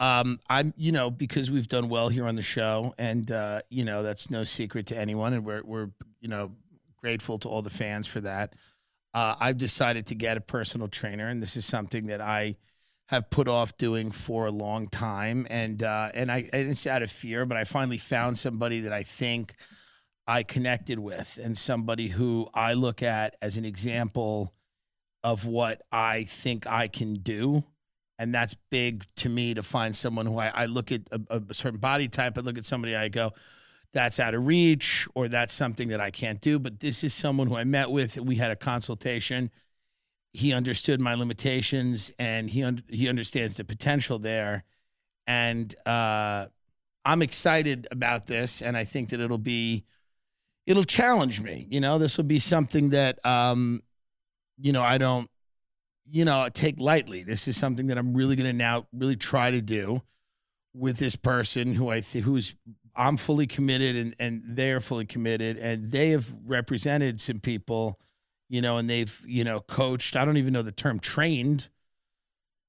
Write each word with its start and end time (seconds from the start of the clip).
Um, 0.00 0.40
I'm, 0.48 0.72
you 0.78 0.92
know, 0.92 1.10
because 1.10 1.50
we've 1.50 1.68
done 1.68 1.90
well 1.90 2.08
here 2.08 2.26
on 2.26 2.34
the 2.34 2.42
show, 2.42 2.94
and 2.96 3.30
uh, 3.30 3.60
you 3.68 3.84
know 3.84 4.02
that's 4.02 4.30
no 4.30 4.44
secret 4.44 4.86
to 4.86 4.98
anyone, 4.98 5.34
and 5.34 5.44
we're 5.44 5.62
we're 5.62 5.90
you 6.20 6.28
know 6.28 6.52
grateful 6.96 7.38
to 7.40 7.48
all 7.48 7.60
the 7.60 7.70
fans 7.70 8.06
for 8.06 8.20
that. 8.22 8.54
Uh, 9.12 9.34
I've 9.38 9.58
decided 9.58 10.06
to 10.06 10.14
get 10.14 10.38
a 10.38 10.40
personal 10.40 10.88
trainer, 10.88 11.28
and 11.28 11.42
this 11.42 11.54
is 11.54 11.66
something 11.66 12.06
that 12.06 12.22
I 12.22 12.56
have 13.08 13.28
put 13.28 13.46
off 13.46 13.76
doing 13.76 14.10
for 14.10 14.46
a 14.46 14.50
long 14.50 14.88
time, 14.88 15.46
and 15.50 15.82
uh, 15.82 16.08
and 16.14 16.32
I 16.32 16.48
and 16.50 16.70
it's 16.70 16.86
out 16.86 17.02
of 17.02 17.10
fear, 17.12 17.44
but 17.44 17.58
I 17.58 17.64
finally 17.64 17.98
found 17.98 18.38
somebody 18.38 18.80
that 18.80 18.94
I 18.94 19.02
think 19.02 19.54
I 20.26 20.44
connected 20.44 20.98
with, 20.98 21.38
and 21.42 21.58
somebody 21.58 22.08
who 22.08 22.48
I 22.54 22.72
look 22.72 23.02
at 23.02 23.36
as 23.42 23.58
an 23.58 23.66
example 23.66 24.54
of 25.22 25.44
what 25.44 25.82
I 25.92 26.24
think 26.24 26.66
I 26.66 26.88
can 26.88 27.16
do 27.16 27.64
and 28.20 28.34
that's 28.34 28.54
big 28.68 29.02
to 29.16 29.30
me 29.30 29.54
to 29.54 29.62
find 29.62 29.96
someone 29.96 30.26
who 30.26 30.38
I, 30.38 30.48
I 30.48 30.66
look 30.66 30.92
at 30.92 31.00
a, 31.10 31.42
a, 31.48 31.54
certain 31.54 31.80
body 31.80 32.06
type. 32.06 32.36
I 32.36 32.42
look 32.42 32.58
at 32.58 32.66
somebody, 32.66 32.94
I 32.94 33.08
go, 33.08 33.32
that's 33.94 34.20
out 34.20 34.34
of 34.34 34.46
reach, 34.46 35.08
or 35.14 35.26
that's 35.26 35.54
something 35.54 35.88
that 35.88 36.02
I 36.02 36.10
can't 36.10 36.38
do. 36.38 36.58
But 36.58 36.80
this 36.80 37.02
is 37.02 37.14
someone 37.14 37.46
who 37.46 37.56
I 37.56 37.64
met 37.64 37.90
with. 37.90 38.20
We 38.20 38.36
had 38.36 38.50
a 38.50 38.56
consultation. 38.56 39.50
He 40.34 40.52
understood 40.52 41.00
my 41.00 41.14
limitations, 41.14 42.12
and 42.18 42.50
he 42.50 42.62
un- 42.62 42.84
he 42.88 43.08
understands 43.08 43.56
the 43.56 43.64
potential 43.64 44.18
there. 44.18 44.64
And 45.26 45.74
uh, 45.86 46.48
I'm 47.06 47.22
excited 47.22 47.88
about 47.90 48.26
this, 48.26 48.60
and 48.60 48.76
I 48.76 48.84
think 48.84 49.08
that 49.08 49.20
it'll 49.20 49.38
be 49.38 49.86
it'll 50.66 50.84
challenge 50.84 51.40
me. 51.40 51.66
You 51.70 51.80
know, 51.80 51.96
this 51.96 52.18
will 52.18 52.24
be 52.24 52.38
something 52.38 52.90
that 52.90 53.24
um, 53.24 53.80
you 54.60 54.72
know 54.72 54.82
I 54.82 54.98
don't 54.98 55.30
you 56.10 56.24
know, 56.24 56.48
take 56.52 56.80
lightly. 56.80 57.22
This 57.22 57.46
is 57.48 57.56
something 57.56 57.86
that 57.88 57.98
I'm 57.98 58.14
really 58.14 58.36
going 58.36 58.46
to 58.50 58.52
now 58.56 58.86
really 58.92 59.16
try 59.16 59.50
to 59.50 59.60
do 59.60 60.02
with 60.74 60.98
this 60.98 61.16
person 61.16 61.74
who 61.74 61.88
I 61.88 62.00
th- 62.00 62.24
who's 62.24 62.54
I'm 62.96 63.16
fully 63.16 63.46
committed 63.46 63.96
and 63.96 64.14
and 64.18 64.42
they're 64.44 64.80
fully 64.80 65.06
committed 65.06 65.56
and 65.56 65.90
they 65.90 66.10
have 66.10 66.32
represented 66.44 67.20
some 67.20 67.38
people, 67.38 67.98
you 68.48 68.60
know, 68.60 68.78
and 68.78 68.88
they've 68.88 69.20
you 69.26 69.44
know 69.44 69.60
coached. 69.60 70.16
I 70.16 70.24
don't 70.24 70.36
even 70.36 70.52
know 70.52 70.62
the 70.62 70.72
term 70.72 70.98
trained 71.00 71.68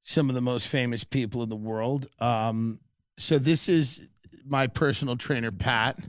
some 0.02 0.30
of 0.30 0.36
the 0.36 0.42
most 0.42 0.68
famous 0.68 1.04
people 1.04 1.44
in 1.44 1.50
the 1.50 1.56
world. 1.56 2.08
Um, 2.20 2.80
so 3.18 3.38
this 3.38 3.70
is 3.70 4.08
my 4.46 4.68
personal 4.68 5.16
trainer, 5.16 5.52
Pat. 5.52 6.00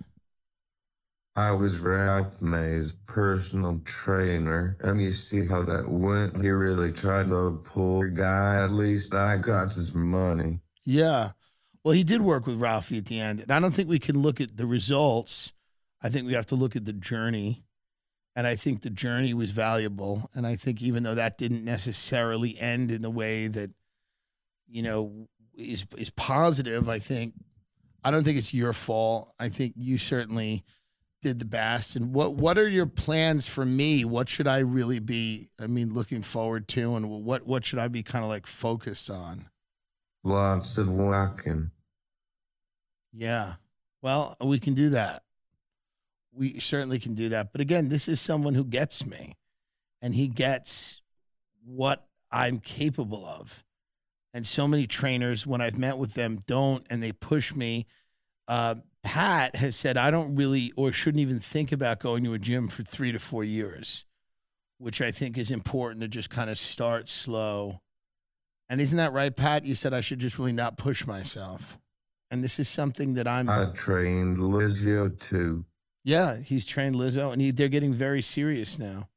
I 1.34 1.52
was 1.52 1.78
Ralph 1.78 2.42
May's 2.42 2.92
personal 3.06 3.80
trainer, 3.86 4.76
and 4.80 5.00
you 5.00 5.12
see 5.12 5.46
how 5.46 5.62
that 5.62 5.88
went. 5.88 6.42
He 6.42 6.50
really 6.50 6.92
tried 6.92 7.28
to 7.28 7.62
pull 7.64 8.06
guy. 8.10 8.62
At 8.62 8.72
least 8.72 9.14
I 9.14 9.38
got 9.38 9.72
his 9.72 9.94
money. 9.94 10.60
Yeah. 10.84 11.30
Well, 11.84 11.94
he 11.94 12.04
did 12.04 12.20
work 12.20 12.46
with 12.46 12.60
Ralphie 12.60 12.98
at 12.98 13.06
the 13.06 13.18
end. 13.18 13.40
And 13.40 13.50
I 13.50 13.60
don't 13.60 13.74
think 13.74 13.88
we 13.88 13.98
can 13.98 14.20
look 14.20 14.40
at 14.42 14.58
the 14.58 14.66
results. 14.66 15.54
I 16.02 16.10
think 16.10 16.26
we 16.26 16.34
have 16.34 16.46
to 16.46 16.54
look 16.54 16.76
at 16.76 16.84
the 16.84 16.92
journey. 16.92 17.64
And 18.36 18.46
I 18.46 18.54
think 18.54 18.82
the 18.82 18.90
journey 18.90 19.32
was 19.32 19.52
valuable. 19.52 20.30
And 20.34 20.46
I 20.46 20.56
think 20.56 20.82
even 20.82 21.02
though 21.02 21.14
that 21.14 21.38
didn't 21.38 21.64
necessarily 21.64 22.58
end 22.58 22.90
in 22.90 23.02
the 23.02 23.10
way 23.10 23.46
that, 23.46 23.70
you 24.68 24.82
know, 24.82 25.28
is 25.54 25.86
is 25.96 26.10
positive, 26.10 26.88
I 26.88 26.98
think 26.98 27.34
I 28.04 28.10
don't 28.10 28.24
think 28.24 28.38
it's 28.38 28.54
your 28.54 28.72
fault. 28.72 29.34
I 29.38 29.48
think 29.48 29.74
you 29.76 29.98
certainly 29.98 30.64
did 31.22 31.38
the 31.38 31.44
best. 31.46 31.96
And 31.96 32.12
what 32.12 32.34
what 32.34 32.58
are 32.58 32.68
your 32.68 32.86
plans 32.86 33.46
for 33.46 33.64
me? 33.64 34.04
What 34.04 34.28
should 34.28 34.46
I 34.46 34.58
really 34.58 34.98
be? 34.98 35.48
I 35.58 35.66
mean, 35.66 35.94
looking 35.94 36.20
forward 36.20 36.68
to, 36.68 36.96
and 36.96 37.08
what 37.08 37.46
what 37.46 37.64
should 37.64 37.78
I 37.78 37.88
be 37.88 38.02
kind 38.02 38.24
of 38.24 38.28
like 38.28 38.46
focused 38.46 39.08
on? 39.08 39.48
Lots 40.24 40.76
of 40.76 40.88
walking. 40.88 41.70
Yeah. 43.12 43.54
Well, 44.02 44.36
we 44.40 44.58
can 44.58 44.74
do 44.74 44.90
that. 44.90 45.22
We 46.34 46.58
certainly 46.60 46.98
can 46.98 47.14
do 47.14 47.28
that. 47.30 47.52
But 47.52 47.60
again, 47.60 47.88
this 47.88 48.08
is 48.08 48.20
someone 48.20 48.54
who 48.54 48.64
gets 48.64 49.06
me, 49.06 49.36
and 50.00 50.14
he 50.14 50.28
gets 50.28 51.00
what 51.64 52.06
I'm 52.30 52.58
capable 52.58 53.24
of. 53.24 53.64
And 54.34 54.46
so 54.46 54.66
many 54.66 54.86
trainers, 54.86 55.46
when 55.46 55.60
I've 55.60 55.76
met 55.76 55.98
with 55.98 56.14
them, 56.14 56.40
don't, 56.46 56.84
and 56.88 57.02
they 57.02 57.12
push 57.12 57.54
me. 57.54 57.86
Uh, 58.48 58.76
Pat 59.02 59.56
has 59.56 59.76
said, 59.76 59.96
I 59.96 60.10
don't 60.10 60.36
really 60.36 60.72
or 60.76 60.92
shouldn't 60.92 61.20
even 61.20 61.40
think 61.40 61.72
about 61.72 62.00
going 62.00 62.24
to 62.24 62.34
a 62.34 62.38
gym 62.38 62.68
for 62.68 62.82
three 62.82 63.12
to 63.12 63.18
four 63.18 63.44
years, 63.44 64.04
which 64.78 65.00
I 65.00 65.10
think 65.10 65.36
is 65.36 65.50
important 65.50 66.02
to 66.02 66.08
just 66.08 66.30
kind 66.30 66.48
of 66.48 66.58
start 66.58 67.08
slow. 67.08 67.80
And 68.68 68.80
isn't 68.80 68.96
that 68.96 69.12
right, 69.12 69.34
Pat? 69.34 69.64
You 69.64 69.74
said 69.74 69.92
I 69.92 70.00
should 70.00 70.18
just 70.18 70.38
really 70.38 70.52
not 70.52 70.76
push 70.76 71.06
myself. 71.06 71.78
And 72.30 72.42
this 72.42 72.58
is 72.58 72.68
something 72.68 73.14
that 73.14 73.28
I'm. 73.28 73.50
I 73.50 73.66
trained 73.74 74.38
Lizzo 74.38 75.18
too. 75.18 75.66
Yeah, 76.04 76.36
he's 76.36 76.64
trained 76.64 76.96
Lizzo, 76.96 77.32
and 77.32 77.42
he, 77.42 77.50
they're 77.50 77.68
getting 77.68 77.92
very 77.92 78.22
serious 78.22 78.78
now 78.78 79.08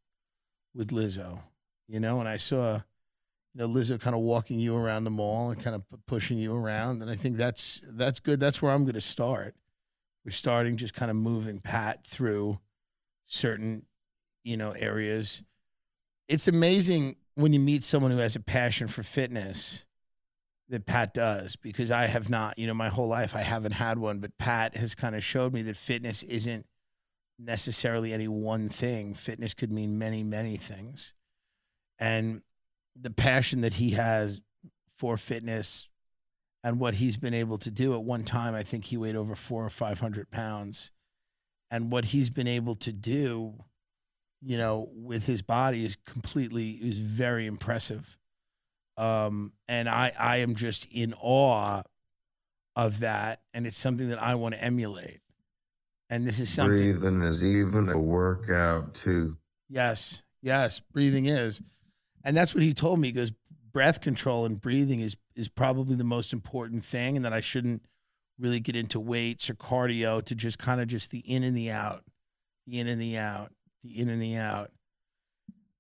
with 0.73 0.90
Lizzo. 0.90 1.40
You 1.88 2.00
know, 2.00 2.19
and 2.19 2.28
I 2.28 2.38
saw 2.38 2.81
you 3.53 3.62
know, 3.62 3.69
Lizzo 3.69 4.00
kind 4.00 4.16
of 4.16 4.22
walking 4.22 4.59
you 4.59 4.75
around 4.75 5.06
the 5.06 5.12
mall 5.12 5.52
and 5.52 5.63
kind 5.63 5.75
of 5.75 5.84
pushing 6.06 6.38
you 6.38 6.53
around. 6.53 7.02
And 7.02 7.09
I 7.09 7.16
think 7.16 7.38
that's 7.38 7.81
that's 7.88 8.19
good. 8.19 8.40
That's 8.40 8.62
where 8.62 8.73
I'm 8.73 8.84
going 8.84 8.96
to 8.96 9.02
start. 9.02 9.56
We're 10.25 10.31
starting 10.31 10.75
just 10.75 10.96
kind 10.96 11.12
of 11.12 11.16
moving 11.16 11.59
Pat 11.59 12.06
through 12.06 12.59
certain, 13.28 13.86
you 14.44 14.58
know, 14.58 14.72
areas. 14.72 15.44
It's 16.28 16.47
amazing 16.47 17.18
when 17.36 17.53
you 17.53 17.59
meet 17.59 17.84
someone 17.84 18.12
who 18.12 18.18
has 18.18 18.35
a 18.35 18.40
passion 18.40 18.88
for 18.88 19.03
fitness 19.03 19.85
that 20.69 20.88
Pat 20.88 21.14
does 21.14 21.56
because 21.56 21.91
I 21.91 22.08
have 22.08 22.30
not, 22.30 22.58
you 22.58 22.66
know, 22.66 22.74
my 22.74 22.90
whole 22.90 23.08
life 23.08 23.35
I 23.35 23.41
haven't 23.41 23.74
had 23.74 24.00
one, 24.00 24.18
but 24.18 24.35
Pat 24.40 24.75
has 24.75 24.96
kind 24.96 25.16
of 25.16 25.24
showed 25.24 25.53
me 25.53 25.62
that 25.64 25.78
fitness 25.78 26.24
isn't 26.24 26.66
necessarily 27.38 28.12
any 28.12 28.28
one 28.28 28.69
thing. 28.69 29.14
Fitness 29.14 29.53
could 29.53 29.72
mean 29.72 30.00
many, 30.00 30.24
many 30.24 30.58
things. 30.58 31.14
And 32.00 32.41
the 33.00 33.12
passion 33.12 33.62
that 33.62 33.75
he 33.75 33.91
has 33.91 34.41
for 34.97 35.18
fitness 35.18 35.88
and 36.66 36.80
what 36.80 36.96
he's 36.96 37.16
been 37.16 37.36
able 37.36 37.59
to 37.59 37.70
do. 37.70 37.94
At 37.94 38.02
one 38.02 38.24
time, 38.24 38.56
I 38.56 38.64
think 38.64 38.86
he 38.86 38.98
weighed 38.98 39.16
over 39.16 39.36
four 39.36 39.64
or 39.64 39.70
500 39.70 40.31
pounds. 40.31 40.92
And 41.70 41.92
what 41.92 42.06
he's 42.06 42.31
been 42.31 42.48
able 42.48 42.74
to 42.78 42.92
do, 42.92 43.53
you 44.42 44.58
know, 44.58 44.90
with 44.92 45.28
his 45.28 45.44
body 45.44 45.86
is 45.86 45.96
completely, 46.08 46.72
is 46.72 46.98
very 46.98 47.46
impressive. 47.46 48.18
Um, 48.98 49.53
and 49.68 49.88
I, 49.88 50.12
I 50.18 50.38
am 50.38 50.56
just 50.56 50.88
in 50.92 51.14
awe 51.22 51.84
of 52.76 53.00
that. 53.02 53.42
And 53.53 53.68
it's 53.68 53.78
something 53.78 54.09
that 54.09 54.22
I 54.22 54.34
want 54.34 54.56
to 54.56 54.64
emulate. 54.64 55.20
And 56.09 56.26
this 56.26 56.40
is 56.40 56.50
something. 56.50 56.78
Breathing 56.78 57.22
is 57.22 57.46
even 57.46 57.90
a 57.90 58.00
workout, 58.00 58.96
too. 58.96 59.38
Yes, 59.70 60.24
yes, 60.42 60.80
breathing 60.80 61.28
is. 61.28 61.62
And 62.24 62.36
that's 62.36 62.56
what 62.56 62.64
he 62.64 62.74
told 62.74 63.00
me. 63.00 63.09
He 63.09 63.12
goes, 63.12 63.32
breath 63.72 64.02
control 64.02 64.47
and 64.47 64.59
breathing 64.59 65.02
is 65.02 65.16
is 65.35 65.47
probably 65.47 65.96
the 65.96 66.03
most 66.03 66.34
important 66.34 66.85
thing, 66.85 67.16
and 67.16 67.25
that 67.25 67.34
I 67.34 67.41
shouldn't 67.41 67.84
really 68.40 68.59
get 68.59 68.76
into 68.76 68.99
weights 68.99 69.49
or 69.49 69.55
cardio 69.55 70.23
to 70.23 70.35
just 70.35 70.59
kind 70.59 70.82
of 70.82 70.87
just 70.87 71.11
the 71.11 71.20
in 71.20 71.43
and 71.43 71.55
the 71.55 71.72
out, 71.72 72.03
the 72.67 72.79
in 72.79 72.87
and 72.87 72.99
the 72.99 73.17
out, 73.17 73.52
the 73.84 73.99
in 73.99 74.09
and 74.09 74.22
the 74.22 74.35
out. 74.35 74.72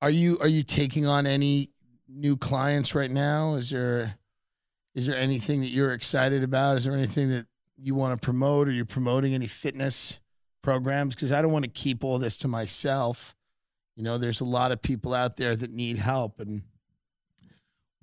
Are 0.01 0.09
you 0.09 0.37
are 0.39 0.47
you 0.47 0.63
taking 0.63 1.05
on 1.05 1.25
any 1.25 1.69
new 2.07 2.37
clients 2.37 2.95
right 2.95 3.11
now? 3.11 3.55
Is 3.55 3.69
there 3.69 4.17
is 4.93 5.07
there 5.07 5.17
anything 5.17 5.61
that 5.61 5.69
you're 5.69 5.93
excited 5.93 6.43
about? 6.43 6.77
Is 6.77 6.85
there 6.85 6.93
anything 6.95 7.29
that 7.29 7.47
you 7.77 7.95
want 7.95 8.19
to 8.19 8.23
promote 8.23 8.67
Are 8.67 8.71
you're 8.71 8.85
promoting 8.85 9.33
any 9.33 9.47
fitness 9.47 10.19
programs? 10.61 11.15
Because 11.15 11.33
I 11.33 11.41
don't 11.41 11.51
want 11.51 11.65
to 11.65 11.71
keep 11.71 12.03
all 12.03 12.17
this 12.17 12.37
to 12.37 12.47
myself. 12.47 13.35
You 13.95 14.03
know, 14.03 14.17
there's 14.17 14.41
a 14.41 14.45
lot 14.45 14.71
of 14.71 14.81
people 14.81 15.13
out 15.13 15.37
there 15.37 15.55
that 15.55 15.71
need 15.71 15.97
help. 15.97 16.39
And 16.39 16.63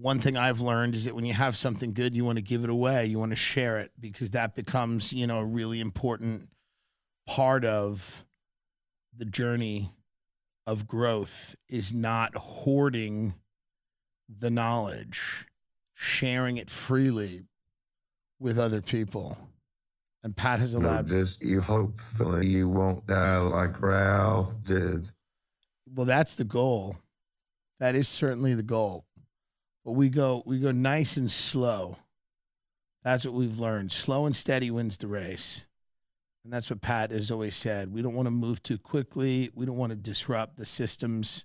one 0.03 0.19
thing 0.19 0.37
I've 0.37 0.61
learned 0.61 0.95
is 0.97 1.05
that 1.05 1.15
when 1.15 1.25
you 1.25 1.33
have 1.33 1.55
something 1.57 1.93
good, 1.93 2.15
you 2.17 2.25
want 2.25 2.37
to 2.37 2.43
give 2.43 2.65
it 2.65 2.71
away, 2.71 3.07
you 3.07 3.19
want 3.19 3.31
to 3.31 3.37
share 3.37 3.79
it 3.79 3.93
because 4.01 4.33
that 4.33 4.55
becomes, 4.57 5.13
you 5.13 5.27
know, 5.27 5.39
a 5.39 5.45
really 5.45 5.81
important 5.81 6.49
part 7.27 7.65
of 7.65 8.25
the 9.17 9.25
journey 9.25 9.93
of 10.67 10.87
growth 10.89 11.55
is 11.69 11.95
not 11.95 12.35
hoarding 12.35 13.35
the 14.29 14.51
knowledge, 14.51 15.47
sharing 15.95 16.57
it 16.57 16.69
freely. 16.69 17.45
with 18.41 18.59
other 18.59 18.81
people. 18.83 19.39
And 20.25 20.35
Pat 20.37 20.59
has 20.59 20.75
No, 20.75 20.81
allowed 20.81 21.07
just 21.07 21.43
you 21.43 21.61
hopefully 21.61 22.49
you 22.49 22.69
won't 22.69 23.07
die 23.07 23.39
like 23.39 23.81
Ralph 23.81 24.61
did. 24.65 25.11
well 25.95 26.07
that's 26.07 26.35
the 26.35 26.43
goal 26.45 26.97
that 27.79 27.95
is 27.95 28.09
certainly 28.09 28.55
the 28.55 28.65
goal 28.65 29.05
but 29.85 29.93
we 29.93 30.09
go 30.09 30.43
we 30.47 30.59
go 30.59 30.71
nice 30.71 31.17
and 31.17 31.31
slow. 31.31 31.97
That's 33.03 33.25
what 33.25 33.35
we've 33.35 33.59
learned. 33.59 33.91
Slow 33.93 34.27
and 34.27 34.37
steady 34.37 34.71
wins 34.71 34.99
the 34.99 35.09
race. 35.09 35.67
And 36.45 36.53
that's 36.53 36.71
what 36.71 36.81
pat 36.81 37.11
has 37.11 37.31
always 37.31 37.55
said. 37.55 37.93
We 37.93 38.03
don't 38.03 38.15
want 38.15 38.27
to 38.27 38.31
move 38.31 38.63
too 38.63 38.79
quickly. 38.79 39.51
We 39.55 39.67
don't 39.67 39.77
want 39.77 39.91
to 39.91 39.97
disrupt 39.97 40.57
the 40.57 40.67
systems 40.67 41.45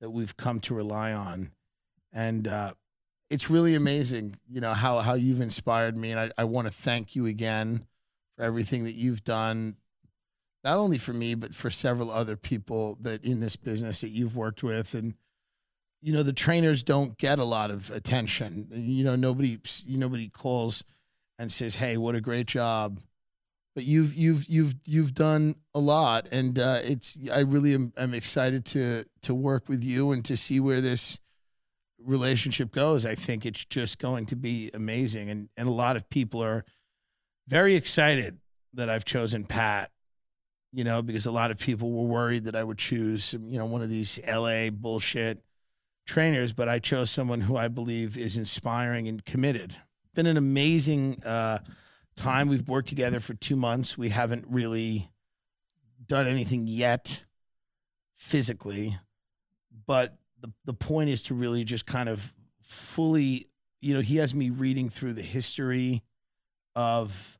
that 0.00 0.10
we've 0.10 0.36
come 0.36 0.60
to 0.60 0.74
rely 0.74 1.12
on. 1.12 1.50
And 2.12 2.48
uh, 2.48 2.74
it's 3.30 3.50
really 3.50 3.74
amazing 3.74 4.36
you 4.48 4.60
know 4.60 4.72
how, 4.72 5.00
how 5.00 5.14
you've 5.14 5.40
inspired 5.40 5.96
me. 5.96 6.12
And 6.12 6.20
i, 6.20 6.30
I 6.38 6.44
want 6.44 6.66
to 6.66 6.72
thank 6.72 7.16
you 7.16 7.26
again 7.26 7.86
for 8.36 8.44
everything 8.44 8.84
that 8.84 8.94
you've 8.94 9.24
done 9.24 9.76
not 10.62 10.78
only 10.78 10.98
for 10.98 11.12
me 11.12 11.34
but 11.34 11.54
for 11.54 11.68
several 11.68 12.10
other 12.10 12.36
people 12.36 12.96
that 13.02 13.22
in 13.24 13.40
this 13.40 13.56
business 13.56 14.00
that 14.00 14.10
you've 14.10 14.36
worked 14.36 14.62
with. 14.62 14.94
And 14.94 15.14
you 16.04 16.12
know 16.12 16.22
the 16.22 16.34
trainers 16.34 16.82
don't 16.82 17.16
get 17.16 17.38
a 17.38 17.44
lot 17.44 17.70
of 17.70 17.90
attention. 17.90 18.68
You 18.70 19.04
know 19.04 19.16
nobody 19.16 19.58
nobody 19.88 20.28
calls 20.28 20.84
and 21.38 21.50
says 21.50 21.76
hey 21.76 21.96
what 21.96 22.14
a 22.14 22.20
great 22.20 22.46
job. 22.46 23.00
But 23.74 23.84
you've 23.84 24.14
you've 24.14 24.44
you've 24.44 24.74
you've 24.84 25.14
done 25.14 25.56
a 25.74 25.80
lot 25.80 26.28
and 26.30 26.58
uh, 26.58 26.80
it's 26.84 27.18
i 27.32 27.40
really 27.40 27.72
am, 27.72 27.92
am 27.96 28.12
excited 28.12 28.66
to 28.66 29.04
to 29.22 29.34
work 29.34 29.66
with 29.66 29.82
you 29.82 30.12
and 30.12 30.22
to 30.26 30.36
see 30.36 30.60
where 30.60 30.82
this 30.82 31.18
relationship 31.98 32.70
goes. 32.70 33.06
I 33.06 33.14
think 33.14 33.46
it's 33.46 33.64
just 33.64 33.98
going 33.98 34.26
to 34.26 34.36
be 34.36 34.70
amazing 34.74 35.30
and 35.30 35.48
and 35.56 35.68
a 35.68 35.72
lot 35.72 35.96
of 35.96 36.10
people 36.10 36.44
are 36.44 36.66
very 37.48 37.76
excited 37.76 38.38
that 38.74 38.90
i've 38.90 39.04
chosen 39.04 39.44
pat 39.44 39.90
you 40.76 40.82
know, 40.82 41.02
because 41.02 41.24
a 41.24 41.30
lot 41.30 41.52
of 41.52 41.58
people 41.58 41.92
were 41.92 42.08
worried 42.08 42.46
that 42.46 42.56
I 42.56 42.64
would 42.64 42.78
choose, 42.78 43.32
you 43.32 43.58
know, 43.58 43.64
one 43.64 43.80
of 43.80 43.88
these 43.88 44.18
LA 44.26 44.70
bullshit 44.70 45.40
trainers, 46.06 46.52
but 46.52 46.68
I 46.68 46.78
chose 46.78 47.10
someone 47.10 47.40
who 47.40 47.56
I 47.56 47.68
believe 47.68 48.16
is 48.16 48.36
inspiring 48.36 49.08
and 49.08 49.24
committed. 49.24 49.76
Been 50.14 50.26
an 50.26 50.36
amazing 50.36 51.22
uh, 51.24 51.58
time. 52.16 52.48
We've 52.48 52.68
worked 52.68 52.88
together 52.88 53.20
for 53.20 53.34
two 53.34 53.56
months. 53.56 53.98
We 53.98 54.10
haven't 54.10 54.44
really 54.48 55.10
done 56.06 56.26
anything 56.26 56.66
yet 56.66 57.24
physically, 58.16 58.96
but 59.86 60.16
the, 60.40 60.52
the 60.64 60.74
point 60.74 61.10
is 61.10 61.22
to 61.22 61.34
really 61.34 61.64
just 61.64 61.86
kind 61.86 62.08
of 62.08 62.32
fully, 62.62 63.48
you 63.80 63.94
know, 63.94 64.00
he 64.00 64.16
has 64.16 64.34
me 64.34 64.50
reading 64.50 64.88
through 64.88 65.14
the 65.14 65.22
history 65.22 66.02
of 66.76 67.38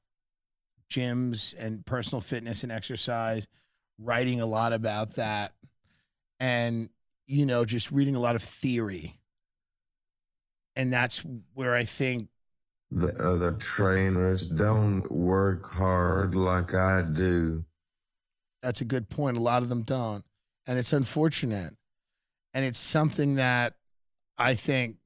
gyms 0.90 1.54
and 1.58 1.84
personal 1.84 2.20
fitness 2.20 2.62
and 2.62 2.72
exercise, 2.72 3.46
writing 3.98 4.40
a 4.40 4.46
lot 4.46 4.72
about 4.72 5.16
that, 5.16 5.52
and 6.40 6.88
you 7.26 7.46
know, 7.46 7.64
just 7.64 7.90
reading 7.90 8.14
a 8.16 8.20
lot 8.20 8.36
of 8.36 8.42
theory. 8.42 9.18
And 10.76 10.92
that's 10.92 11.24
where 11.54 11.74
I 11.74 11.84
think 11.84 12.28
The 12.90 13.14
other 13.22 13.52
trainers 13.52 14.46
don't 14.48 15.10
work 15.10 15.70
hard 15.72 16.34
like 16.34 16.74
I 16.74 17.02
do. 17.02 17.64
that's 18.62 18.80
a 18.80 18.84
good 18.84 19.08
point. 19.08 19.36
A 19.36 19.40
lot 19.40 19.62
of 19.62 19.68
them 19.68 19.82
don't. 19.82 20.24
And 20.66 20.78
it's 20.78 20.92
unfortunate. 20.92 21.74
And 22.54 22.64
it's 22.64 22.78
something 22.78 23.34
that 23.36 23.74
I 24.38 24.54
think, 24.54 24.96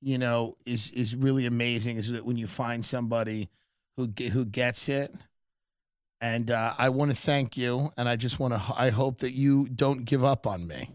you 0.00 0.18
know, 0.18 0.56
is 0.66 0.90
is 0.92 1.14
really 1.16 1.46
amazing 1.46 1.96
is 1.96 2.10
that 2.12 2.24
when 2.24 2.36
you 2.36 2.46
find 2.46 2.84
somebody 2.84 3.50
who 3.96 4.12
who 4.32 4.44
gets 4.44 4.88
it. 4.88 5.14
And 6.20 6.50
uh, 6.52 6.74
I 6.78 6.88
want 6.90 7.10
to 7.10 7.16
thank 7.16 7.56
you, 7.56 7.92
and 7.96 8.08
I 8.08 8.14
just 8.16 8.38
want 8.38 8.54
to. 8.54 8.62
I 8.76 8.90
hope 8.90 9.18
that 9.18 9.32
you 9.32 9.68
don't 9.68 10.04
give 10.04 10.24
up 10.24 10.46
on 10.46 10.66
me. 10.66 10.90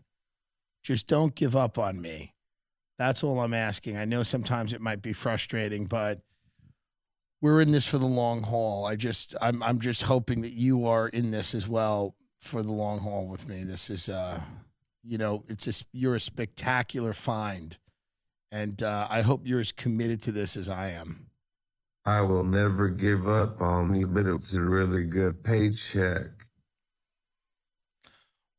Just 0.88 1.08
don't 1.08 1.36
give 1.36 1.54
up 1.54 1.78
on 1.78 2.00
me. 2.00 2.34
That's 2.98 3.22
all 3.22 3.42
I'm 3.42 3.54
asking. 3.54 3.98
I 3.98 4.06
know 4.06 4.24
sometimes 4.24 4.72
it 4.72 4.80
might 4.80 5.02
be 5.02 5.12
frustrating, 5.12 5.84
but 5.84 6.22
we're 7.42 7.60
in 7.60 7.74
this 7.74 7.86
for 7.86 7.98
the 7.98 8.06
long 8.06 8.42
haul. 8.42 8.86
I 8.86 8.96
just, 8.96 9.36
I'm, 9.42 9.62
I'm 9.62 9.82
just 9.82 10.04
hoping 10.04 10.44
that 10.44 10.54
you 10.54 10.88
are 10.88 11.10
in 11.10 11.32
this 11.32 11.54
as 11.54 11.68
well 11.68 12.16
for 12.40 12.64
the 12.64 12.72
long 12.72 13.00
haul 13.00 13.28
with 13.28 13.50
me. 13.50 13.66
This 13.66 13.90
is, 13.90 14.08
uh, 14.08 14.42
you 15.04 15.18
know, 15.18 15.44
it's 15.50 15.66
just 15.66 15.84
you're 15.92 16.16
a 16.16 16.22
spectacular 16.22 17.12
find, 17.12 17.78
and 18.50 18.82
uh, 18.82 19.08
I 19.10 19.24
hope 19.24 19.42
you're 19.44 19.60
as 19.60 19.74
committed 19.74 20.22
to 20.22 20.32
this 20.32 20.56
as 20.56 20.70
I 20.70 20.92
am. 20.92 21.26
I 22.06 22.22
will 22.22 22.46
never 22.46 22.88
give 22.88 23.28
up 23.28 23.62
on 23.62 23.94
you, 23.94 24.08
but 24.08 24.26
it's 24.26 24.54
a 24.54 24.62
really 24.62 25.04
good 25.04 25.44
paycheck. 25.44 26.37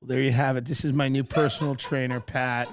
Well, 0.01 0.09
there 0.09 0.21
you 0.21 0.31
have 0.31 0.57
it. 0.57 0.65
This 0.65 0.85
is 0.85 0.93
my 0.93 1.09
new 1.09 1.25
personal 1.25 1.75
trainer, 1.75 2.21
Pat. 2.21 2.69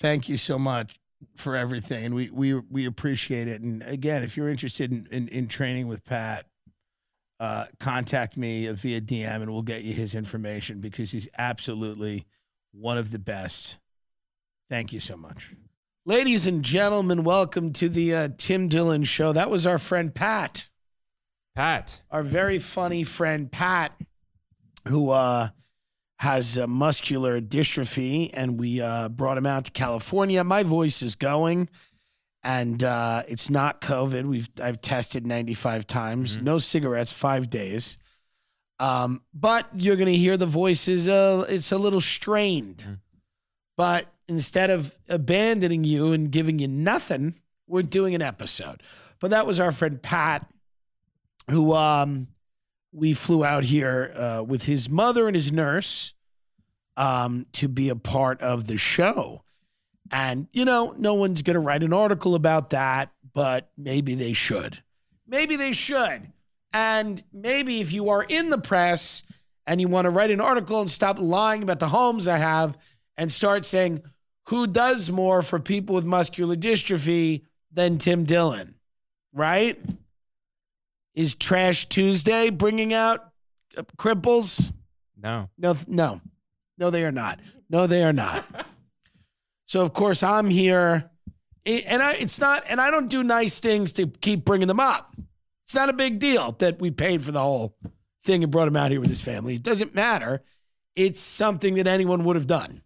Thank 0.00 0.28
you 0.28 0.36
so 0.36 0.58
much 0.58 0.96
for 1.36 1.56
everything, 1.56 2.06
and 2.06 2.14
we 2.14 2.30
we 2.30 2.54
we 2.54 2.86
appreciate 2.86 3.48
it. 3.48 3.60
And 3.60 3.82
again, 3.82 4.22
if 4.22 4.36
you're 4.36 4.48
interested 4.48 4.90
in 4.90 5.06
in, 5.10 5.28
in 5.28 5.48
training 5.48 5.88
with 5.88 6.04
Pat, 6.04 6.46
uh, 7.38 7.66
contact 7.78 8.36
me 8.36 8.66
via 8.68 9.00
DM, 9.00 9.42
and 9.42 9.50
we'll 9.50 9.62
get 9.62 9.82
you 9.82 9.92
his 9.92 10.14
information 10.14 10.80
because 10.80 11.10
he's 11.10 11.28
absolutely 11.38 12.26
one 12.72 12.98
of 12.98 13.10
the 13.10 13.18
best. 13.18 13.78
Thank 14.68 14.92
you 14.92 15.00
so 15.00 15.16
much. 15.16 15.54
Ladies 16.06 16.46
and 16.46 16.62
gentlemen, 16.64 17.24
welcome 17.24 17.72
to 17.74 17.88
the 17.88 18.14
uh, 18.14 18.28
Tim 18.38 18.68
Dillon 18.68 19.04
Show. 19.04 19.32
That 19.32 19.50
was 19.50 19.66
our 19.66 19.78
friend 19.78 20.14
Pat 20.14 20.70
Pat. 21.54 22.00
our 22.10 22.22
very 22.22 22.58
funny 22.58 23.04
friend 23.04 23.50
Pat, 23.50 23.92
who 24.88 25.10
uh, 25.10 25.48
has 26.20 26.58
uh, 26.58 26.66
muscular 26.66 27.40
dystrophy, 27.40 28.30
and 28.34 28.60
we 28.60 28.78
uh, 28.78 29.08
brought 29.08 29.38
him 29.38 29.46
out 29.46 29.64
to 29.64 29.70
California. 29.70 30.44
My 30.44 30.62
voice 30.62 31.00
is 31.00 31.16
going, 31.16 31.70
and 32.42 32.84
uh, 32.84 33.22
it's 33.26 33.48
not 33.48 33.80
COVID. 33.80 34.26
We've 34.26 34.48
I've 34.62 34.82
tested 34.82 35.26
ninety 35.26 35.54
five 35.54 35.86
times. 35.86 36.40
No 36.40 36.58
cigarettes, 36.58 37.10
five 37.10 37.48
days. 37.48 37.96
Um, 38.78 39.22
but 39.32 39.66
you're 39.74 39.96
gonna 39.96 40.10
hear 40.10 40.36
the 40.36 40.44
voices. 40.44 41.08
Uh, 41.08 41.46
it's 41.48 41.72
a 41.72 41.78
little 41.78 42.02
strained, 42.02 42.98
but 43.78 44.04
instead 44.28 44.68
of 44.68 44.94
abandoning 45.08 45.84
you 45.84 46.12
and 46.12 46.30
giving 46.30 46.58
you 46.58 46.68
nothing, 46.68 47.34
we're 47.66 47.80
doing 47.80 48.14
an 48.14 48.20
episode. 48.20 48.82
But 49.20 49.30
that 49.30 49.46
was 49.46 49.58
our 49.58 49.72
friend 49.72 50.02
Pat 50.02 50.46
who 51.48 51.72
um, 51.72 52.28
we 52.92 53.14
flew 53.14 53.42
out 53.42 53.64
here 53.64 54.12
uh, 54.16 54.44
with 54.46 54.64
his 54.64 54.90
mother 54.90 55.26
and 55.26 55.34
his 55.34 55.50
nurse 55.50 56.14
um, 57.00 57.46
to 57.52 57.66
be 57.66 57.88
a 57.88 57.96
part 57.96 58.42
of 58.42 58.66
the 58.66 58.76
show. 58.76 59.42
And, 60.12 60.48
you 60.52 60.66
know, 60.66 60.94
no 60.98 61.14
one's 61.14 61.40
going 61.40 61.54
to 61.54 61.60
write 61.60 61.82
an 61.82 61.94
article 61.94 62.34
about 62.34 62.70
that, 62.70 63.10
but 63.32 63.70
maybe 63.78 64.14
they 64.14 64.34
should. 64.34 64.82
Maybe 65.26 65.56
they 65.56 65.72
should. 65.72 66.30
And 66.74 67.22
maybe 67.32 67.80
if 67.80 67.90
you 67.90 68.10
are 68.10 68.22
in 68.22 68.50
the 68.50 68.58
press 68.58 69.22
and 69.66 69.80
you 69.80 69.88
want 69.88 70.04
to 70.04 70.10
write 70.10 70.30
an 70.30 70.42
article 70.42 70.82
and 70.82 70.90
stop 70.90 71.18
lying 71.18 71.62
about 71.62 71.78
the 71.78 71.88
homes 71.88 72.28
I 72.28 72.36
have 72.36 72.76
and 73.16 73.32
start 73.32 73.64
saying, 73.64 74.02
who 74.48 74.66
does 74.66 75.10
more 75.10 75.40
for 75.40 75.58
people 75.58 75.94
with 75.94 76.04
muscular 76.04 76.54
dystrophy 76.54 77.46
than 77.72 77.96
Tim 77.96 78.24
Dillon, 78.24 78.74
right? 79.32 79.78
Is 81.14 81.34
Trash 81.34 81.86
Tuesday 81.86 82.50
bringing 82.50 82.92
out 82.92 83.32
cripples? 83.96 84.70
No. 85.16 85.48
No, 85.56 85.76
no, 85.86 86.20
no, 86.80 86.90
they 86.90 87.04
are 87.04 87.12
not. 87.12 87.38
No, 87.68 87.86
they 87.86 88.02
are 88.02 88.12
not. 88.12 88.44
so 89.66 89.82
of 89.82 89.92
course 89.92 90.22
I'm 90.22 90.48
here, 90.48 91.10
and 91.66 92.02
I 92.02 92.14
it's 92.14 92.40
not, 92.40 92.64
and 92.68 92.80
I 92.80 92.90
don't 92.90 93.10
do 93.10 93.22
nice 93.22 93.60
things 93.60 93.92
to 93.92 94.06
keep 94.06 94.44
bringing 94.44 94.66
them 94.66 94.80
up. 94.80 95.14
It's 95.64 95.74
not 95.74 95.90
a 95.90 95.92
big 95.92 96.18
deal 96.18 96.56
that 96.58 96.80
we 96.80 96.90
paid 96.90 97.22
for 97.22 97.30
the 97.30 97.40
whole 97.40 97.76
thing 98.24 98.42
and 98.42 98.50
brought 98.50 98.66
him 98.66 98.76
out 98.76 98.90
here 98.90 99.00
with 99.00 99.10
his 99.10 99.20
family. 99.20 99.54
It 99.54 99.62
doesn't 99.62 99.94
matter. 99.94 100.42
It's 100.96 101.20
something 101.20 101.74
that 101.74 101.86
anyone 101.86 102.24
would 102.24 102.36
have 102.36 102.48
done, 102.48 102.82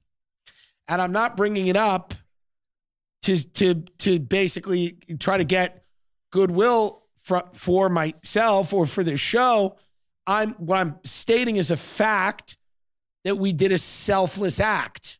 and 0.88 1.00
I'm 1.00 1.12
not 1.12 1.36
bringing 1.36 1.68
it 1.68 1.76
up 1.76 2.14
to 3.22 3.48
to 3.52 3.74
to 3.98 4.18
basically 4.18 4.98
try 5.18 5.38
to 5.38 5.44
get 5.44 5.84
goodwill 6.30 7.04
for, 7.16 7.44
for 7.54 7.88
myself 7.88 8.72
or 8.72 8.86
for 8.86 9.02
the 9.04 9.16
show. 9.16 9.76
I'm 10.26 10.52
what 10.54 10.78
I'm 10.78 10.98
stating 11.04 11.56
is 11.56 11.70
a 11.70 11.76
fact 11.76 12.58
that 13.24 13.36
we 13.38 13.52
did 13.52 13.72
a 13.72 13.78
selfless 13.78 14.60
act. 14.60 15.18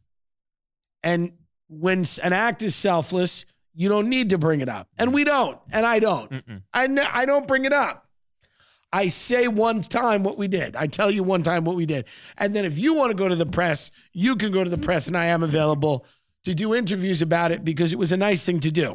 And 1.03 1.33
when 1.69 2.05
an 2.23 2.33
act 2.33 2.63
is 2.63 2.75
selfless, 2.75 3.45
you 3.75 3.89
don't 3.89 4.09
need 4.09 4.31
to 4.31 4.39
bring 4.39 4.61
it 4.61 4.69
up. 4.69 4.89
And 4.99 5.13
we 5.13 5.25
don't. 5.25 5.59
And 5.73 5.85
I 5.85 5.99
don't. 5.99 6.31
I, 6.73 6.85
n- 6.85 6.99
I 6.99 7.27
don't 7.27 7.49
bring 7.49 7.65
it 7.65 7.73
up. 7.73 8.07
I 8.93 9.09
say 9.09 9.49
one 9.49 9.81
time 9.81 10.23
what 10.23 10.39
we 10.39 10.47
did. 10.47 10.77
I 10.77 10.87
tell 10.87 11.11
you 11.11 11.25
one 11.25 11.43
time 11.43 11.65
what 11.65 11.75
we 11.75 11.85
did. 11.85 12.05
And 12.39 12.55
then 12.55 12.65
if 12.65 12.79
you 12.79 12.95
want 12.95 13.11
to 13.11 13.17
go 13.17 13.29
to 13.29 13.35
the 13.35 13.47
press, 13.47 13.91
you 14.13 14.37
can 14.37 14.53
go 14.53 14.63
to 14.63 14.71
the 14.71 14.79
press, 14.79 15.09
and 15.09 15.17
I 15.17 15.27
am 15.27 15.43
available 15.43 16.07
to 16.45 16.55
do 16.55 16.75
interviews 16.75 17.21
about 17.21 17.51
it 17.51 17.65
because 17.65 17.93
it 17.93 17.99
was 17.99 18.13
a 18.13 18.17
nice 18.17 18.45
thing 18.47 18.61
to 18.61 18.71
do. 18.71 18.95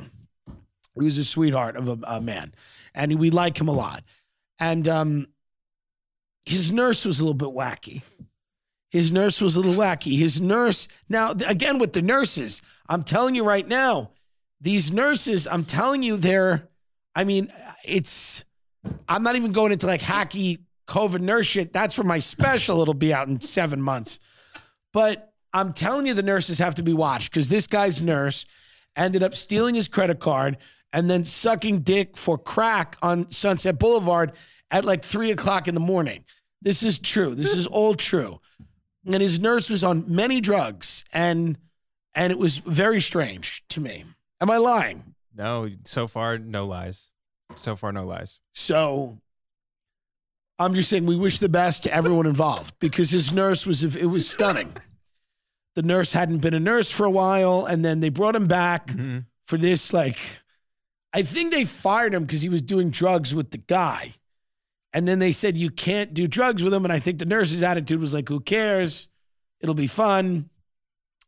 He 0.96 1.04
was 1.04 1.18
a 1.18 1.25
sweetheart 1.25 1.75
of 1.75 1.89
a, 1.89 1.98
a 2.04 2.22
man, 2.22 2.54
and 2.96 3.20
we 3.20 3.30
like 3.30 3.60
him 3.60 3.68
a 3.68 3.74
lot. 3.74 4.04
And 4.58 4.88
um, 4.88 5.28
his 6.46 6.72
nurse 6.72 7.06
was 7.06 7.20
a 7.20 7.25
little 7.25 7.34
bit 7.34 7.50
wacky. 7.50 8.01
His 8.89 9.12
nurse 9.12 9.39
was 9.39 9.55
a 9.55 9.60
little 9.60 9.75
wacky. 9.75 10.17
His 10.17 10.41
nurse, 10.41 10.88
now, 11.10 11.31
again, 11.48 11.77
with 11.77 11.93
the 11.93 12.01
nurses, 12.01 12.62
I'm 12.88 13.03
telling 13.03 13.36
you 13.36 13.43
right 13.43 13.67
now, 13.67 14.12
these 14.62 14.91
nurses, 14.91 15.48
I'm 15.48 15.63
telling 15.63 16.03
you, 16.03 16.17
they're, 16.17 16.67
I 17.15 17.24
mean, 17.24 17.51
it's, 17.88 18.46
I'm 19.08 19.24
not 19.24 19.36
even 19.36 19.51
going 19.51 19.72
into 19.72 19.86
like 19.86 20.01
hacky 20.01 20.60
COVID 20.88 21.22
nurse 21.22 21.46
shit. 21.46 21.72
That's 21.72 21.93
for 21.93 22.03
my 22.03 22.19
special. 22.19 22.81
It'll 22.81 22.93
be 22.93 23.13
out 23.13 23.27
in 23.27 23.39
seven 23.39 23.81
months. 23.81 24.19
But 24.91 25.31
I'm 25.53 25.72
telling 25.74 26.08
you, 26.08 26.13
the 26.13 26.24
nurses 26.24 26.58
have 26.58 26.75
to 26.75 26.84
be 26.84 26.93
watched 26.93 27.31
because 27.31 27.48
this 27.48 27.67
guy's 27.67 28.01
nurse 28.01 28.46
ended 28.96 29.22
up 29.22 29.36
stealing 29.36 29.75
his 29.75 29.88
credit 29.88 30.19
card 30.19 30.58
and 30.91 31.10
then 31.10 31.24
sucking 31.24 31.81
dick 31.81 32.17
for 32.17 32.38
crack 32.38 32.98
on 33.03 33.29
Sunset 33.29 33.77
Boulevard 33.77 34.31
at 34.72 34.84
like 34.84 35.03
three 35.03 35.31
o'clock 35.31 35.67
in 35.67 35.75
the 35.75 35.79
morning. 35.79 36.25
This 36.62 36.84
is 36.84 37.00
true. 37.00 37.36
This 37.36 37.55
is 37.55 37.67
all 37.67 37.93
true. 37.93 38.41
And 39.06 39.22
his 39.22 39.39
nurse 39.39 39.70
was 39.70 39.84
on 39.84 40.06
many 40.08 40.41
drugs, 40.41 41.06
and 41.13 41.58
and 42.15 42.32
it 42.32 42.39
was 42.39 42.58
very 42.60 43.00
strange 43.00 43.63
to 43.70 43.79
me. 43.79 44.03
Am 44.41 44.50
I 44.50 44.58
lying? 44.58 45.15
No, 45.36 45.70
so 45.86 46.08
far, 46.08 46.38
no 46.38 46.65
lies. 46.65 47.10
So 47.56 47.75
far, 47.75 47.91
no 47.91 48.06
lies. 48.06 48.39
So 48.53 49.20
I'm 50.58 50.74
just 50.74 50.89
saying 50.89 51.06
we 51.06 51.15
wish 51.15 51.39
the 51.39 51.50
best 51.50 51.84
to 51.84 51.94
everyone 51.94 52.25
involved 52.25 52.75
because 52.79 53.10
his 53.12 53.32
nurse 53.32 53.65
was 53.65 53.84
it 53.84 54.06
was 54.08 54.29
stunning. 54.29 54.75
The 55.75 55.84
nurse 55.84 56.12
hadn't 56.12 56.39
been 56.39 56.53
a 56.53 56.60
nurse 56.60 56.91
for 56.91 57.06
a 57.06 57.10
while, 57.12 57.65
and 57.65 57.86
then 57.86 58.01
they 58.01 58.10
brought 58.10 58.36
him 58.36 58.48
back 58.48 58.88
Mhm. 58.88 59.25
for 59.46 59.58
this. 59.58 59.94
Like, 59.94 60.18
I 61.13 61.22
think 61.22 61.51
they 61.53 61.63
fired 61.63 62.13
him 62.13 62.25
because 62.25 62.41
he 62.41 62.50
was 62.50 62.62
doing 62.62 62.89
drugs 62.89 63.34
with 63.34 63.51
the 63.51 63.60
guy, 63.60 64.15
and 64.93 65.08
then 65.08 65.19
they 65.19 65.31
said 65.31 65.55
you 65.58 65.69
can't 65.69 66.13
do 66.13 66.27
drugs 66.27 66.63
with 66.63 66.74
him. 66.74 66.84
And 66.86 66.91
I 66.93 67.00
think 67.00 67.19
the 67.19 67.25
nurse's 67.25 67.63
attitude 67.63 68.00
was 68.00 68.13
like, 68.13 68.27
"Who 68.29 68.39
cares? 68.39 69.10
It'll 69.62 69.75
be 69.75 69.88
fun." 69.88 70.50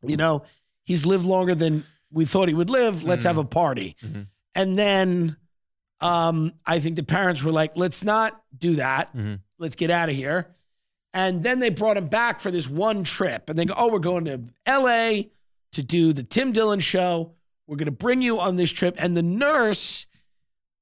You 0.04 0.18
know, 0.18 0.44
he's 0.84 1.06
lived 1.06 1.26
longer 1.26 1.54
than 1.54 1.84
we 2.12 2.26
thought 2.26 2.48
he 2.48 2.54
would 2.56 2.70
live. 2.72 3.04
Let's 3.04 3.24
have 3.24 3.38
a 3.38 3.46
party. 3.46 3.96
Mhm. 4.04 4.28
And 4.56 4.78
then 4.78 5.38
um, 6.04 6.54
I 6.66 6.80
think 6.80 6.96
the 6.96 7.04
parents 7.04 7.44
were 7.44 7.52
like, 7.52 7.74
let's 7.78 8.04
not 8.04 8.42
do 8.58 8.76
that. 8.78 9.16
Mhm. 9.16 9.40
Let's 9.60 9.76
get 9.76 9.92
out 9.92 10.10
of 10.10 10.16
here. 10.16 10.56
And 11.14 11.44
then 11.44 11.60
they 11.60 11.70
brought 11.70 11.96
him 11.96 12.08
back 12.08 12.40
for 12.40 12.50
this 12.50 12.68
one 12.68 13.04
trip. 13.04 13.50
And 13.52 13.60
they 13.60 13.66
go, 13.66 13.76
oh, 13.78 13.92
we're 13.92 14.00
going 14.00 14.26
to 14.26 14.42
LA 14.66 15.26
to 15.74 15.84
do 15.84 16.12
the 16.12 16.24
Tim 16.24 16.54
Dillon 16.54 16.80
show. 16.80 17.36
We're 17.68 17.76
going 17.78 17.86
to 17.86 17.92
bring 17.92 18.24
you 18.24 18.40
on 18.40 18.56
this 18.56 18.72
trip. 18.72 18.96
And 18.98 19.16
the 19.16 19.22
nurse 19.22 20.08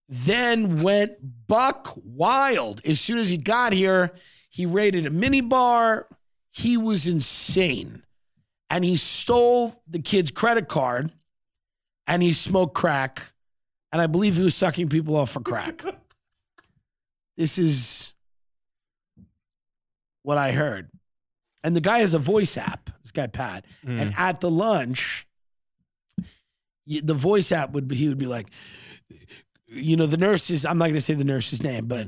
then 0.10 0.82
went 0.82 1.14
buck 1.48 1.94
wild. 2.04 2.82
As 2.84 3.00
soon 3.00 3.20
as 3.20 3.30
he 3.30 3.38
got 3.38 3.74
here, 3.74 4.12
he 4.50 4.66
raided 4.66 5.06
a 5.06 5.12
mini 5.12 5.42
bar. 5.42 6.08
He 6.50 6.78
was 6.78 7.06
insane. 7.06 8.04
And 8.72 8.84
he 8.84 8.98
stole 8.98 9.82
the 9.88 10.00
kid's 10.00 10.32
credit 10.32 10.68
card 10.68 11.12
and 12.08 12.24
he 12.24 12.34
smoked 12.34 12.74
crack. 12.74 13.32
And 13.92 14.02
I 14.02 14.08
believe 14.08 14.38
he 14.38 14.44
was 14.44 14.56
sucking 14.56 14.90
people 14.90 15.16
off 15.16 15.32
for 15.32 15.42
crack. 15.42 15.84
this 17.38 17.58
is 17.58 18.16
what 20.24 20.38
I 20.38 20.52
heard. 20.52 20.90
And 21.64 21.76
the 21.76 21.82
guy 21.82 22.00
has 22.00 22.14
a 22.14 22.20
voice 22.20 22.58
app, 22.58 22.90
this 23.04 23.12
guy 23.12 23.28
Pat. 23.28 23.66
And 23.86 24.12
mm. 24.12 24.20
at 24.20 24.40
the 24.40 24.50
lunch, 24.50 25.28
the 26.88 27.14
voice 27.14 27.52
app 27.52 27.72
would 27.72 27.88
be, 27.88 27.96
he 27.96 28.08
would 28.08 28.18
be 28.18 28.28
like, 28.28 28.48
you 29.72 29.96
know, 29.96 30.06
the 30.06 30.18
nurses, 30.18 30.66
I'm 30.66 30.78
not 30.78 30.86
going 30.86 30.96
to 30.96 31.02
say 31.02 31.14
the 31.14 31.24
nurse's 31.24 31.62
name, 31.64 31.86
but 31.86 32.08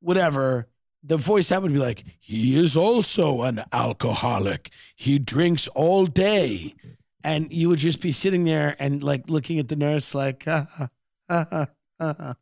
whatever. 0.00 0.68
The 1.06 1.18
voice 1.18 1.52
app 1.52 1.62
would 1.62 1.72
be 1.72 1.78
like, 1.78 2.02
he 2.18 2.58
is 2.58 2.76
also 2.76 3.42
an 3.42 3.62
alcoholic. 3.72 4.70
He 4.96 5.18
drinks 5.18 5.68
all 5.68 6.06
day. 6.06 6.74
And 7.22 7.52
you 7.52 7.68
would 7.68 7.78
just 7.78 8.00
be 8.00 8.12
sitting 8.12 8.44
there 8.44 8.74
and 8.78 9.02
like 9.02 9.28
looking 9.28 9.58
at 9.58 9.68
the 9.68 9.76
nurse, 9.76 10.14
like, 10.14 10.44
"Ah, 10.46 10.66
ah, 10.78 10.88
ah, 11.28 11.46
ah, 11.50 11.66
ah, 12.00 12.14
ah." 12.18 12.34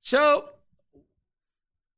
so 0.00 0.48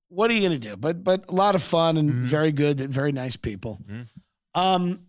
what 0.08 0.30
are 0.30 0.34
you 0.34 0.40
going 0.40 0.60
to 0.60 0.68
do? 0.68 0.76
But, 0.76 1.02
but 1.04 1.28
a 1.28 1.32
lot 1.32 1.54
of 1.54 1.62
fun 1.62 1.96
and 1.96 2.10
very 2.12 2.52
good, 2.52 2.80
very 2.80 3.10
nice 3.12 3.36
people. 3.36 3.80
Um, 4.54 5.06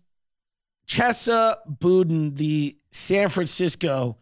Chesa 0.86 1.56
Budin, 1.68 2.36
the 2.36 2.76
San 2.90 3.28
Francisco 3.28 4.18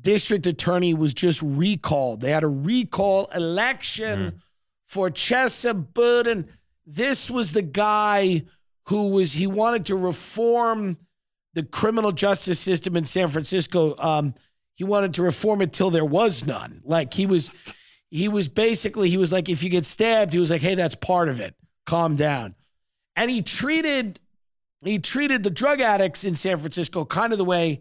district 0.00 0.46
attorney, 0.46 0.94
was 0.94 1.14
just 1.14 1.42
recalled. 1.42 2.20
They 2.20 2.30
had 2.30 2.44
a 2.44 2.48
recall 2.48 3.28
election 3.34 4.40
for 4.84 5.10
Chesa 5.10 5.86
Budin. 5.92 6.48
This 6.86 7.30
was 7.30 7.52
the 7.52 7.62
guy 7.62 8.42
who 8.88 9.08
was, 9.08 9.32
he 9.32 9.46
wanted 9.46 9.86
to 9.86 9.96
reform 9.96 10.98
the 11.54 11.64
criminal 11.64 12.12
justice 12.12 12.60
system 12.60 12.96
in 12.96 13.04
San 13.04 13.28
Francisco. 13.28 13.96
Um, 13.98 14.34
he 14.74 14.84
wanted 14.84 15.14
to 15.14 15.22
reform 15.22 15.62
it 15.62 15.72
till 15.72 15.90
there 15.90 16.04
was 16.04 16.46
none. 16.46 16.82
Like 16.84 17.14
he 17.14 17.26
was, 17.26 17.50
he 18.10 18.28
was 18.28 18.48
basically, 18.48 19.08
he 19.10 19.16
was 19.16 19.32
like, 19.32 19.48
if 19.48 19.62
you 19.62 19.70
get 19.70 19.86
stabbed, 19.86 20.32
he 20.32 20.38
was 20.38 20.50
like, 20.50 20.62
hey, 20.62 20.74
that's 20.74 20.94
part 20.94 21.28
of 21.28 21.40
it. 21.40 21.54
Calm 21.86 22.14
down. 22.16 22.54
And 23.16 23.30
he 23.30 23.42
treated 23.42 24.20
he 24.84 24.98
treated 24.98 25.42
the 25.42 25.50
drug 25.50 25.80
addicts 25.80 26.24
in 26.24 26.36
San 26.36 26.58
Francisco 26.58 27.04
kind 27.04 27.32
of 27.32 27.38
the 27.38 27.44
way 27.44 27.80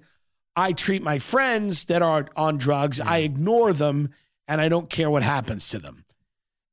I 0.56 0.74
treat 0.74 1.02
my 1.02 1.20
friends 1.20 1.86
that 1.86 2.02
are 2.02 2.28
on 2.36 2.58
drugs. 2.58 3.00
I 3.00 3.20
ignore 3.20 3.74
them 3.74 4.10
and 4.48 4.62
I 4.62 4.70
don't 4.70 4.90
care 4.90 5.10
what 5.10 5.24
happens 5.24 5.70
to 5.70 5.80
them. 5.80 6.06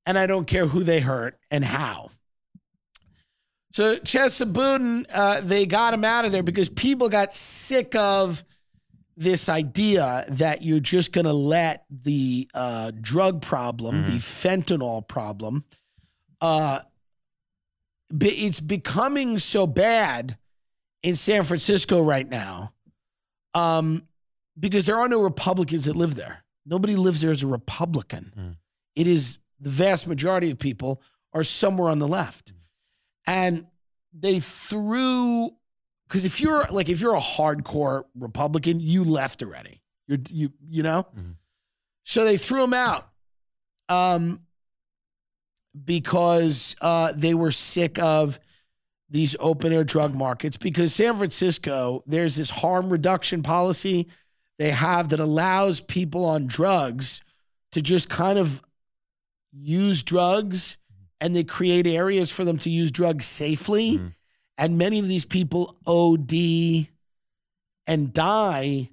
And 0.07 0.19
I 0.19 0.27
don't 0.27 0.47
care 0.47 0.67
who 0.67 0.83
they 0.83 1.01
hurt 1.01 1.39
and 1.51 1.65
how. 1.65 2.11
So 3.73 3.97
Chesa 3.97 4.53
Budin, 4.53 5.07
uh, 5.15 5.41
they 5.41 5.65
got 5.67 5.95
him 5.95 6.05
out 6.05 6.25
of 6.25 6.33
there 6.33 6.43
because 6.43 6.69
people 6.69 7.09
got 7.09 7.33
sick 7.33 7.95
of 7.95 8.45
this 9.17 9.49
idea 9.49 10.25
that 10.29 10.63
you're 10.63 10.81
just 10.81 11.13
going 11.13 11.25
to 11.25 11.33
let 11.33 11.85
the 11.91 12.49
uh, 12.55 12.93
drug 13.01 13.43
problem, 13.43 14.05
the 14.05 14.19
fentanyl 14.19 15.07
problem, 15.07 15.65
uh, 16.41 16.81
be- 18.17 18.29
it's 18.29 18.61
becoming 18.61 19.39
so 19.39 19.67
bad 19.67 20.37
in 21.03 21.15
San 21.15 21.45
Francisco 21.45 22.03
right 22.03 22.29
now 22.29 22.73
um, 23.55 24.07
because 24.59 24.87
there 24.87 24.99
are 24.99 25.09
no 25.09 25.21
Republicans 25.23 25.85
that 25.87 25.97
live 25.97 26.15
there. 26.15 26.45
Nobody 26.67 26.97
lives 26.97 27.21
there 27.21 27.31
as 27.31 27.43
a 27.43 27.47
Republican. 27.47 28.57
It 28.95 29.07
is 29.07 29.39
the 29.61 29.71
vast 29.71 30.07
majority 30.07 30.51
of 30.51 30.59
people 30.59 31.03
are 31.33 31.45
somewhere 31.45 31.91
on 31.91 31.99
the 31.99 32.09
left. 32.09 32.53
And 33.27 33.67
they 34.13 34.41
threw 34.41 35.51
because 36.07 36.25
if 36.25 36.41
you're 36.41 36.65
like 36.71 36.89
if 36.89 37.01
you're 37.01 37.15
a 37.17 37.21
hardcore 37.21 38.05
Republican, 38.19 38.81
you 38.81 39.05
left 39.05 39.43
already. 39.43 39.83
You're 40.07 40.19
you 40.29 40.53
you 40.69 40.83
know? 40.83 41.07
So 42.05 42.25
they 42.25 42.37
threw 42.37 42.65
him 42.65 42.75
out. 42.75 43.09
Um 43.89 44.41
because 45.85 46.77
uh, 46.81 47.13
they 47.17 47.33
were 47.35 47.51
sick 47.53 47.99
of 47.99 48.39
these 49.13 49.37
open 49.39 49.73
air 49.73 49.85
drug 49.85 50.15
markets. 50.15 50.57
Because 50.57 50.95
San 50.95 51.17
Francisco, 51.17 52.03
there's 52.07 52.35
this 52.35 52.51
harm 52.51 52.89
reduction 52.89 53.43
policy 53.43 54.09
they 54.59 54.71
have 54.71 55.11
that 55.11 55.21
allows 55.21 55.81
people 55.81 56.25
on 56.25 56.47
drugs 56.47 57.21
to 57.73 57.83
just 57.83 58.09
kind 58.09 58.39
of 58.39 58.63
use 59.53 60.03
drugs 60.03 60.79
and 61.21 61.37
they 61.37 61.45
create 61.45 61.87
areas 61.87 62.31
for 62.31 62.45
them 62.45 62.59
to 62.59 62.71
use 62.71 62.91
drugs 62.91 63.27
safely. 63.27 63.99
Mm-hmm. 63.99 64.07
And 64.59 64.79
many 64.79 64.99
of 64.99 65.09
these 65.09 65.25
people 65.25 65.77
OD 65.87 66.87
and 67.87 68.13
die 68.13 68.91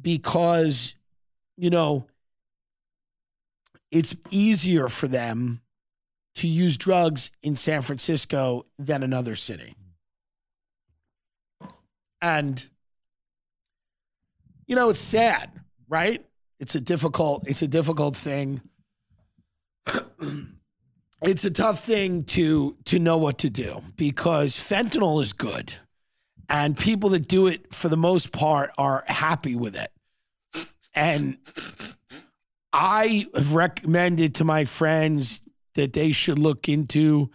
because, 0.00 0.94
you 1.56 1.70
know, 1.70 2.06
it's 3.90 4.14
easier 4.30 4.88
for 4.88 5.08
them 5.08 5.61
to 6.36 6.48
use 6.48 6.76
drugs 6.76 7.30
in 7.42 7.56
San 7.56 7.82
Francisco 7.82 8.66
than 8.78 9.02
another 9.02 9.36
city. 9.36 9.74
And 12.20 12.66
you 14.66 14.76
know, 14.76 14.90
it's 14.90 15.00
sad, 15.00 15.50
right? 15.88 16.24
It's 16.58 16.74
a 16.74 16.80
difficult 16.80 17.46
it's 17.48 17.62
a 17.62 17.68
difficult 17.68 18.16
thing. 18.16 18.62
it's 21.22 21.44
a 21.44 21.50
tough 21.50 21.84
thing 21.84 22.24
to 22.24 22.76
to 22.86 22.98
know 22.98 23.18
what 23.18 23.38
to 23.38 23.50
do 23.50 23.82
because 23.96 24.56
fentanyl 24.56 25.22
is 25.22 25.32
good. 25.32 25.74
And 26.48 26.76
people 26.76 27.10
that 27.10 27.28
do 27.28 27.46
it 27.46 27.72
for 27.72 27.88
the 27.88 27.96
most 27.96 28.30
part 28.30 28.70
are 28.76 29.04
happy 29.06 29.56
with 29.56 29.74
it. 29.74 29.90
And 30.94 31.38
I 32.72 33.26
have 33.34 33.54
recommended 33.54 34.36
to 34.36 34.44
my 34.44 34.64
friends 34.66 35.42
that 35.74 35.92
they 35.92 36.12
should 36.12 36.38
look 36.38 36.68
into 36.68 37.30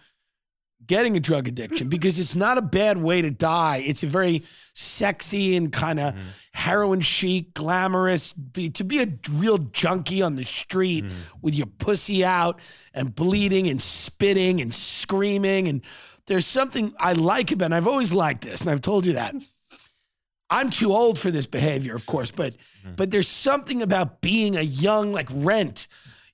getting 0.86 1.16
a 1.16 1.20
drug 1.20 1.46
addiction 1.46 1.88
because 1.90 2.18
it's 2.18 2.34
not 2.34 2.58
a 2.58 2.62
bad 2.62 2.98
way 2.98 3.22
to 3.22 3.30
die. 3.30 3.82
It's 3.84 4.02
a 4.02 4.06
very 4.06 4.42
sexy 4.72 5.56
and 5.56 5.72
kind 5.72 6.00
of 6.00 6.14
mm-hmm. 6.14 6.28
heroin 6.52 7.00
chic, 7.00 7.54
glamorous. 7.54 8.32
Be, 8.32 8.70
to 8.70 8.84
be 8.84 9.02
a 9.02 9.08
real 9.32 9.58
junkie 9.58 10.22
on 10.22 10.36
the 10.36 10.44
street 10.44 11.04
mm-hmm. 11.04 11.38
with 11.42 11.54
your 11.54 11.66
pussy 11.66 12.24
out 12.24 12.58
and 12.94 13.14
bleeding 13.14 13.68
and 13.68 13.80
spitting 13.80 14.60
and 14.60 14.74
screaming. 14.74 15.68
And 15.68 15.82
there's 16.26 16.46
something 16.46 16.92
I 16.98 17.12
like 17.12 17.52
about 17.52 17.64
it. 17.64 17.66
And 17.66 17.74
I've 17.74 17.88
always 17.88 18.12
liked 18.12 18.44
this, 18.44 18.60
and 18.60 18.70
I've 18.70 18.82
told 18.82 19.06
you 19.06 19.14
that. 19.14 19.34
I'm 20.50 20.70
too 20.70 20.92
old 20.92 21.18
for 21.18 21.30
this 21.30 21.46
behavior, 21.46 21.94
of 21.94 22.06
course, 22.06 22.30
but 22.30 22.54
mm-hmm. 22.54 22.94
but 22.96 23.10
there's 23.10 23.28
something 23.28 23.82
about 23.82 24.22
being 24.22 24.56
a 24.56 24.62
young 24.62 25.12
like 25.12 25.28
Rent, 25.30 25.88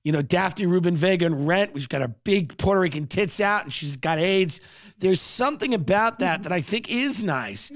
you 0.04 0.12
know, 0.12 0.23
Daphne 0.23 0.66
Rubin 0.66 0.96
Vega 0.96 1.26
and 1.26 1.49
Rent. 1.49 1.73
She's 1.75 1.87
got 1.87 2.02
her 2.02 2.14
big 2.25 2.56
Puerto 2.58 2.80
Rican 2.80 3.06
tits 3.06 3.40
out, 3.40 3.64
and 3.64 3.73
she's 3.73 3.96
got 3.96 4.18
AIDS. 4.18 4.61
There's 4.99 5.20
something 5.20 5.75
about 5.75 6.20
that 6.20 6.44
that 6.44 6.52
I 6.52 6.61
think 6.61 6.90
is 6.92 7.23
nice, 7.23 7.73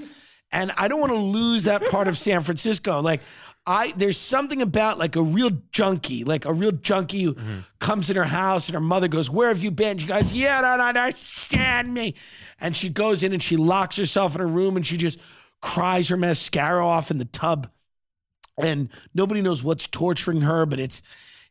and 0.51 0.71
I 0.77 0.87
don't 0.87 0.99
want 0.99 1.11
to 1.11 1.17
lose 1.17 1.63
that 1.63 1.83
part 1.89 2.07
of 2.07 2.17
San 2.17 2.41
Francisco. 2.41 3.01
Like 3.01 3.21
I, 3.65 3.93
there's 3.97 4.17
something 4.17 4.61
about 4.61 4.99
like 4.99 5.15
a 5.15 5.23
real 5.23 5.49
junkie, 5.71 6.23
like 6.23 6.45
a 6.45 6.53
real 6.53 6.71
junkie 6.71 7.23
who 7.23 7.33
mm-hmm. 7.33 7.59
comes 7.79 8.11
in 8.11 8.15
her 8.15 8.23
house 8.23 8.67
and 8.67 8.75
her 8.75 8.79
mother 8.79 9.07
goes, 9.07 9.29
"Where 9.29 9.47
have 9.49 9.63
you 9.63 9.71
been?" 9.71 9.97
She 9.97 10.05
goes, 10.05 10.31
"You 10.31 10.45
don't 10.45 10.79
understand 10.79 11.91
me," 11.91 12.13
and 12.61 12.75
she 12.75 12.89
goes 12.89 13.23
in 13.23 13.33
and 13.33 13.41
she 13.41 13.57
locks 13.57 13.97
herself 13.97 14.35
in 14.35 14.41
her 14.41 14.47
room 14.47 14.77
and 14.77 14.85
she 14.85 14.97
just 14.97 15.19
cries 15.61 16.07
her 16.07 16.15
mascara 16.15 16.85
off 16.85 17.11
in 17.11 17.17
the 17.17 17.25
tub 17.25 17.69
and 18.61 18.89
nobody 19.13 19.41
knows 19.41 19.63
what's 19.63 19.87
torturing 19.87 20.41
her, 20.41 20.65
but 20.65 20.79
it's 20.79 21.01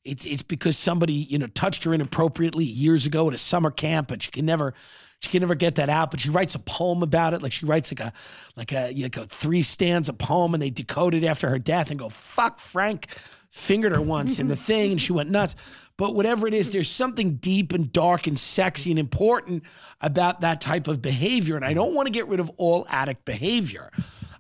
it's 0.05 0.25
it's 0.25 0.43
because 0.43 0.77
somebody 0.77 1.13
you 1.13 1.39
know 1.39 1.47
touched 1.49 1.85
her 1.85 1.95
inappropriately 1.95 2.65
years 2.65 3.07
ago 3.07 3.29
at 3.29 3.35
a 3.35 3.39
summer 3.39 3.71
camp, 3.71 4.11
and 4.11 4.23
she 4.23 4.31
can 4.31 4.47
never 4.47 4.75
she 5.21 5.31
can 5.31 5.41
never 5.41 5.55
get 5.55 5.77
that 5.77 5.89
out. 5.89 6.11
But 6.11 6.21
she 6.21 6.31
writes 6.31 6.55
a 6.55 6.61
poem 6.61 7.03
about 7.03 7.35
it, 7.35 7.43
like 7.43 7.53
she 7.53 7.67
writes 7.67 7.93
like 7.93 8.01
a 8.01 8.13
like 8.57 8.73
a 8.73 8.93
like 8.95 9.17
a 9.17 9.25
three 9.25 9.63
stanza 9.63 10.13
poem, 10.13 10.55
and 10.55 10.63
they 10.63 10.71
decode 10.71 11.15
it 11.15 11.25
after 11.25 11.49
her 11.49 11.59
death 11.59 11.91
and 11.91 11.99
go 11.99 12.09
fuck 12.09 12.61
Frank 12.61 13.09
fingered 13.51 13.93
her 13.93 14.01
once 14.01 14.39
in 14.39 14.49
the 14.49 14.57
thing, 14.69 14.93
and 14.93 15.01
she 15.01 15.13
went 15.13 15.31
nuts. 15.31 15.57
But 15.97 16.15
whatever 16.15 16.47
it 16.47 16.55
is, 16.55 16.71
there's 16.71 16.91
something 16.91 17.37
deep 17.37 17.73
and 17.73 17.93
dark 17.93 18.29
and 18.29 18.39
sexy 18.39 18.91
and 18.91 19.01
important 19.01 19.65
about 20.01 20.43
that 20.43 20.61
type 20.61 20.87
of 20.87 21.03
behavior, 21.03 21.57
and 21.57 21.65
I 21.65 21.75
don't 21.75 21.95
want 21.95 22.07
to 22.07 22.13
get 22.13 22.29
rid 22.29 22.41
of 22.41 22.51
all 22.57 22.87
addict 22.89 23.25
behavior. 23.25 23.91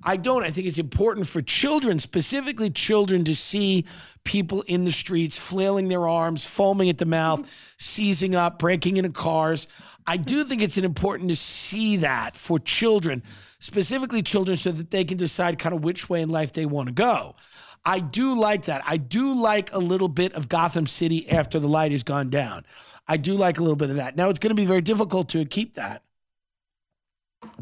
I 0.08 0.16
don't. 0.16 0.42
I 0.42 0.48
think 0.48 0.66
it's 0.66 0.78
important 0.78 1.28
for 1.28 1.42
children, 1.42 2.00
specifically 2.00 2.70
children, 2.70 3.24
to 3.24 3.36
see 3.36 3.84
people 4.24 4.62
in 4.62 4.86
the 4.86 4.90
streets 4.90 5.36
flailing 5.36 5.88
their 5.88 6.08
arms, 6.08 6.46
foaming 6.46 6.88
at 6.88 6.96
the 6.96 7.04
mouth, 7.04 7.74
seizing 7.78 8.34
up, 8.34 8.58
breaking 8.58 8.96
into 8.96 9.10
cars. 9.10 9.68
I 10.06 10.16
do 10.16 10.44
think 10.44 10.62
it's 10.62 10.78
important 10.78 11.28
to 11.28 11.36
see 11.36 11.98
that 11.98 12.36
for 12.36 12.58
children, 12.58 13.22
specifically 13.58 14.22
children, 14.22 14.56
so 14.56 14.72
that 14.72 14.90
they 14.90 15.04
can 15.04 15.18
decide 15.18 15.58
kind 15.58 15.74
of 15.74 15.84
which 15.84 16.08
way 16.08 16.22
in 16.22 16.30
life 16.30 16.54
they 16.54 16.64
want 16.64 16.88
to 16.88 16.94
go. 16.94 17.36
I 17.84 18.00
do 18.00 18.34
like 18.34 18.64
that. 18.64 18.82
I 18.86 18.96
do 18.96 19.34
like 19.34 19.74
a 19.74 19.78
little 19.78 20.08
bit 20.08 20.32
of 20.32 20.48
Gotham 20.48 20.86
City 20.86 21.28
after 21.28 21.58
the 21.58 21.68
light 21.68 21.92
has 21.92 22.02
gone 22.02 22.30
down. 22.30 22.64
I 23.06 23.18
do 23.18 23.34
like 23.34 23.58
a 23.58 23.60
little 23.60 23.76
bit 23.76 23.90
of 23.90 23.96
that. 23.96 24.16
Now, 24.16 24.30
it's 24.30 24.38
going 24.38 24.56
to 24.56 24.62
be 24.62 24.64
very 24.64 24.80
difficult 24.80 25.28
to 25.30 25.44
keep 25.44 25.74
that 25.74 26.02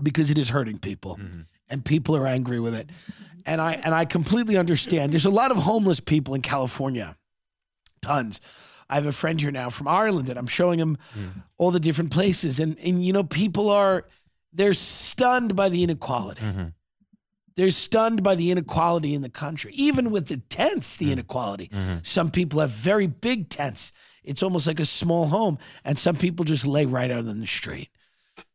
because 0.00 0.30
it 0.30 0.38
is 0.38 0.48
hurting 0.48 0.78
people 0.78 1.16
mm-hmm. 1.16 1.40
And 1.68 1.84
people 1.84 2.16
are 2.16 2.26
angry 2.26 2.60
with 2.60 2.74
it. 2.74 2.90
And 3.44 3.60
I 3.60 3.74
and 3.74 3.94
I 3.94 4.04
completely 4.04 4.56
understand. 4.56 5.12
There's 5.12 5.24
a 5.24 5.30
lot 5.30 5.50
of 5.50 5.56
homeless 5.56 6.00
people 6.00 6.34
in 6.34 6.42
California. 6.42 7.16
Tons. 8.02 8.40
I 8.88 8.94
have 8.94 9.06
a 9.06 9.12
friend 9.12 9.40
here 9.40 9.50
now 9.50 9.70
from 9.70 9.88
Ireland 9.88 10.28
that 10.28 10.38
I'm 10.38 10.46
showing 10.46 10.78
him 10.78 10.98
hmm. 11.12 11.40
all 11.58 11.70
the 11.70 11.80
different 11.80 12.10
places 12.10 12.60
and 12.60 12.78
and 12.78 13.04
you 13.04 13.12
know 13.12 13.24
people 13.24 13.70
are 13.70 14.06
they're 14.52 14.72
stunned 14.72 15.54
by 15.54 15.68
the 15.68 15.82
inequality. 15.82 16.40
Mm-hmm. 16.40 16.64
They're 17.56 17.70
stunned 17.70 18.22
by 18.22 18.34
the 18.34 18.50
inequality 18.50 19.14
in 19.14 19.22
the 19.22 19.30
country. 19.30 19.72
Even 19.74 20.10
with 20.10 20.28
the 20.28 20.38
tents, 20.38 20.96
the 20.96 21.06
hmm. 21.06 21.12
inequality. 21.12 21.68
Mm-hmm. 21.68 21.98
Some 22.02 22.30
people 22.30 22.60
have 22.60 22.70
very 22.70 23.06
big 23.06 23.48
tents. 23.48 23.92
It's 24.24 24.42
almost 24.42 24.66
like 24.66 24.80
a 24.80 24.86
small 24.86 25.28
home 25.28 25.58
and 25.84 25.98
some 25.98 26.16
people 26.16 26.44
just 26.44 26.66
lay 26.66 26.84
right 26.84 27.10
out 27.10 27.26
on 27.26 27.40
the 27.40 27.46
street. 27.46 27.90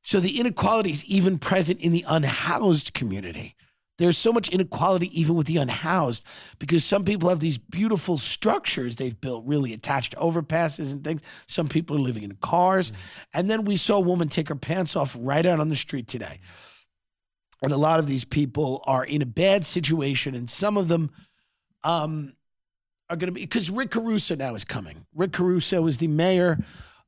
So 0.03 0.19
the 0.19 0.39
inequality 0.39 0.91
is 0.91 1.05
even 1.05 1.37
present 1.39 1.79
in 1.79 1.91
the 1.91 2.05
unhoused 2.07 2.93
community. 2.93 3.55
There's 3.97 4.17
so 4.17 4.33
much 4.33 4.49
inequality 4.49 5.19
even 5.19 5.35
with 5.35 5.45
the 5.45 5.57
unhoused 5.57 6.25
because 6.57 6.83
some 6.83 7.05
people 7.05 7.29
have 7.29 7.39
these 7.39 7.59
beautiful 7.59 8.17
structures 8.17 8.95
they've 8.95 9.19
built 9.19 9.45
really 9.45 9.73
attached 9.73 10.15
overpasses 10.15 10.91
and 10.91 11.03
things. 11.03 11.21
Some 11.45 11.67
people 11.67 11.97
are 11.97 11.99
living 11.99 12.23
in 12.23 12.35
cars. 12.41 12.93
And 13.33 13.49
then 13.49 13.63
we 13.63 13.77
saw 13.77 13.97
a 13.97 14.01
woman 14.01 14.27
take 14.27 14.49
her 14.49 14.55
pants 14.55 14.95
off 14.95 15.15
right 15.19 15.45
out 15.45 15.59
on 15.59 15.69
the 15.69 15.75
street 15.75 16.07
today. 16.07 16.39
And 17.61 17.71
a 17.71 17.77
lot 17.77 17.99
of 17.99 18.07
these 18.07 18.25
people 18.25 18.81
are 18.87 19.05
in 19.05 19.21
a 19.21 19.25
bad 19.25 19.65
situation, 19.65 20.33
and 20.33 20.49
some 20.49 20.77
of 20.77 20.87
them 20.87 21.11
um, 21.83 22.33
are 23.07 23.15
going 23.15 23.27
to 23.27 23.31
be 23.31 23.41
because 23.41 23.69
Rick 23.69 23.91
Caruso 23.91 24.35
now 24.35 24.55
is 24.55 24.65
coming. 24.65 25.05
Rick 25.13 25.33
Caruso 25.33 25.85
is 25.85 25.99
the 25.99 26.07
mayor 26.07 26.57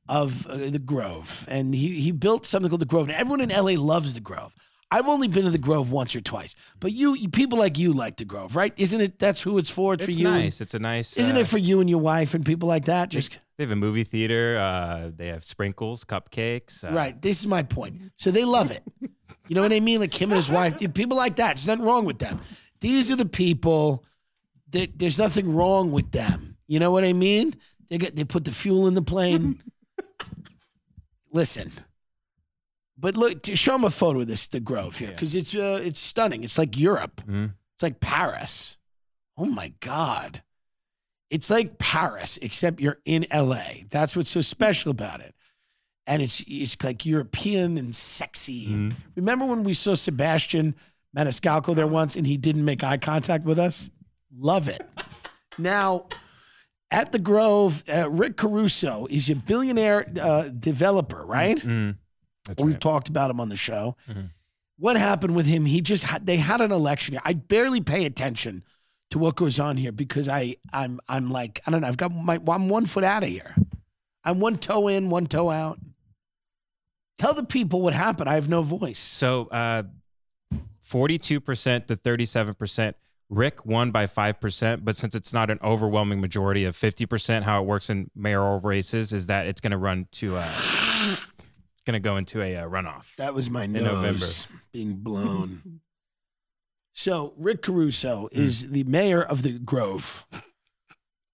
of 0.08 0.46
uh, 0.46 0.56
the 0.56 0.78
Grove, 0.78 1.46
and 1.48 1.74
he 1.74 2.00
he 2.00 2.12
built 2.12 2.46
something 2.46 2.68
called 2.68 2.80
the 2.80 2.86
Grove. 2.86 3.08
And 3.08 3.16
everyone 3.16 3.40
in 3.40 3.48
LA 3.50 3.80
loves 3.80 4.14
the 4.14 4.20
Grove. 4.20 4.54
I've 4.90 5.08
only 5.08 5.26
been 5.26 5.44
to 5.44 5.50
the 5.50 5.58
Grove 5.58 5.90
once 5.90 6.14
or 6.14 6.20
twice, 6.20 6.54
but 6.78 6.92
you, 6.92 7.14
you 7.14 7.28
people 7.28 7.58
like 7.58 7.78
you 7.78 7.92
like 7.92 8.16
the 8.16 8.24
Grove, 8.24 8.54
right? 8.54 8.72
Isn't 8.76 9.00
it? 9.00 9.18
That's 9.18 9.40
who 9.40 9.58
it's 9.58 9.70
for. 9.70 9.94
It's, 9.94 10.04
It's 10.04 10.14
for 10.14 10.20
you. 10.20 10.28
nice. 10.28 10.60
It's 10.60 10.74
a 10.74 10.78
nice. 10.78 11.16
Isn't 11.16 11.36
uh, 11.36 11.40
it 11.40 11.46
for 11.46 11.58
you 11.58 11.80
and 11.80 11.90
your 11.90 11.98
wife 11.98 12.34
and 12.34 12.44
people 12.44 12.68
like 12.68 12.84
that? 12.84 13.08
Just 13.08 13.40
They 13.56 13.64
have 13.64 13.72
a 13.72 13.76
movie 13.76 14.04
theater. 14.04 14.56
Uh, 14.56 15.10
they 15.14 15.28
have 15.28 15.42
sprinkles, 15.42 16.04
cupcakes. 16.04 16.84
Uh, 16.84 16.94
Right. 16.94 17.20
This 17.20 17.40
is 17.40 17.46
my 17.46 17.62
point. 17.64 18.02
So 18.16 18.30
they 18.30 18.44
love 18.44 18.70
it. 18.70 18.82
You 19.48 19.54
know 19.54 19.62
what 19.62 19.72
I 19.72 19.80
mean? 19.80 20.00
Like 20.00 20.14
him 20.14 20.30
and 20.30 20.36
his 20.36 20.50
wife, 20.50 20.78
people 20.94 21.16
like 21.16 21.36
that. 21.36 21.56
There's 21.56 21.66
nothing 21.66 21.84
wrong 21.84 22.04
with 22.04 22.18
them. 22.18 22.40
These 22.80 23.10
are 23.10 23.16
the 23.16 23.26
people 23.26 24.04
that 24.70 24.98
there's 24.98 25.18
nothing 25.18 25.54
wrong 25.54 25.92
with 25.92 26.12
them. 26.12 26.56
You 26.66 26.78
know 26.78 26.90
what 26.90 27.04
I 27.04 27.12
mean? 27.12 27.54
They 27.88 27.98
get 27.98 28.16
they 28.16 28.24
put 28.24 28.44
the 28.44 28.52
fuel 28.52 28.86
in 28.86 28.94
the 28.94 29.02
plane. 29.02 29.62
Listen. 31.32 31.72
But 32.96 33.16
look, 33.16 33.42
to 33.42 33.56
show 33.56 33.72
them 33.72 33.84
a 33.84 33.90
photo 33.90 34.20
of 34.20 34.26
this, 34.28 34.46
the 34.46 34.60
Grove 34.60 34.96
here, 34.98 35.10
because 35.10 35.34
it's 35.34 35.54
uh, 35.54 35.80
it's 35.82 35.98
stunning. 36.00 36.44
It's 36.44 36.58
like 36.58 36.78
Europe. 36.78 37.22
Mhm. 37.26 37.54
It's 37.74 37.82
like 37.82 38.00
Paris. 38.00 38.78
Oh 39.36 39.46
my 39.46 39.72
God. 39.80 40.42
It's 41.28 41.50
like 41.50 41.78
Paris, 41.78 42.36
except 42.40 42.80
you're 42.80 42.98
in 43.04 43.26
LA. 43.32 43.64
That's 43.90 44.14
what's 44.16 44.30
so 44.30 44.40
special 44.40 44.92
about 44.92 45.20
it. 45.20 45.34
And 46.06 46.22
it's 46.22 46.44
it's 46.46 46.76
like 46.84 47.04
European 47.04 47.78
and 47.78 47.94
sexy. 47.94 48.72
And 48.72 48.94
remember 49.16 49.44
when 49.46 49.64
we 49.64 49.74
saw 49.74 49.94
Sebastian 49.94 50.76
Maniscalco 51.16 51.74
there 51.74 51.86
once 51.88 52.14
and 52.14 52.26
he 52.26 52.36
didn't 52.36 52.64
make 52.64 52.84
eye 52.84 52.98
contact 52.98 53.44
with 53.44 53.58
us? 53.58 53.90
Love 54.36 54.68
it. 54.68 54.86
Now, 55.58 56.06
at 56.90 57.12
the 57.12 57.18
Grove, 57.18 57.82
uh, 57.92 58.08
Rick 58.10 58.36
Caruso 58.36 59.06
is 59.10 59.30
a 59.30 59.36
billionaire 59.36 60.06
uh, 60.20 60.48
developer, 60.48 61.24
right? 61.24 61.56
Mm, 61.58 61.96
that's 62.46 62.62
We've 62.62 62.74
right. 62.74 62.80
talked 62.80 63.08
about 63.08 63.30
him 63.30 63.40
on 63.40 63.48
the 63.48 63.56
show. 63.56 63.96
What 64.78 64.96
happened 64.96 65.34
with 65.36 65.46
him? 65.46 65.64
He 65.64 65.80
just 65.80 66.04
had, 66.04 66.26
they 66.26 66.36
had 66.36 66.60
an 66.60 66.72
election. 66.72 67.18
I 67.24 67.34
barely 67.34 67.80
pay 67.80 68.04
attention 68.06 68.64
to 69.10 69.18
what 69.18 69.36
goes 69.36 69.60
on 69.60 69.76
here 69.76 69.92
because 69.92 70.28
I 70.28 70.56
I'm 70.72 70.98
I'm 71.08 71.30
like 71.30 71.60
I 71.66 71.70
don't 71.70 71.82
know. 71.82 71.86
I've 71.88 71.96
got 71.96 72.12
my 72.12 72.40
I'm 72.48 72.68
one 72.68 72.86
foot 72.86 73.04
out 73.04 73.22
of 73.22 73.28
here. 73.28 73.54
I'm 74.24 74.40
one 74.40 74.56
toe 74.56 74.88
in, 74.88 75.10
one 75.10 75.26
toe 75.26 75.50
out. 75.50 75.78
Tell 77.18 77.34
the 77.34 77.44
people 77.44 77.82
what 77.82 77.92
happened. 77.94 78.28
I 78.28 78.34
have 78.34 78.48
no 78.48 78.62
voice. 78.62 78.98
So, 78.98 79.46
uh, 79.46 79.84
forty-two 80.80 81.40
percent 81.40 81.86
to 81.88 81.96
thirty-seven 81.96 82.54
percent. 82.54 82.96
Rick 83.34 83.64
won 83.66 83.90
by 83.90 84.06
five 84.06 84.40
percent, 84.40 84.84
but 84.84 84.96
since 84.96 85.14
it's 85.14 85.32
not 85.32 85.50
an 85.50 85.58
overwhelming 85.62 86.20
majority 86.20 86.64
of 86.64 86.76
fifty 86.76 87.06
percent, 87.06 87.44
how 87.44 87.60
it 87.62 87.66
works 87.66 87.90
in 87.90 88.10
mayoral 88.14 88.60
races 88.60 89.12
is 89.12 89.26
that 89.26 89.46
it's 89.46 89.60
going 89.60 89.70
to 89.72 89.78
run 89.78 90.06
to 90.12 90.36
a 90.36 90.50
going 91.86 91.94
to 91.94 92.00
go 92.00 92.16
into 92.16 92.40
a 92.40 92.56
uh, 92.56 92.66
runoff. 92.68 93.14
That 93.16 93.34
was 93.34 93.50
my 93.50 93.66
November. 93.66 94.06
nose 94.06 94.46
being 94.72 94.96
blown. 94.96 95.80
so 96.92 97.34
Rick 97.36 97.62
Caruso 97.62 98.28
is 98.32 98.70
the 98.70 98.84
mayor 98.84 99.22
of 99.22 99.42
the 99.42 99.58
Grove 99.58 100.24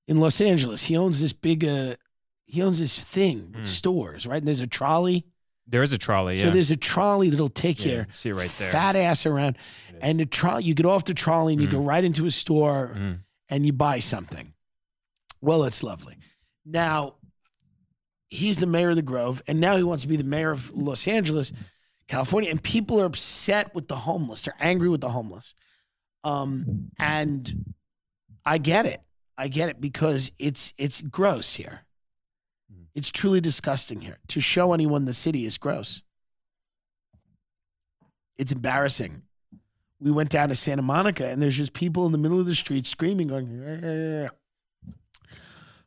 in 0.08 0.18
Los 0.18 0.40
Angeles. 0.40 0.84
He 0.84 0.96
owns 0.96 1.20
this 1.20 1.32
big 1.32 1.64
uh 1.64 1.94
he 2.44 2.62
owns 2.62 2.80
this 2.80 2.98
thing 3.00 3.52
with 3.52 3.62
Mm. 3.62 3.66
stores, 3.66 4.26
right? 4.26 4.38
And 4.38 4.48
there's 4.48 4.60
a 4.60 4.66
trolley. 4.66 5.24
There 5.70 5.82
is 5.82 5.92
a 5.92 5.98
trolley. 5.98 6.36
So 6.36 6.46
Yeah. 6.46 6.50
there's 6.50 6.70
a 6.70 6.76
trolley 6.76 7.30
that'll 7.30 7.48
take 7.48 7.84
Yeah, 7.84 7.92
your 7.92 8.06
see 8.12 8.32
right 8.32 8.50
there. 8.58 8.72
fat 8.72 8.96
ass 8.96 9.24
around. 9.24 9.56
And 10.02 10.18
the 10.20 10.26
trolley 10.26 10.64
you 10.64 10.74
get 10.74 10.84
off 10.86 11.04
the 11.04 11.14
trolley 11.14 11.52
and 11.54 11.62
you 11.62 11.68
go 11.68 11.80
right 11.82 12.02
into 12.04 12.26
a 12.26 12.30
store 12.30 12.92
Mm. 12.96 13.20
and 13.48 13.64
you 13.64 13.72
buy 13.72 14.00
something. 14.00 14.52
Well, 15.40 15.64
it's 15.64 15.82
lovely. 15.82 16.16
Now, 16.66 17.14
he's 18.28 18.58
the 18.58 18.66
mayor 18.66 18.90
of 18.90 18.96
the 18.96 19.02
Grove, 19.02 19.42
and 19.48 19.60
now 19.60 19.76
he 19.76 19.82
wants 19.82 20.02
to 20.02 20.08
be 20.08 20.16
the 20.16 20.24
mayor 20.24 20.50
of 20.50 20.72
Los 20.72 21.06
Angeles, 21.08 21.52
California, 22.08 22.50
and 22.50 22.62
people 22.62 23.00
are 23.00 23.06
upset 23.06 23.74
with 23.74 23.88
the 23.88 23.96
homeless. 23.96 24.42
They're 24.42 24.54
angry 24.60 24.88
with 24.88 25.00
the 25.00 25.10
homeless. 25.10 25.54
Um, 26.24 26.90
and 26.98 27.74
I 28.44 28.58
get 28.58 28.86
it. 28.86 29.00
I 29.38 29.48
get 29.48 29.68
it 29.70 29.80
because 29.80 30.32
it's 30.38 30.74
it's 30.76 31.00
gross 31.00 31.54
here. 31.54 31.86
It's 32.94 33.10
truly 33.10 33.40
disgusting 33.40 34.00
here. 34.00 34.18
To 34.28 34.40
show 34.40 34.72
anyone 34.72 35.04
the 35.04 35.14
city 35.14 35.46
is 35.46 35.58
gross. 35.58 36.02
It's 38.36 38.52
embarrassing. 38.52 39.22
We 40.00 40.10
went 40.10 40.30
down 40.30 40.48
to 40.48 40.54
Santa 40.54 40.82
Monica 40.82 41.28
and 41.28 41.42
there's 41.42 41.56
just 41.56 41.72
people 41.72 42.06
in 42.06 42.12
the 42.12 42.18
middle 42.18 42.40
of 42.40 42.46
the 42.46 42.54
street 42.54 42.86
screaming, 42.86 43.28
going. 43.28 44.30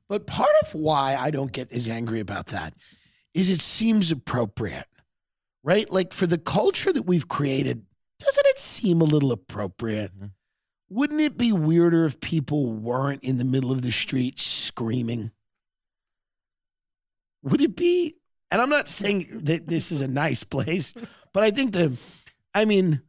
But 0.07 0.27
part 0.27 0.51
of 0.61 0.75
why 0.75 1.15
I 1.19 1.31
don't 1.31 1.51
get 1.51 1.71
as 1.73 1.89
angry 1.89 2.19
about 2.19 2.47
that 2.47 2.73
is 3.33 3.49
it 3.49 3.61
seems 3.61 4.11
appropriate, 4.11 4.85
right? 5.63 5.89
Like 5.89 6.13
for 6.13 6.27
the 6.27 6.37
culture 6.37 6.93
that 6.93 7.03
we've 7.07 7.27
created, 7.27 7.85
doesn't 8.19 8.45
it 8.47 8.59
seem 8.59 9.01
a 9.01 9.05
little 9.05 9.31
appropriate? 9.31 10.11
Mhm. 10.15 10.31
Wouldn't 10.89 11.21
it 11.21 11.37
be 11.37 11.51
weirder 11.51 12.05
if 12.05 12.19
people 12.19 12.71
weren't 12.71 13.23
in 13.23 13.39
the 13.39 13.43
middle 13.43 13.71
of 13.71 13.81
the 13.81 13.91
street 13.91 14.39
screaming? 14.39 15.31
Would 17.43 17.61
it 17.61 17.75
be? 17.75 18.15
And 18.51 18.61
I'm 18.61 18.69
not 18.69 18.87
saying 18.87 19.41
that 19.43 19.67
this 19.67 19.91
is 19.91 20.01
a 20.01 20.07
nice 20.07 20.43
place, 20.43 20.93
but 21.33 21.43
I 21.43 21.51
think 21.51 21.73
the, 21.73 21.97
I 22.53 22.65
mean, 22.65 23.01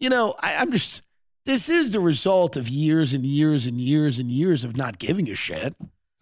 you 0.00 0.10
know, 0.10 0.34
I, 0.40 0.56
I'm 0.56 0.72
just, 0.72 1.02
this 1.44 1.68
is 1.68 1.92
the 1.92 2.00
result 2.00 2.56
of 2.56 2.68
years 2.68 3.14
and 3.14 3.24
years 3.24 3.66
and 3.66 3.80
years 3.80 4.18
and 4.18 4.30
years 4.30 4.64
of 4.64 4.76
not 4.76 4.98
giving 4.98 5.30
a 5.30 5.34
shit 5.34 5.74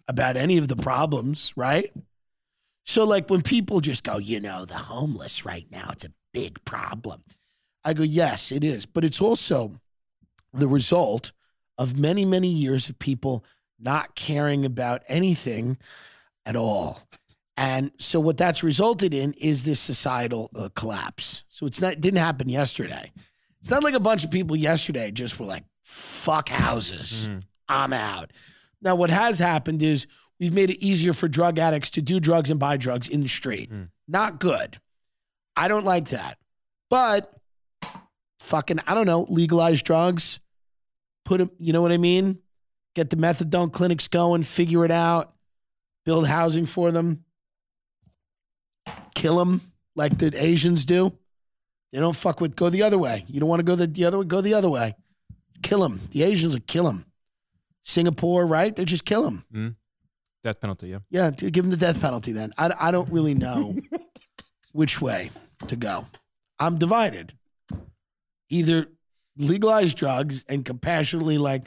about 0.07 0.37
any 0.37 0.57
of 0.57 0.67
the 0.67 0.75
problems, 0.75 1.53
right? 1.55 1.91
So, 2.85 3.03
like, 3.03 3.29
when 3.29 3.41
people 3.41 3.81
just 3.81 4.05
go, 4.05 4.17
you 4.17 4.39
know, 4.39 4.63
the 4.63 4.75
homeless 4.75 5.45
right 5.45 5.65
now, 5.69 5.89
it's 5.91 6.05
a 6.05 6.13
big 6.33 6.63
problem. 6.63 7.21
I 7.83 7.93
go, 7.93 8.03
yes, 8.03 8.51
it 8.51 8.63
is. 8.63 8.85
But 8.85 9.03
it's 9.03 9.19
also 9.19 9.81
the 10.53 10.67
result 10.67 11.33
of 11.77 11.97
many, 11.97 12.23
many 12.23 12.47
years 12.47 12.89
of 12.89 12.97
people 12.97 13.43
not 13.79 14.15
caring 14.15 14.65
about 14.65 15.01
anything 15.07 15.77
at 16.45 16.55
all. 16.55 17.01
And 17.59 17.91
so, 17.97 18.19
what 18.19 18.37
that's 18.37 18.61
resulted 18.63 19.13
in 19.15 19.33
is 19.33 19.63
this 19.63 19.79
societal 19.79 20.49
uh, 20.55 20.69
collapse. 20.75 21.43
So, 21.49 21.65
it's 21.65 21.81
not, 21.81 21.93
it 21.93 22.01
didn't 22.01 22.19
happen 22.19 22.47
yesterday. 22.49 23.11
It's 23.59 23.71
not 23.71 23.83
like 23.83 23.95
a 23.95 23.99
bunch 23.99 24.23
of 24.23 24.29
people 24.31 24.55
yesterday 24.55 25.09
just 25.11 25.39
were 25.39 25.47
like, 25.47 25.63
fuck 25.83 26.49
houses. 26.49 27.27
Mhm. 27.29 27.41
I'm 27.67 27.93
out. 27.93 28.31
Now, 28.81 28.95
what 28.95 29.09
has 29.09 29.39
happened 29.39 29.81
is 29.81 30.05
we've 30.39 30.53
made 30.53 30.69
it 30.69 30.77
easier 30.85 31.13
for 31.13 31.27
drug 31.27 31.57
addicts 31.57 31.89
to 31.91 32.01
do 32.01 32.19
drugs 32.19 32.51
and 32.51 32.59
buy 32.59 32.77
drugs 32.77 33.09
in 33.09 33.21
the 33.21 33.27
street. 33.27 33.71
Mm. 33.71 33.89
Not 34.07 34.39
good. 34.39 34.77
I 35.55 35.67
don't 35.67 35.83
like 35.83 36.09
that. 36.09 36.37
But 36.89 37.33
fucking, 38.39 38.79
I 38.85 38.93
don't 38.93 39.07
know, 39.07 39.25
legalize 39.29 39.81
drugs, 39.81 40.39
put 41.25 41.39
them, 41.39 41.51
you 41.57 41.73
know 41.73 41.81
what 41.81 41.91
I 41.91 41.97
mean? 41.97 42.39
Get 42.95 43.09
the 43.09 43.17
methadone 43.17 43.73
clinics 43.73 44.07
going, 44.07 44.43
figure 44.43 44.85
it 44.85 44.91
out, 44.91 45.33
build 46.05 46.27
housing 46.27 46.65
for 46.67 46.91
them, 46.91 47.25
kill 49.15 49.37
them 49.37 49.61
like 49.95 50.17
the 50.17 50.31
Asians 50.43 50.85
do. 50.85 51.11
They 51.93 51.99
don't 51.99 52.15
fuck 52.15 52.41
with, 52.41 52.55
go 52.55 52.69
the 52.69 52.83
other 52.83 52.97
way. 52.97 53.23
You 53.27 53.39
don't 53.39 53.49
want 53.49 53.59
to 53.61 53.63
go 53.65 53.75
the, 53.75 53.87
the 53.87 54.05
other 54.05 54.19
way, 54.19 54.25
go 54.25 54.41
the 54.41 54.53
other 54.53 54.69
way. 54.69 54.93
Kill 55.63 55.81
them. 55.81 56.01
The 56.11 56.23
Asians 56.23 56.53
will 56.53 56.63
kill 56.67 56.83
them. 56.83 57.05
Singapore, 57.83 58.45
right? 58.45 58.75
They 58.75 58.85
just 58.85 59.05
kill 59.05 59.23
them. 59.23 59.75
Death 60.43 60.59
penalty. 60.59 60.89
Yeah. 60.89 60.99
Yeah, 61.09 61.31
to 61.31 61.49
give 61.49 61.63
them 61.63 61.71
the 61.71 61.77
death 61.77 61.99
penalty 62.01 62.31
then. 62.33 62.51
I, 62.57 62.71
I 62.79 62.91
don't 62.91 63.11
really 63.11 63.33
know 63.33 63.75
which 64.73 65.01
way 65.01 65.31
to 65.67 65.75
go. 65.75 66.05
I'm 66.59 66.77
divided. 66.77 67.33
Either 68.49 68.87
legalize 69.37 69.93
drugs 69.93 70.43
and 70.47 70.65
compassionately 70.65 71.37
like 71.37 71.63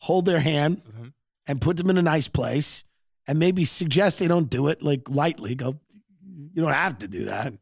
hold 0.00 0.24
their 0.24 0.40
hand 0.40 0.78
Mhm. 0.78 1.12
and 1.46 1.60
put 1.60 1.76
them 1.76 1.90
in 1.90 1.98
a 1.98 2.02
nice 2.02 2.28
place 2.28 2.84
and 3.26 3.38
maybe 3.38 3.64
suggest 3.64 4.18
they 4.18 4.28
don't 4.28 4.50
do 4.50 4.68
it 4.68 4.82
like 4.82 5.08
lightly. 5.08 5.54
Go, 5.54 5.80
you 6.52 6.62
don't 6.62 6.72
have 6.72 6.98
to 6.98 7.08
do 7.08 7.26
that. 7.26 7.52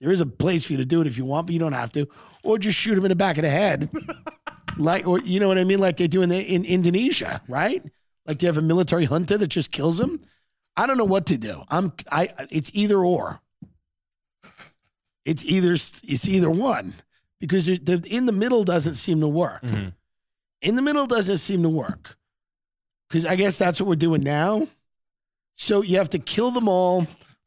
There 0.00 0.10
is 0.10 0.20
a 0.20 0.26
place 0.26 0.64
for 0.64 0.72
you 0.72 0.78
to 0.78 0.84
do 0.84 1.00
it 1.00 1.06
if 1.06 1.16
you 1.16 1.24
want, 1.24 1.46
but 1.46 1.54
you 1.54 1.58
don't 1.58 1.72
have 1.72 1.90
to. 1.94 2.06
Or 2.42 2.58
just 2.58 2.78
shoot 2.78 2.94
them 2.94 3.04
in 3.04 3.08
the 3.08 3.16
back 3.16 3.38
of 3.38 3.42
the 3.42 3.50
head. 3.50 3.88
like, 4.76 5.06
or 5.06 5.18
you 5.20 5.40
know 5.40 5.48
what 5.48 5.58
I 5.58 5.64
mean? 5.64 5.78
Like 5.78 5.96
they 5.96 6.06
do 6.06 6.22
in, 6.22 6.28
the, 6.28 6.38
in 6.38 6.64
Indonesia, 6.64 7.40
right? 7.48 7.82
Like 8.26 8.38
they 8.38 8.46
have 8.46 8.58
a 8.58 8.62
military 8.62 9.06
junta 9.06 9.38
that 9.38 9.46
just 9.48 9.72
kills 9.72 9.98
them. 9.98 10.20
I 10.76 10.86
don't 10.86 10.98
know 10.98 11.04
what 11.04 11.26
to 11.26 11.38
do. 11.38 11.62
I'm 11.70 11.92
I 12.12 12.28
it's 12.50 12.70
either 12.74 12.98
or. 12.98 13.40
It's 15.24 15.44
either 15.44 15.72
it's 15.72 16.28
either 16.28 16.50
one 16.50 16.94
because 17.40 17.66
the, 17.66 17.78
the 17.78 18.06
in 18.10 18.26
the 18.26 18.32
middle 18.32 18.62
doesn't 18.64 18.96
seem 18.96 19.20
to 19.20 19.28
work. 19.28 19.62
Mhm. 19.62 19.92
In 20.60 20.76
the 20.76 20.82
middle 20.82 21.06
doesn't 21.06 21.38
seem 21.38 21.62
to 21.62 21.68
work 21.68 22.16
because 23.08 23.24
I 23.24 23.36
guess 23.36 23.58
that's 23.58 23.80
what 23.80 23.88
we're 23.88 23.96
doing 23.96 24.22
now. 24.22 24.68
So 25.54 25.82
you 25.82 25.96
have 25.98 26.10
to 26.10 26.18
kill 26.18 26.50
them 26.50 26.68
all 26.68 27.06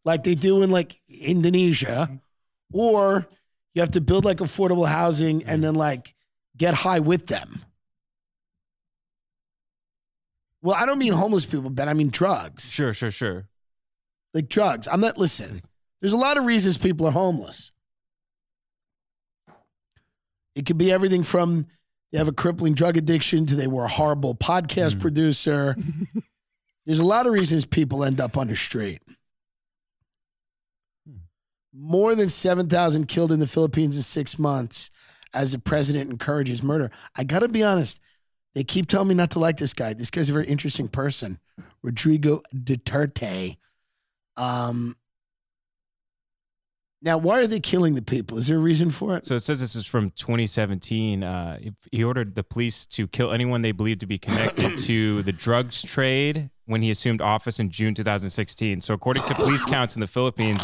like 0.09 0.23
they 0.23 0.35
do 0.35 0.61
in 0.63 0.71
like 0.71 0.95
Indonesia, 1.07 2.19
or 2.73 3.27
you 3.73 3.81
have 3.81 3.91
to 3.91 4.01
build 4.01 4.25
like 4.25 4.37
affordable 4.37 4.87
housing 4.87 5.43
and 5.45 5.63
then 5.63 5.75
like 5.75 6.15
get 6.57 6.73
high 6.73 6.99
with 6.99 7.27
them. 7.27 7.61
Well, 10.61 10.75
I 10.75 10.85
don't 10.85 10.97
mean 10.99 11.13
homeless 11.13 11.45
people, 11.45 11.69
Ben. 11.69 11.87
I 11.87 11.93
mean 11.93 12.09
drugs 12.09 12.69
Sure. 12.69 12.93
Sure. 12.93 13.11
Sure. 13.11 13.47
like 14.33 14.49
drugs. 14.49 14.87
I'm 14.91 14.99
not 15.01 15.17
listen. 15.17 15.61
There's 16.01 16.13
a 16.13 16.17
lot 16.17 16.37
of 16.37 16.45
reasons 16.45 16.77
people 16.77 17.07
are 17.07 17.11
homeless. 17.11 17.71
It 20.55 20.65
could 20.65 20.77
be 20.77 20.91
everything 20.91 21.23
from 21.23 21.67
they 22.11 22.17
have 22.17 22.27
a 22.27 22.33
crippling 22.33 22.73
drug 22.73 22.97
addiction 22.97 23.45
to 23.45 23.55
they 23.55 23.67
were 23.67 23.85
a 23.85 23.89
horrible 23.89 24.33
podcast 24.35 24.95
Mm. 24.95 25.01
producer. 25.01 25.75
There's 26.85 26.99
a 26.99 27.05
lot 27.05 27.27
of 27.27 27.33
reasons 27.33 27.65
people 27.65 28.03
end 28.03 28.19
up 28.19 28.35
on 28.37 28.47
the 28.47 28.55
street. 28.55 29.01
More 31.73 32.15
than 32.15 32.29
7,000 32.29 33.07
killed 33.07 33.31
in 33.31 33.39
the 33.39 33.47
Philippines 33.47 33.95
in 33.95 34.01
six 34.01 34.39
months 34.39 34.89
as 35.33 35.51
the 35.51 35.59
president 35.59 36.09
encourages 36.09 36.63
murder. 36.63 36.91
I 37.15 37.23
got 37.23 37.39
to 37.39 37.47
be 37.47 37.63
honest. 37.63 37.99
They 38.55 38.63
keep 38.63 38.87
telling 38.87 39.07
me 39.07 39.13
not 39.13 39.31
to 39.31 39.39
like 39.39 39.57
this 39.57 39.73
guy. 39.73 39.93
This 39.93 40.09
guy's 40.09 40.29
a 40.29 40.33
very 40.33 40.47
interesting 40.47 40.87
person. 40.87 41.39
Rodrigo 41.83 42.41
Duterte. 42.53 43.57
Um, 44.35 44.95
now, 47.01 47.17
why 47.17 47.39
are 47.39 47.47
they 47.47 47.61
killing 47.61 47.95
the 47.95 48.01
people? 48.01 48.37
Is 48.37 48.47
there 48.47 48.57
a 48.57 48.61
reason 48.61 48.91
for 48.91 49.15
it? 49.15 49.25
So 49.25 49.35
it 49.35 49.41
says 49.41 49.61
this 49.61 49.75
is 49.75 49.85
from 49.85 50.09
2017. 50.11 51.23
Uh, 51.23 51.59
he 51.91 52.03
ordered 52.03 52.35
the 52.35 52.43
police 52.43 52.85
to 52.87 53.07
kill 53.07 53.31
anyone 53.31 53.61
they 53.61 53.71
believed 53.71 54.01
to 54.01 54.05
be 54.05 54.17
connected 54.17 54.77
to 54.79 55.23
the 55.23 55.31
drugs 55.31 55.81
trade 55.81 56.49
when 56.65 56.81
he 56.81 56.91
assumed 56.91 57.21
office 57.21 57.59
in 57.59 57.69
June 57.69 57.93
2016. 57.93 58.81
So 58.81 58.93
according 58.93 59.23
to 59.23 59.35
police 59.35 59.63
counts 59.63 59.95
in 59.95 60.01
the 60.01 60.07
Philippines, 60.07 60.61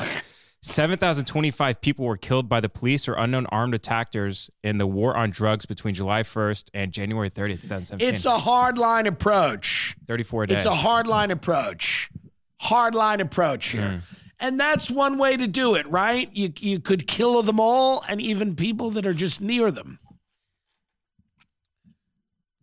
7,025 0.65 1.80
people 1.80 2.06
were 2.06 2.17
killed 2.17 2.49
by 2.49 2.60
the 2.60 2.69
police 2.69 3.08
or 3.08 3.13
unknown 3.13 3.45
armed 3.47 3.75
attackers 3.75 4.49
in 4.63 4.80
the 4.80 4.88
war 4.88 5.15
on 5.15 5.30
drugs 5.30 5.67
between 5.67 5.93
July 5.93 6.23
1st 6.23 6.69
and 6.73 6.91
January 6.91 7.30
30th, 7.30 7.62
2017. 7.62 8.10
It's 8.10 8.25
a 8.25 8.39
hard 8.39 8.80
line 8.80 9.06
approach. 9.06 9.95
34 10.08 10.43
a 10.43 10.47
day. 10.47 10.56
It's 10.56 10.65
a 10.65 10.73
hard 10.73 11.06
line 11.06 11.30
approach. 11.30 12.10
Hard 12.60 12.95
line 12.95 13.21
approach 13.21 13.67
here. 13.67 13.82
Mm. 13.82 14.19
And 14.39 14.60
that's 14.60 14.89
one 14.89 15.19
way 15.19 15.38
to 15.38 15.45
do 15.45 15.75
it, 15.75 15.88
right? 15.88 16.30
You 16.34 16.51
you 16.58 16.80
could 16.80 17.08
kill 17.08 17.41
them 17.43 17.60
all 17.60 18.04
and 18.10 18.19
even 18.19 18.56
people 18.56 18.89
that 18.91 19.06
are 19.06 19.13
just 19.13 19.39
near 19.41 19.69
them. 19.69 19.99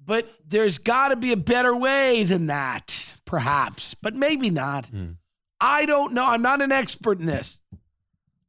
But 0.04 0.26
there's 0.44 0.78
got 0.78 1.10
to 1.10 1.16
be 1.16 1.30
a 1.30 1.36
better 1.36 1.74
way 1.74 2.24
than 2.24 2.48
that, 2.48 3.16
perhaps, 3.24 3.94
but 3.94 4.14
maybe 4.14 4.50
not. 4.50 4.90
Mm. 4.90 5.18
I 5.60 5.86
don't 5.86 6.12
know. 6.12 6.26
I'm 6.26 6.42
not 6.42 6.60
an 6.60 6.72
expert 6.72 7.20
in 7.20 7.26
this. 7.26 7.61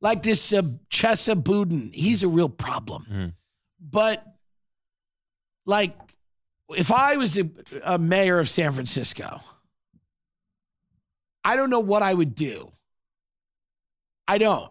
Like 0.04 0.22
this 0.22 0.52
uh, 0.54 0.62
Chesa 0.92 1.34
Budin, 1.42 1.92
he's 1.96 2.22
a 2.24 2.28
real 2.28 2.50
problem. 2.50 3.06
Mhm. 3.10 3.34
But 3.80 4.24
like, 5.66 5.98
if 6.70 6.92
I 6.92 7.16
was 7.16 7.38
a, 7.38 7.50
a 7.86 7.98
mayor 7.98 8.38
of 8.38 8.50
San 8.50 8.74
Francisco, 8.74 9.39
I 11.46 11.56
don't 11.56 11.70
know 11.70 11.80
what 11.80 12.04
I 12.04 12.13
would 12.13 12.36
do. 12.36 12.70
I 14.28 14.38
don't. 14.38 14.70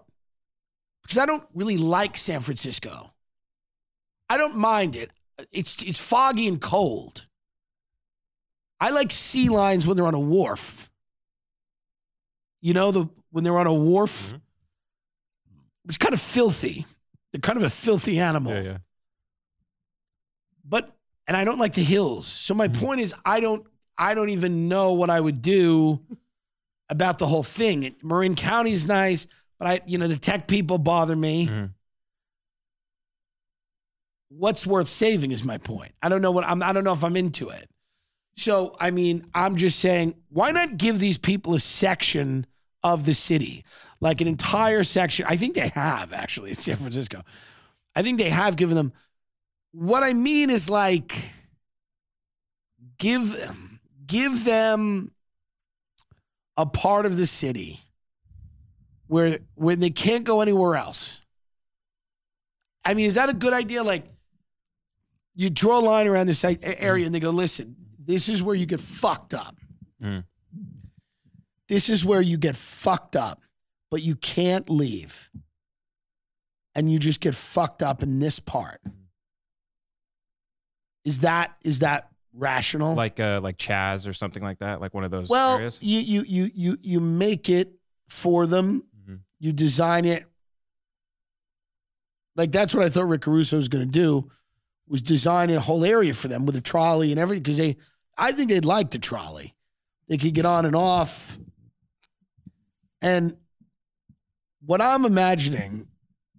Because 1.03 1.16
I 1.16 1.25
don't 1.25 1.45
really 1.55 1.79
like 1.79 2.16
San 2.18 2.40
Francisco. 2.40 3.12
I 4.29 4.37
don't 4.37 4.57
mind 4.57 4.97
it. 4.97 5.11
It's 5.51 5.83
it's 5.83 5.99
foggy 5.99 6.47
and 6.47 6.61
cold. 6.61 7.27
I 8.81 8.90
like 8.90 9.11
sea 9.12 9.49
lions 9.49 9.87
when 9.87 9.97
they're 9.97 10.07
on 10.07 10.14
a 10.14 10.21
wharf. 10.21 10.90
You 12.61 12.75
know, 12.75 12.90
the 12.92 13.09
when 13.31 13.45
they're 13.45 13.59
on 13.59 13.66
a 13.66 13.73
wharf. 13.75 14.33
Mhm. 14.33 14.40
It's 15.87 15.97
kind 15.97 16.14
of 16.14 16.21
filthy. 16.21 16.87
They're 17.33 17.40
kind 17.40 17.57
of 17.57 17.64
a 17.64 17.71
filthy 17.71 18.18
animal 18.18 18.53
yeah, 18.53 18.61
yeah. 18.61 18.77
but 20.64 20.90
and 21.27 21.37
I 21.37 21.45
don't 21.45 21.59
like 21.59 21.73
the 21.73 21.83
hills. 21.83 22.27
So 22.27 22.53
my 22.55 22.68
point 22.68 23.01
is 23.01 23.14
I 23.25 23.40
don't 23.40 23.66
I 23.97 24.14
don't 24.14 24.29
even 24.31 24.68
know 24.68 24.92
what 24.92 25.09
I 25.11 25.18
would 25.21 25.40
do 25.42 26.01
about 26.88 27.18
the 27.18 27.27
whole 27.27 27.42
thing. 27.42 27.85
It, 27.85 28.05
Marin 28.05 28.35
County 28.35 28.73
is 28.73 28.87
nice, 28.87 29.27
but 29.59 29.66
I 29.68 29.81
you 29.87 29.97
know 29.99 30.09
the 30.09 30.16
tech 30.18 30.47
people 30.47 30.79
bother 30.79 31.16
me. 31.16 31.47
Mhm. 31.47 31.71
What's 34.29 34.66
worth 34.66 34.88
saving 34.88 35.31
is 35.31 35.45
my 35.45 35.59
point. 35.59 35.92
I 36.03 36.09
don't 36.09 36.23
know 36.23 36.31
what 36.31 36.45
I'm 36.45 36.62
I 36.62 36.73
don't 36.73 36.85
know 36.85 36.92
if 36.92 37.05
I'm 37.05 37.16
into 37.16 37.49
it. 37.51 37.68
So 38.37 38.77
I 38.81 38.90
mean, 38.90 39.27
I'm 39.35 39.57
just 39.57 39.79
saying 39.79 40.14
why 40.29 40.51
not 40.51 40.77
give 40.77 40.99
these 40.99 41.18
people 41.18 41.55
a 41.55 41.61
section 41.61 42.47
of 42.83 43.05
the 43.05 43.14
city? 43.14 43.64
Like 44.02 44.20
an 44.20 44.26
entire 44.26 44.82
section. 44.82 45.26
I 45.28 45.36
think 45.36 45.54
they 45.54 45.68
have 45.68 46.12
actually 46.12 46.50
in 46.50 46.56
San 46.56 46.76
Francisco. 46.76 47.22
I 47.94 48.02
think 48.02 48.18
they 48.18 48.30
have 48.30 48.56
given 48.56 48.74
them. 48.74 48.92
What 49.70 50.02
I 50.02 50.12
mean 50.12 50.50
is 50.50 50.68
like 50.68 51.16
give 52.98 53.32
them, 53.32 53.80
give 54.04 54.44
them 54.44 55.12
a 56.56 56.66
part 56.66 57.06
of 57.06 57.16
the 57.16 57.26
city 57.26 57.80
where 59.06 59.38
when 59.54 59.78
they 59.78 59.90
can't 59.90 60.24
go 60.24 60.40
anywhere 60.40 60.74
else. 60.74 61.22
I 62.84 62.94
mean, 62.94 63.06
is 63.06 63.14
that 63.14 63.28
a 63.28 63.34
good 63.34 63.52
idea? 63.52 63.84
Like 63.84 64.04
you 65.36 65.48
draw 65.48 65.78
a 65.78 65.80
line 65.80 66.08
around 66.08 66.26
this 66.26 66.44
area 66.44 67.06
and 67.06 67.14
they 67.14 67.20
go, 67.20 67.30
listen, 67.30 67.76
this 68.04 68.28
is 68.28 68.42
where 68.42 68.56
you 68.56 68.66
get 68.66 68.80
fucked 68.80 69.32
up. 69.32 69.56
Mm. 70.02 70.24
This 71.68 71.88
is 71.88 72.04
where 72.04 72.20
you 72.20 72.36
get 72.36 72.56
fucked 72.56 73.14
up, 73.14 73.42
but 73.92 74.02
you 74.02 74.16
can't 74.16 74.70
leave. 74.70 75.28
And 76.74 76.90
you 76.90 76.98
just 76.98 77.20
get 77.20 77.35
fucked 77.35 77.83
up 77.83 78.02
in 78.02 78.20
this 78.20 78.40
part. 78.40 78.81
Is 81.05 81.18
that 81.18 81.55
is 81.62 81.81
that 81.81 82.09
rational? 82.33 82.94
Like 82.94 83.20
uh 83.20 83.40
like 83.42 83.59
Chaz 83.59 84.09
or 84.09 84.14
something 84.14 84.42
like 84.42 84.61
that, 84.61 84.81
like 84.81 84.94
one 84.94 85.05
of 85.05 85.11
those 85.11 85.28
well, 85.28 85.59
areas. 85.59 85.78
you 85.83 86.00
you 86.00 86.22
you 86.26 86.50
you 86.55 86.78
you 86.81 87.00
make 87.00 87.50
it 87.50 87.74
for 88.09 88.46
them. 88.46 88.87
Mhm. 89.07 89.20
You 89.38 89.52
design 89.52 90.07
it. 90.07 90.24
Like 92.35 92.50
that's 92.50 92.72
what 92.72 92.85
I 92.85 92.88
thought 92.88 93.09
Rick 93.09 93.20
Caruso 93.20 93.59
was 93.59 93.68
going 93.68 93.85
to 93.85 93.90
do, 93.90 94.31
was 94.88 95.02
design 95.02 95.50
a 95.50 95.61
whole 95.61 95.85
area 95.85 96.14
for 96.14 96.28
them 96.28 96.46
with 96.46 96.57
a 96.57 96.62
trolley 96.62 97.11
and 97.11 97.20
everything. 97.20 97.42
Because 97.42 97.59
they, 97.59 97.76
I 98.16 98.33
think 98.33 98.48
they'd 98.48 98.64
like 98.64 98.90
the 98.90 98.98
trolley. 98.98 99.55
They 100.09 100.16
could 100.16 100.33
get 100.33 100.46
on 100.46 100.64
and 100.64 100.74
off. 100.74 101.38
And 103.02 103.37
what 104.64 104.81
I'm 104.81 105.05
imagining 105.05 105.87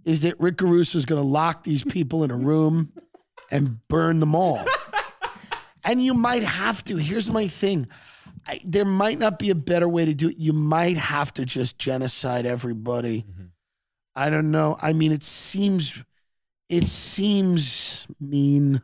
is 0.06 0.22
that 0.22 0.40
Rick 0.40 0.58
Caruso 0.58 0.98
is 0.98 1.06
going 1.06 1.22
to 1.22 1.28
lock 1.28 1.64
these 1.64 1.84
people 1.84 2.24
in 2.24 2.32
a 2.32 2.38
room 2.38 2.92
and 3.52 3.86
burn 3.88 4.20
them 4.20 4.36
all. 4.36 4.64
And 5.86 6.04
you 6.04 6.14
might 6.14 6.44
have 6.44 6.84
to. 6.86 6.96
Here's 6.96 7.30
my 7.30 7.48
thing. 7.48 7.88
I, 8.48 8.60
there 8.64 8.86
might 8.86 9.20
not 9.20 9.40
be 9.40 9.50
a 9.50 9.56
better 9.56 9.88
way 9.88 10.06
to 10.06 10.14
do 10.14 10.30
it. 10.30 10.38
You 10.38 10.54
might 10.54 10.98
have 10.98 11.34
to 11.36 11.46
just 11.46 11.78
genocide 11.78 12.46
everybody. 12.46 13.26
I 14.16 14.30
don't 14.30 14.52
know. 14.52 14.78
I 14.82 14.94
mean, 14.94 15.12
it 15.12 15.24
seems, 15.24 15.98
it 16.70 16.88
seems 16.88 18.08
mean. 18.20 18.82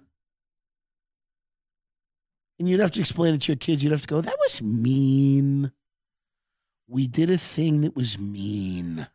And 2.57 2.67
you'd 2.67 2.81
have 2.81 2.91
to 2.91 2.99
explain 2.99 3.33
it 3.33 3.41
to 3.43 3.53
your 3.53 3.57
kids. 3.57 3.83
You'd 3.83 3.91
have 3.91 4.01
to 4.01 4.07
go, 4.07 4.21
that 4.21 4.37
was 4.39 4.61
mean. 4.61 5.71
We 6.87 7.07
did 7.07 7.29
a 7.29 7.37
thing 7.37 7.81
that 7.81 7.95
was 7.95 8.19
mean. 8.19 9.07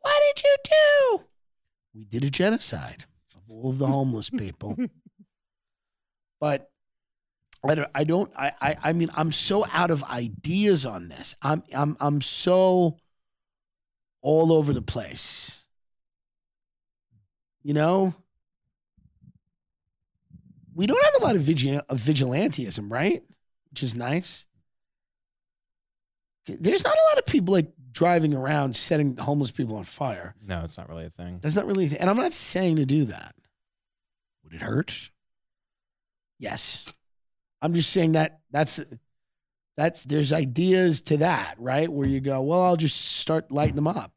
What 0.00 0.22
did 0.34 0.44
you 0.44 0.56
do? 0.64 1.24
We 1.94 2.04
did 2.04 2.24
a 2.24 2.30
genocide 2.30 3.04
of 3.34 3.42
all 3.48 3.70
of 3.70 3.78
the 3.78 3.86
homeless 3.86 4.30
people. 4.30 4.76
but 6.40 6.70
I 7.68 7.74
don't, 7.74 7.90
I 7.94 8.04
don't 8.04 8.32
I, 8.36 8.52
I 8.60 8.76
I 8.84 8.92
mean 8.92 9.10
I'm 9.14 9.32
so 9.32 9.64
out 9.72 9.90
of 9.90 10.04
ideas 10.04 10.86
on 10.86 11.08
this. 11.08 11.34
I'm 11.42 11.62
I'm 11.74 11.96
I'm 12.00 12.20
so 12.20 12.98
all 14.22 14.52
over 14.52 14.72
the 14.72 14.82
place. 14.82 15.64
You 17.62 17.74
know? 17.74 18.14
We 20.74 20.86
don't 20.86 21.04
have 21.04 21.22
a 21.22 21.24
lot 21.24 21.34
of, 21.34 21.42
vigil- 21.42 21.82
of 21.88 21.98
vigilantism, 21.98 22.90
right? 22.90 23.20
Which 23.70 23.82
is 23.82 23.96
nice. 23.96 24.46
There's 26.46 26.84
not 26.84 26.94
a 26.94 27.08
lot 27.10 27.18
of 27.18 27.26
people 27.26 27.52
like 27.52 27.66
driving 27.92 28.34
around 28.34 28.76
setting 28.76 29.16
homeless 29.16 29.50
people 29.50 29.76
on 29.76 29.84
fire. 29.84 30.34
No, 30.46 30.62
it's 30.64 30.78
not 30.78 30.88
really 30.88 31.06
a 31.06 31.10
thing. 31.10 31.38
That's 31.42 31.56
not 31.56 31.66
really, 31.66 31.86
a 31.86 31.88
thing. 31.88 31.98
and 32.00 32.10
I'm 32.10 32.16
not 32.16 32.32
saying 32.32 32.76
to 32.76 32.84
do 32.84 33.04
that. 33.06 33.34
Would 34.44 34.54
it 34.54 34.62
hurt? 34.62 35.10
Yes. 36.38 36.86
I'm 37.60 37.74
just 37.74 37.90
saying 37.90 38.12
that 38.12 38.40
that's 38.50 38.80
that's 39.76 40.04
there's 40.04 40.32
ideas 40.32 41.02
to 41.02 41.18
that, 41.18 41.54
right? 41.58 41.88
Where 41.88 42.08
you 42.08 42.20
go, 42.20 42.40
well, 42.40 42.62
I'll 42.62 42.76
just 42.76 43.16
start 43.16 43.50
lighting 43.50 43.76
them 43.76 43.86
up. 43.86 44.12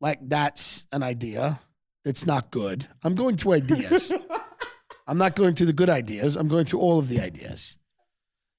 Like 0.00 0.18
that's 0.22 0.86
an 0.92 1.02
idea 1.02 1.60
that's 2.04 2.26
not 2.26 2.50
good. 2.50 2.86
I'm 3.04 3.14
going 3.14 3.36
through 3.36 3.54
ideas. 3.54 4.12
I'm 5.06 5.18
not 5.18 5.36
going 5.36 5.54
through 5.54 5.66
the 5.66 5.72
good 5.72 5.90
ideas. 5.90 6.36
I'm 6.36 6.48
going 6.48 6.64
through 6.64 6.80
all 6.80 6.98
of 6.98 7.08
the 7.08 7.20
ideas. 7.20 7.78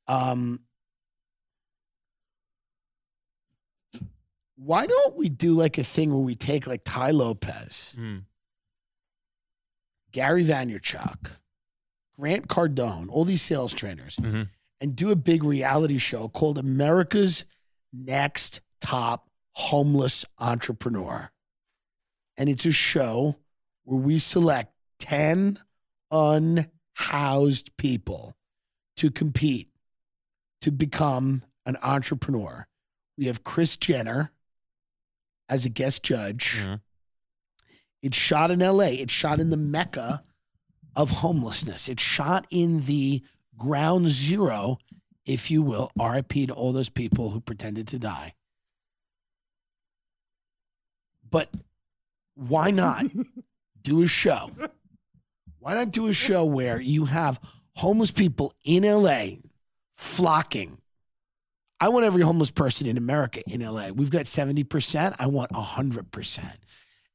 Um, 0.07 0.61
why 4.65 4.85
don't 4.87 5.15
we 5.15 5.29
do 5.29 5.53
like 5.53 5.77
a 5.77 5.83
thing 5.83 6.09
where 6.09 6.19
we 6.19 6.35
take 6.35 6.67
like 6.67 6.81
Tai 6.83 7.11
Lopez, 7.11 7.95
Mm. 7.97 8.23
Gary 10.11 10.45
Vaynerchuk, 10.45 11.37
Grant 12.19 12.47
Cardone, 12.47 13.09
all 13.09 13.25
these 13.25 13.41
sales 13.41 13.73
trainers, 13.73 14.15
Mhm. 14.17 14.49
and 14.79 14.95
do 14.95 15.09
a 15.11 15.15
big 15.15 15.43
reality 15.43 15.97
show 15.97 16.27
called 16.29 16.57
America's 16.57 17.45
Next 17.91 18.61
Top 18.79 19.29
Homeless 19.53 20.23
Entrepreneur. 20.37 21.31
And 22.37 22.49
it's 22.49 22.65
a 22.65 22.71
show 22.71 23.39
where 23.83 23.99
we 23.99 24.19
select 24.19 24.73
10 24.99 25.59
unhoused 26.11 27.75
people 27.77 28.35
to 28.97 29.09
compete 29.11 29.69
to 30.61 30.71
become 30.71 31.43
an 31.65 31.75
entrepreneur. 31.81 32.67
We 33.17 33.25
have 33.25 33.43
Kris 33.43 33.77
Jenner 33.77 34.31
as 35.49 35.65
a 35.65 35.69
guest 35.69 36.03
judge. 36.03 36.55
Mhm. 36.57 36.81
It's 38.01 38.17
shot 38.17 38.51
in 38.51 38.61
LA. 38.61 38.99
It's 38.99 39.13
shot 39.13 39.39
in 39.39 39.49
the 39.49 39.57
mecca 39.57 40.23
of 40.95 41.09
homelessness. 41.09 41.87
It's 41.87 42.03
shot 42.03 42.45
in 42.49 42.85
the 42.85 43.23
ground 43.57 44.09
zero, 44.09 44.77
if 45.25 45.49
you 45.49 45.61
will, 45.61 45.91
RIP 45.97 46.47
to 46.47 46.53
all 46.53 46.73
those 46.73 46.89
people 46.89 47.31
who 47.31 47.39
pretended 47.39 47.87
to 47.89 47.99
die. 47.99 48.33
But 51.29 51.51
why 52.35 52.71
not 52.71 53.05
do 53.81 54.01
a 54.01 54.07
show? 54.07 54.51
Why 55.59 55.73
not 55.75 55.91
do 55.91 56.07
a 56.07 56.13
show 56.13 56.43
where 56.43 56.79
you 56.81 57.05
have 57.05 57.39
homeless 57.75 58.11
people 58.11 58.53
in 58.63 58.83
LA 58.83 59.37
flocking? 59.95 60.81
I 61.83 61.89
want 61.89 62.05
every 62.05 62.21
homeless 62.21 62.49
person 62.49 62.87
in 62.87 62.95
America 62.95 63.41
in 63.45 63.59
LA. 63.59 63.89
We've 63.89 64.09
got 64.09 64.23
70%. 64.23 65.17
I 65.19 65.27
want 65.27 65.51
100%. 65.51 66.57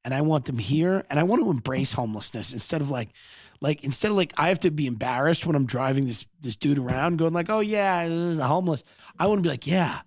And 0.05 0.13
I 0.13 0.21
want 0.21 0.45
them 0.45 0.59
here 0.59 1.07
and 1.09 1.19
I 1.19 1.23
want 1.23 1.43
to 1.43 1.51
embrace 1.51 1.95
homelessness 1.95 2.53
instead 2.53 2.83
of 2.83 2.91
like 2.91 3.09
like 3.63 3.83
instead 3.83 4.11
of 4.11 4.19
like 4.19 4.35
I 4.37 4.49
have 4.49 4.61
to 4.61 4.71
be 4.71 4.87
embarrassed 4.87 5.47
when 5.47 5.57
I'm 5.57 5.65
driving 5.65 6.05
this 6.05 6.27
this 6.43 6.55
dude 6.55 6.77
around 6.77 7.17
going 7.17 7.33
like, 7.33 7.49
"Oh 7.49 7.61
yeah, 7.61 8.07
this 8.07 8.13
is 8.13 8.39
a 8.39 8.47
homeless." 8.47 8.85
I 9.19 9.27
want 9.27 9.39
to 9.39 9.43
be 9.43 9.49
like, 9.49 9.67
"Yeah." 9.67 10.01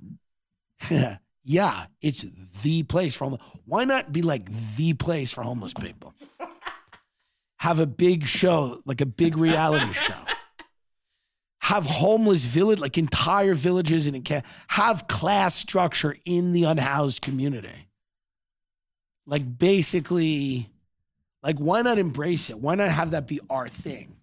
yeah, 1.44 1.86
it's 2.02 2.22
the 2.62 2.84
place 2.84 3.16
for 3.16 3.26
homeless. 3.26 3.42
Why 3.66 3.84
not 3.86 4.14
be 4.14 4.22
like 4.22 4.46
the 4.76 4.94
place 4.94 5.32
for 5.32 5.42
homeless 5.42 5.74
people? 5.74 6.14
Have 7.58 7.80
a 7.80 7.88
big 7.88 8.28
show, 8.28 8.80
like 8.86 9.02
a 9.02 9.08
big 9.08 9.38
reality 9.38 9.92
show. 9.92 10.14
Have 11.62 11.86
homeless 11.86 12.44
village, 12.44 12.80
like 12.80 12.98
entire 12.98 13.54
villages 13.54 14.08
and 14.08 14.44
have 14.68 15.08
class 15.08 15.56
structure 15.56 16.16
in 16.26 16.52
the 16.54 16.64
unhoused 16.66 17.22
community. 17.22 17.88
Like 19.26 19.58
basically, 19.58 20.70
like 21.44 21.58
why 21.58 21.82
not 21.82 21.98
embrace 21.98 22.50
it? 22.50 22.60
Why 22.60 22.76
not 22.76 22.90
have 22.90 23.12
that 23.12 23.28
be 23.28 23.40
our 23.50 23.68
thing? 23.68 24.16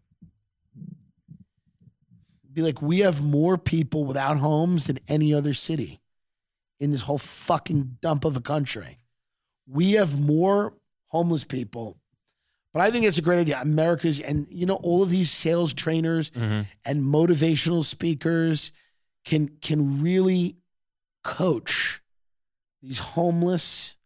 Be 2.53 2.63
like, 2.63 2.83
we 2.83 3.01
have 3.01 3.23
more 3.23 3.57
people 3.57 4.05
without 4.05 4.37
homes 4.37 4.87
than 4.87 4.99
any 5.07 5.33
other 5.33 5.55
city 5.55 6.01
in 6.81 6.91
this 6.91 7.03
whole 7.03 7.19
fucking 7.19 7.99
dump 8.01 8.25
of 8.25 8.37
a 8.37 8.41
country. 8.41 8.99
We 9.67 9.93
have 9.93 10.21
more 10.21 10.73
homeless 11.07 11.45
people. 11.45 11.97
But 12.79 12.85
I 12.87 12.91
think 12.93 13.07
it's 13.07 13.19
a 13.19 13.23
great 13.23 13.41
idea. 13.41 13.61
America's, 13.61 14.21
and 14.21 14.47
you 14.53 14.65
know, 14.65 14.77
all 14.77 15.03
of 15.03 15.11
these 15.11 15.33
sales 15.33 15.75
trainers 15.75 16.31
Mhm. 16.31 16.65
and 16.85 17.03
motivational 17.03 17.83
speakers 17.83 18.71
can 19.25 19.49
can 19.61 20.01
really 20.01 20.59
coach 21.25 22.01
these 22.81 23.01
homeless 23.01 23.97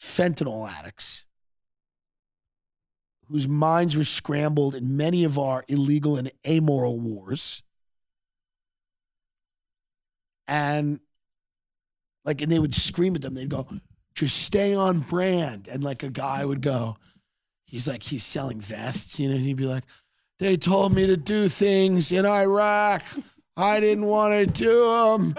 fentanyl 0.00 0.66
addicts 0.66 1.26
whose 3.28 3.46
minds 3.46 3.94
were 3.94 4.04
scrambled 4.04 4.74
in 4.74 4.96
many 4.96 5.22
of 5.22 5.38
our 5.38 5.62
illegal 5.68 6.16
and 6.16 6.32
amoral 6.48 6.98
wars. 6.98 7.62
And 10.48 10.98
like, 12.24 12.40
and 12.40 12.50
they 12.50 12.58
would 12.58 12.74
scream 12.74 13.14
at 13.16 13.20
them. 13.20 13.34
They'd 13.34 13.50
go, 13.50 13.68
just 14.14 14.38
stay 14.44 14.74
on 14.74 15.00
brand. 15.00 15.68
And 15.68 15.84
like 15.84 16.02
a 16.02 16.08
guy 16.08 16.42
would 16.42 16.62
go, 16.62 16.96
he's 17.66 17.86
like, 17.86 18.02
he's 18.02 18.24
selling 18.24 18.60
vests, 18.60 19.20
you 19.20 19.28
know, 19.28 19.34
and 19.34 19.44
he'd 19.44 19.56
be 19.56 19.66
like, 19.66 19.84
they 20.38 20.56
told 20.56 20.94
me 20.94 21.06
to 21.06 21.16
do 21.16 21.48
things 21.48 22.12
in 22.12 22.24
Iraq. 22.24 23.02
I 23.56 23.80
didn't 23.80 24.06
want 24.06 24.34
to 24.34 24.46
do 24.46 24.90
them. 24.90 25.34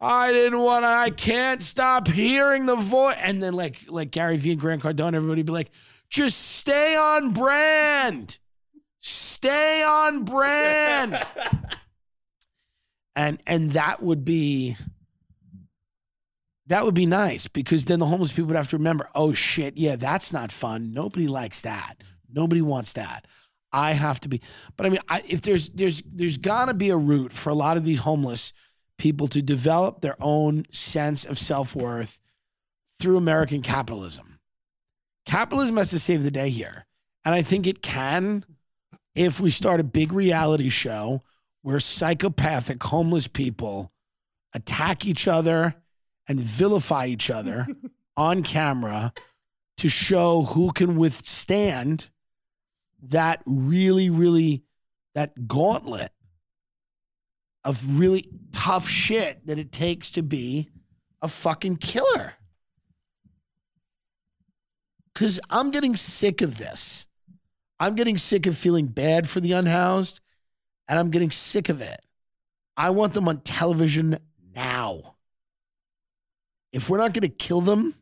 I 0.00 0.30
didn't 0.30 0.60
want 0.60 0.84
to, 0.84 0.88
I 0.88 1.10
can't 1.10 1.62
stop 1.62 2.06
hearing 2.06 2.66
the 2.66 2.76
voice. 2.76 3.16
And 3.20 3.42
then 3.42 3.54
like 3.54 3.80
like 3.88 4.12
Gary 4.12 4.36
Vee 4.36 4.52
and 4.52 4.60
Grant 4.60 4.82
Cardone, 4.82 5.14
everybody 5.14 5.42
be 5.42 5.52
like, 5.52 5.70
just 6.08 6.38
stay 6.38 6.94
on 6.96 7.32
brand. 7.32 8.38
Stay 9.00 9.82
on 9.82 10.24
brand. 10.24 11.18
and 13.16 13.40
and 13.46 13.72
that 13.72 14.00
would 14.02 14.24
be 14.24 14.76
that 16.68 16.84
would 16.84 16.94
be 16.94 17.06
nice 17.06 17.48
because 17.48 17.86
then 17.86 17.98
the 17.98 18.06
homeless 18.06 18.30
people 18.30 18.46
would 18.46 18.56
have 18.56 18.68
to 18.68 18.76
remember, 18.76 19.08
oh 19.14 19.32
shit, 19.32 19.76
yeah, 19.76 19.96
that's 19.96 20.32
not 20.32 20.52
fun. 20.52 20.92
Nobody 20.92 21.26
likes 21.26 21.62
that. 21.62 22.02
Nobody 22.30 22.60
wants 22.60 22.92
that. 22.92 23.26
I 23.72 23.92
have 23.92 24.20
to 24.20 24.28
be. 24.28 24.40
But 24.76 24.86
I 24.86 24.88
mean, 24.90 25.00
I, 25.08 25.22
if 25.28 25.42
there's 25.42 25.68
there's 25.70 26.02
there's 26.02 26.36
gotta 26.38 26.74
be 26.74 26.90
a 26.90 26.96
route 26.96 27.32
for 27.32 27.50
a 27.50 27.54
lot 27.54 27.76
of 27.76 27.84
these 27.84 28.00
homeless 28.00 28.52
people 28.98 29.28
to 29.28 29.42
develop 29.42 30.00
their 30.00 30.16
own 30.20 30.64
sense 30.70 31.24
of 31.24 31.38
self 31.38 31.74
worth 31.74 32.20
through 32.98 33.16
American 33.16 33.62
capitalism. 33.62 34.38
Capitalism 35.26 35.76
has 35.76 35.90
to 35.90 35.98
save 35.98 36.22
the 36.22 36.30
day 36.30 36.48
here, 36.48 36.86
and 37.24 37.34
I 37.34 37.42
think 37.42 37.66
it 37.66 37.82
can 37.82 38.44
if 39.14 39.40
we 39.40 39.50
start 39.50 39.80
a 39.80 39.84
big 39.84 40.12
reality 40.12 40.68
show 40.68 41.22
where 41.62 41.80
psychopathic 41.80 42.82
homeless 42.82 43.26
people 43.26 43.92
attack 44.54 45.04
each 45.04 45.28
other 45.28 45.74
and 46.28 46.38
vilify 46.38 47.06
each 47.06 47.30
other 47.30 47.66
on 48.16 48.42
camera 48.42 49.12
to 49.78 49.88
show 49.88 50.42
who 50.42 50.72
can 50.72 50.96
withstand 50.96 52.10
that 53.02 53.42
really, 53.46 54.10
really, 54.10 54.64
that 55.14 55.48
gauntlet 55.48 56.10
of 57.64 57.98
really 57.98 58.28
tough 58.52 58.88
shit 58.88 59.46
that 59.46 59.58
it 59.58 59.72
takes 59.72 60.10
to 60.12 60.22
be 60.22 60.68
a 61.22 61.28
fucking 61.28 61.76
killer. 61.76 62.34
Because 65.12 65.40
I'm 65.50 65.70
getting 65.70 65.96
sick 65.96 66.42
of 66.42 66.58
this. 66.58 67.06
I'm 67.80 67.94
getting 67.94 68.16
sick 68.16 68.46
of 68.46 68.56
feeling 68.56 68.86
bad 68.86 69.28
for 69.28 69.40
the 69.40 69.52
unhoused, 69.52 70.20
and 70.88 70.98
I'm 70.98 71.10
getting 71.10 71.30
sick 71.30 71.68
of 71.68 71.80
it. 71.80 72.00
I 72.76 72.90
want 72.90 73.14
them 73.14 73.28
on 73.28 73.40
television 73.40 74.16
now. 74.54 75.16
If 76.72 76.90
we're 76.90 76.98
not 76.98 77.12
going 77.12 77.22
to 77.22 77.28
kill 77.28 77.60
them, 77.60 77.94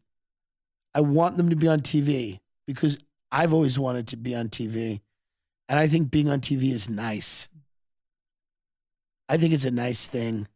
I 0.94 1.00
want 1.00 1.36
them 1.36 1.50
to 1.50 1.56
be 1.56 1.68
on 1.68 1.80
TV 1.80 2.40
because 2.66 2.98
I've 3.30 3.52
always 3.52 3.78
wanted 3.78 4.08
to 4.08 4.16
be 4.16 4.34
on 4.34 4.48
TV. 4.48 5.00
And 5.68 5.78
I 5.78 5.88
think 5.88 6.10
being 6.10 6.28
on 6.28 6.40
TV 6.40 6.72
is 6.72 6.88
nice. 6.88 7.48
I 9.28 9.36
think 9.36 9.52
it's 9.52 9.64
a 9.64 9.70
nice 9.70 10.08
thing. 10.08 10.46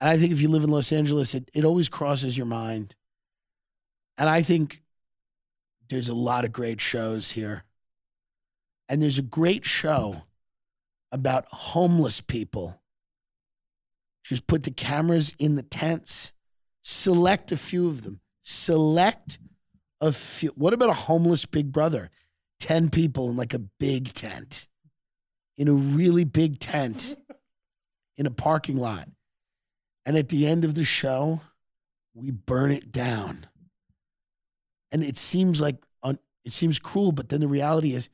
And 0.00 0.10
I 0.10 0.16
think 0.16 0.32
if 0.32 0.40
you 0.40 0.48
live 0.48 0.64
in 0.64 0.70
Los 0.70 0.92
Angeles, 0.92 1.34
it, 1.34 1.48
it 1.54 1.64
always 1.64 1.88
crosses 1.88 2.36
your 2.36 2.46
mind. 2.46 2.94
And 4.18 4.28
I 4.28 4.42
think 4.42 4.82
there's 5.88 6.08
a 6.08 6.14
lot 6.14 6.44
of 6.44 6.52
great 6.52 6.80
shows 6.80 7.32
here. 7.32 7.64
And 8.88 9.02
there's 9.02 9.18
a 9.18 9.22
great 9.22 9.64
show 9.64 10.22
about 11.12 11.46
homeless 11.48 12.20
people. 12.20 12.80
Just 14.24 14.46
put 14.46 14.62
the 14.64 14.70
cameras 14.70 15.34
in 15.38 15.56
the 15.56 15.62
tents, 15.62 16.32
select 16.82 17.52
a 17.52 17.56
few 17.56 17.88
of 17.88 18.02
them, 18.02 18.20
select 18.42 19.38
a 20.00 20.12
few. 20.12 20.50
What 20.50 20.74
about 20.74 20.90
a 20.90 20.94
homeless 20.94 21.46
big 21.46 21.72
brother? 21.72 22.10
10 22.60 22.90
people 22.90 23.30
in 23.30 23.36
like 23.36 23.54
a 23.54 23.58
big 23.58 24.12
tent, 24.12 24.68
in 25.56 25.68
a 25.68 25.72
really 25.72 26.24
big 26.24 26.58
tent, 26.58 27.16
in 28.16 28.26
a 28.26 28.30
parking 28.30 28.76
lot. 28.76 29.08
And 30.04 30.16
at 30.16 30.28
the 30.28 30.46
end 30.46 30.64
of 30.64 30.74
the 30.74 30.84
show, 30.84 31.40
we 32.14 32.30
burn 32.30 32.70
it 32.70 32.92
down. 32.92 33.46
And 34.90 35.02
it 35.02 35.16
seems 35.16 35.60
like 35.60 35.76
it 36.44 36.52
seems 36.52 36.78
cruel, 36.78 37.12
but 37.12 37.28
then 37.28 37.40
the 37.40 37.48
reality 37.48 37.94
is 37.94 38.08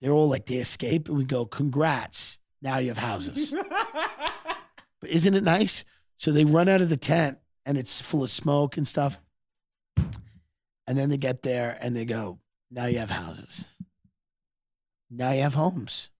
they're 0.00 0.12
all 0.12 0.28
like 0.28 0.46
they 0.46 0.56
escape 0.56 1.08
and 1.08 1.16
we 1.16 1.24
go, 1.24 1.44
congrats. 1.44 2.38
Now 2.62 2.78
you 2.78 2.88
have 2.88 2.98
houses. 2.98 3.54
but 5.00 5.10
isn't 5.10 5.34
it 5.34 5.44
nice? 5.44 5.84
So 6.16 6.32
they 6.32 6.44
run 6.44 6.68
out 6.68 6.80
of 6.80 6.88
the 6.88 6.96
tent 6.96 7.38
and 7.70 7.78
it's 7.78 8.00
full 8.00 8.24
of 8.24 8.30
smoke 8.30 8.78
and 8.78 8.88
stuff. 8.88 9.20
And 10.88 10.98
then 10.98 11.08
they 11.08 11.18
get 11.18 11.42
there 11.42 11.78
and 11.80 11.94
they 11.94 12.04
go, 12.04 12.40
now 12.68 12.86
you 12.86 12.98
have 12.98 13.10
houses. 13.10 13.72
Now 15.08 15.30
you 15.30 15.42
have 15.42 15.54
homes. 15.54 16.10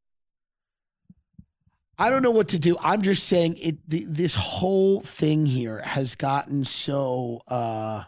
I 1.98 2.08
don't 2.08 2.22
know 2.22 2.30
what 2.30 2.50
to 2.50 2.60
do. 2.60 2.76
I'm 2.80 3.02
just 3.02 3.24
saying 3.24 3.56
it. 3.60 3.78
The, 3.90 4.04
this 4.08 4.36
whole 4.36 5.00
thing 5.00 5.44
here 5.44 5.82
has 5.82 6.14
gotten 6.14 6.64
so 6.64 7.42
uh, 7.48 8.04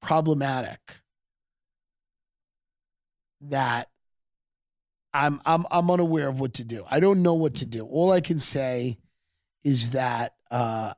problematic 0.00 0.80
that 3.42 3.90
I'm 5.12 5.42
I'm 5.44 5.66
I'm 5.70 5.90
unaware 5.90 6.28
of 6.28 6.40
what 6.40 6.54
to 6.54 6.64
do. 6.64 6.82
I 6.90 6.98
don't 6.98 7.22
know 7.22 7.34
what 7.34 7.56
to 7.56 7.66
do. 7.66 7.84
All 7.84 8.10
I 8.10 8.22
can 8.22 8.40
say 8.40 8.96
is 9.64 9.90
that 9.90 10.34
uh, 10.50 10.94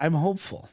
I'm 0.00 0.12
hopeful. 0.12 0.68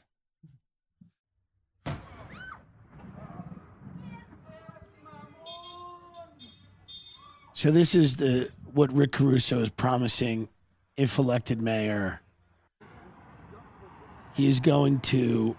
So 7.54 7.72
this 7.72 7.96
is 7.96 8.18
the 8.18 8.52
what 8.74 8.92
Rick 8.92 9.14
Caruso 9.14 9.60
is 9.60 9.70
promising 9.70 10.50
if 10.98 11.18
elected 11.18 11.62
mayor. 11.62 12.22
He 14.34 14.48
is 14.48 14.60
going 14.60 15.00
to. 15.00 15.56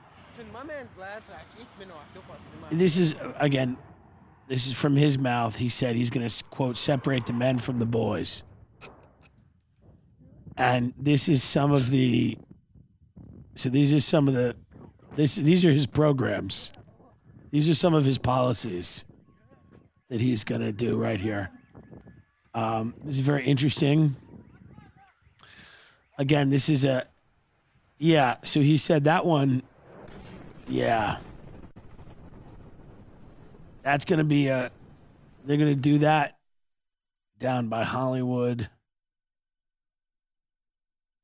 This 2.71 2.99
is 2.99 3.17
again. 3.39 3.79
This 4.47 4.67
is 4.67 4.75
from 4.75 4.95
his 4.95 5.19
mouth. 5.19 5.57
He 5.57 5.71
said 5.71 5.97
he's 5.97 6.11
going 6.11 6.29
to 6.29 6.45
quote 6.45 6.77
separate 6.77 7.27
the 7.27 7.33
men 7.33 7.59
from 7.59 7.79
the 7.79 7.87
boys. 7.87 8.45
And 10.57 10.93
this 10.99 11.29
is 11.29 11.43
some 11.43 11.73
of 11.73 11.91
the. 11.91 12.39
So 13.57 13.69
these 13.71 13.93
are 13.93 14.01
some 14.01 14.29
of 14.29 14.35
the. 14.35 14.55
This 15.17 15.35
these 15.35 15.65
are 15.65 15.73
his 15.73 15.87
programs. 15.87 16.73
These 17.51 17.69
are 17.71 17.75
some 17.75 17.95
of 17.95 18.05
his 18.05 18.19
policies 18.19 19.05
that 20.09 20.21
he's 20.21 20.45
going 20.45 20.61
to 20.61 20.73
do 20.73 20.99
right 20.99 21.19
here. 21.19 21.51
Um, 22.55 22.95
this 23.03 23.17
is 23.17 23.23
very 23.23 23.45
interesting. 23.45 24.17
Again, 26.19 26.51
this 26.51 26.69
is 26.69 26.85
a, 26.85 27.07
yeah. 27.99 28.37
So 28.43 28.61
he 28.61 28.77
said 28.77 29.05
that 29.05 29.27
one, 29.27 29.63
yeah. 30.69 31.19
That's 33.83 34.05
going 34.05 34.19
to 34.19 34.25
be 34.25 34.49
a, 34.49 34.71
they're 35.45 35.57
going 35.57 35.75
to 35.75 35.81
do 35.81 35.99
that 35.99 36.39
down 37.39 37.69
by 37.69 37.85
Hollywood. 37.85 38.69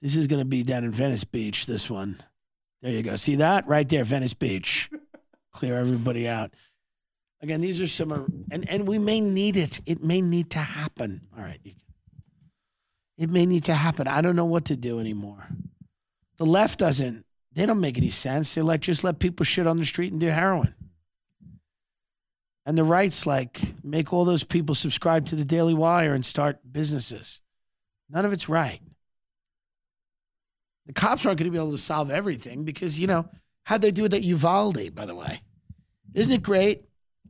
This 0.02 0.16
is 0.16 0.26
going 0.26 0.40
to 0.40 0.44
be 0.44 0.64
down 0.64 0.82
in 0.82 0.90
Venice 0.90 1.22
Beach, 1.22 1.64
this 1.64 1.88
one. 1.88 2.20
There 2.82 2.90
you 2.90 3.04
go. 3.04 3.14
See 3.14 3.36
that? 3.36 3.68
Right 3.68 3.88
there, 3.88 4.02
Venice 4.02 4.34
Beach. 4.34 4.90
Clear 5.52 5.78
everybody 5.78 6.28
out. 6.28 6.52
Again, 7.40 7.60
these 7.60 7.80
are 7.80 7.86
some, 7.86 8.46
and 8.50 8.68
and 8.68 8.86
we 8.86 8.98
may 8.98 9.20
need 9.20 9.56
it. 9.56 9.80
It 9.86 10.02
may 10.02 10.20
need 10.20 10.50
to 10.50 10.58
happen. 10.58 11.22
All 11.36 11.42
right, 11.42 11.60
it 13.18 13.30
may 13.30 13.46
need 13.46 13.64
to 13.64 13.74
happen. 13.74 14.08
I 14.08 14.20
don't 14.20 14.36
know 14.36 14.44
what 14.44 14.66
to 14.66 14.76
do 14.76 14.98
anymore. 14.98 15.48
The 16.38 16.46
left 16.46 16.80
doesn't. 16.80 17.24
They 17.52 17.66
don't 17.66 17.80
make 17.80 17.98
any 17.98 18.10
sense. 18.10 18.54
They're 18.54 18.64
like, 18.64 18.80
just 18.80 19.04
let 19.04 19.18
people 19.18 19.44
shit 19.44 19.66
on 19.66 19.76
the 19.76 19.84
street 19.84 20.12
and 20.12 20.20
do 20.20 20.28
heroin. 20.28 20.74
And 22.64 22.78
the 22.78 22.84
right's 22.84 23.26
like, 23.26 23.60
make 23.84 24.12
all 24.12 24.24
those 24.24 24.44
people 24.44 24.74
subscribe 24.74 25.26
to 25.26 25.36
the 25.36 25.44
Daily 25.44 25.74
Wire 25.74 26.14
and 26.14 26.24
start 26.24 26.60
businesses. 26.72 27.40
None 28.08 28.24
of 28.24 28.32
it's 28.32 28.48
right. 28.48 28.80
The 30.86 30.92
cops 30.92 31.24
aren't 31.24 31.38
going 31.38 31.50
to 31.50 31.52
be 31.52 31.62
able 31.62 31.72
to 31.72 31.78
solve 31.78 32.10
everything 32.10 32.64
because, 32.64 32.98
you 32.98 33.06
know, 33.06 33.28
how'd 33.64 33.82
they 33.82 33.90
do 33.90 34.08
that 34.08 34.22
Uvalde, 34.22 34.94
by 34.94 35.06
the 35.06 35.14
way? 35.14 35.42
Isn't 36.14 36.34
it 36.34 36.42
great? 36.42 36.82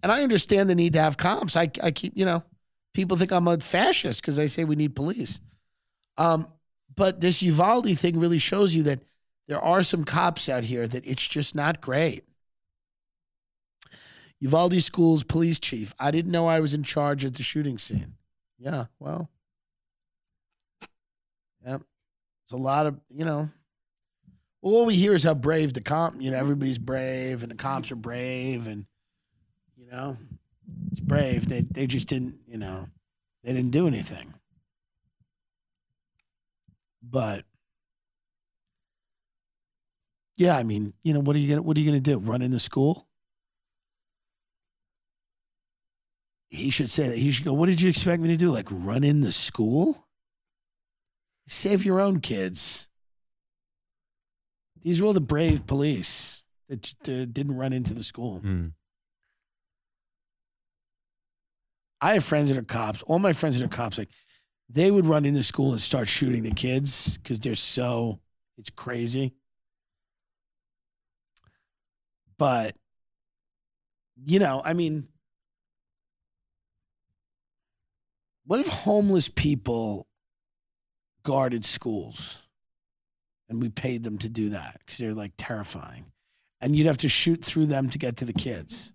And 0.03 0.11
I 0.11 0.23
understand 0.23 0.69
the 0.69 0.75
need 0.75 0.95
to 0.95 1.01
have 1.01 1.17
cops. 1.17 1.57
I, 1.57 1.71
I 1.83 1.91
keep, 1.91 2.15
you 2.17 2.25
know, 2.25 2.43
people 2.95 3.17
think 3.17 3.31
I'm 3.31 3.47
a 3.49 3.59
fascist 3.59 4.21
because 4.21 4.39
I 4.39 4.47
say 4.47 4.65
we 4.65 4.77
need 4.77 4.97
police. 4.97 5.41
Um, 6.17 6.47
but 6.95 7.21
this 7.21 7.43
Uvalde 7.43 7.99
thing 7.99 8.19
really 8.19 8.39
shows 8.39 8.75
you 8.75 8.85
that 8.85 9.01
there 9.49 9.61
are 9.61 9.83
some 9.83 10.05
cops 10.05 10.49
out 10.49 10.65
here 10.65 10.87
that 10.87 11.07
it's 11.07 11.27
just 11.27 11.55
not 11.55 11.81
great. 11.81 12.25
Uvalde 14.41 14.83
Schools 14.83 15.23
police 15.23 15.61
chief. 15.61 15.95
I 16.01 16.11
didn't 16.11 16.33
know 16.33 16.49
I 16.49 16.61
was 16.61 16.75
in 16.75 16.83
charge 16.83 17.25
at 17.25 17.35
the 17.35 17.43
shooting 17.43 17.79
scene. 17.79 18.15
Yeah, 18.59 18.87
well, 18.99 19.31
yeah, 21.65 21.79
it's 22.53 22.61
a 22.61 22.63
lot 22.63 22.87
of 22.87 23.01
you 23.09 23.25
know. 23.25 23.49
Well, 24.61 24.75
all 24.75 24.87
we 24.87 24.95
hear 24.95 25.15
is 25.15 25.25
how 25.25 25.35
brave 25.35 25.73
the 25.73 25.81
comp. 25.81 26.21
You 26.21 26.31
know, 26.31 26.37
everybody's 26.37 26.79
brave, 26.79 27.43
and 27.43 27.51
the 27.51 27.57
cops 27.57 27.91
are 27.91 27.97
brave, 27.97 28.69
and 28.69 28.85
you 29.77 29.91
know, 29.91 30.19
it's 30.91 31.01
brave. 31.01 31.49
They 31.49 31.63
they 31.63 31.87
just 31.87 32.09
didn't, 32.09 32.41
you 32.47 32.59
know, 32.59 32.87
they 33.43 33.55
didn't 33.55 33.71
do 33.71 33.87
anything. 33.87 34.35
But 37.03 37.45
Yeah, 40.37 40.57
I 40.57 40.63
mean, 40.63 40.93
you 41.05 41.15
know, 41.15 41.21
what 41.21 41.37
are 41.37 41.39
you 41.39 41.49
gonna 41.49 41.63
what 41.63 41.77
are 41.77 41.81
you 41.81 41.87
gonna 41.87 42.01
do? 42.01 42.19
Run 42.19 42.43
into 42.43 42.59
school? 42.59 43.09
He 46.51 46.69
should 46.69 46.91
say 46.91 47.09
that. 47.09 47.17
He 47.19 47.31
should 47.31 47.47
go, 47.47 47.55
what 47.55 47.67
did 47.67 47.81
you 47.81 47.89
expect 47.89 48.21
me 48.21 48.29
to 48.29 48.37
do? 48.37 48.53
Like 48.53 48.69
run 48.71 49.05
in 49.05 49.23
the 49.23 49.33
school? 49.33 50.02
Save 51.53 51.85
your 51.85 52.01
own 52.01 52.21
kids. 52.21 52.89
These 54.81 55.03
were 55.03 55.09
all 55.09 55.13
the 55.13 55.21
brave 55.21 55.67
police 55.67 56.43
that 56.71 56.95
uh, 57.07 57.27
didn't 57.27 57.59
run 57.59 57.75
into 57.75 57.93
the 57.93 58.03
school. 58.03 58.41
Mm. 58.43 58.73
I 62.01 62.15
have 62.15 62.25
friends 62.25 62.49
that 62.49 62.59
are 62.59 62.65
cops. 62.65 63.03
All 63.03 63.19
my 63.19 63.35
friends 63.35 63.59
that 63.59 63.67
are 63.67 63.69
cops, 63.69 63.99
like 63.99 64.09
they 64.71 64.91
would 64.91 65.05
run 65.05 65.27
into 65.27 65.43
school 65.43 65.73
and 65.73 65.81
start 65.81 66.09
shooting 66.09 66.43
the 66.43 66.53
kids 66.53 67.19
because 67.19 67.39
they're 67.39 67.55
so 67.55 68.21
it's 68.57 68.71
crazy. 68.71 69.35
But 72.39 72.75
you 74.25 74.39
know, 74.39 74.63
I 74.65 74.73
mean, 74.73 75.07
what 78.47 78.59
if 78.59 78.69
homeless 78.69 79.29
people 79.29 80.07
guarded 81.23 81.65
schools 81.65 82.43
and 83.49 83.61
we 83.61 83.69
paid 83.69 84.03
them 84.03 84.19
to 84.19 84.29
do 84.29 84.49
that 84.51 84.79
because 84.79 84.99
they're 84.99 85.13
like 85.15 85.33
terrifying, 85.37 86.07
and 86.61 86.75
you'd 86.75 86.87
have 86.87 86.97
to 86.99 87.09
shoot 87.09 87.45
through 87.45 87.67
them 87.67 87.91
to 87.91 87.99
get 87.99 88.17
to 88.17 88.25
the 88.25 88.33
kids. 88.33 88.93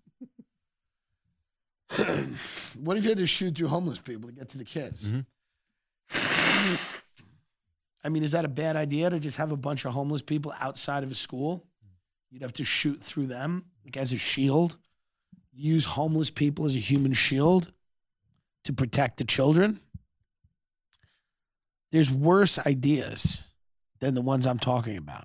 what 2.80 2.98
if 2.98 3.04
you 3.04 3.10
had 3.10 3.20
to 3.20 3.28
shoot 3.28 3.56
through 3.56 3.68
homeless 3.68 4.00
people 4.00 4.30
to 4.30 4.36
get 4.36 4.50
to 4.50 4.58
the 4.58 4.66
kids? 4.66 5.14
Mhm. 5.14 5.26
I 8.04 8.10
mean, 8.10 8.24
is 8.24 8.32
that 8.32 8.46
a 8.46 8.50
bad 8.50 8.76
idea 8.76 9.10
to 9.10 9.20
just 9.20 9.38
have 9.38 9.52
a 9.52 9.58
bunch 9.58 9.86
of 9.86 9.92
homeless 9.94 10.22
people 10.22 10.54
outside 10.60 11.04
of 11.04 11.12
a 11.12 11.16
school? 11.16 11.66
You'd 12.32 12.42
have 12.42 12.54
to 12.54 12.64
shoot 12.64 13.00
through 13.00 13.28
them 13.28 13.66
like 13.86 13.98
as 13.98 14.14
a 14.14 14.18
shield. 14.18 14.78
Use 15.54 15.86
homeless 15.86 16.30
people 16.30 16.66
as 16.66 16.76
a 16.76 16.80
human 16.80 17.14
shield 17.14 17.72
to 18.64 18.74
protect 18.74 19.18
the 19.18 19.24
children. 19.24 19.80
There's 21.98 22.12
worse 22.12 22.60
ideas 22.60 23.52
than 24.02 24.14
the 24.14 24.22
ones 24.22 24.46
I'm 24.46 24.60
talking 24.60 24.98
about. 24.98 25.24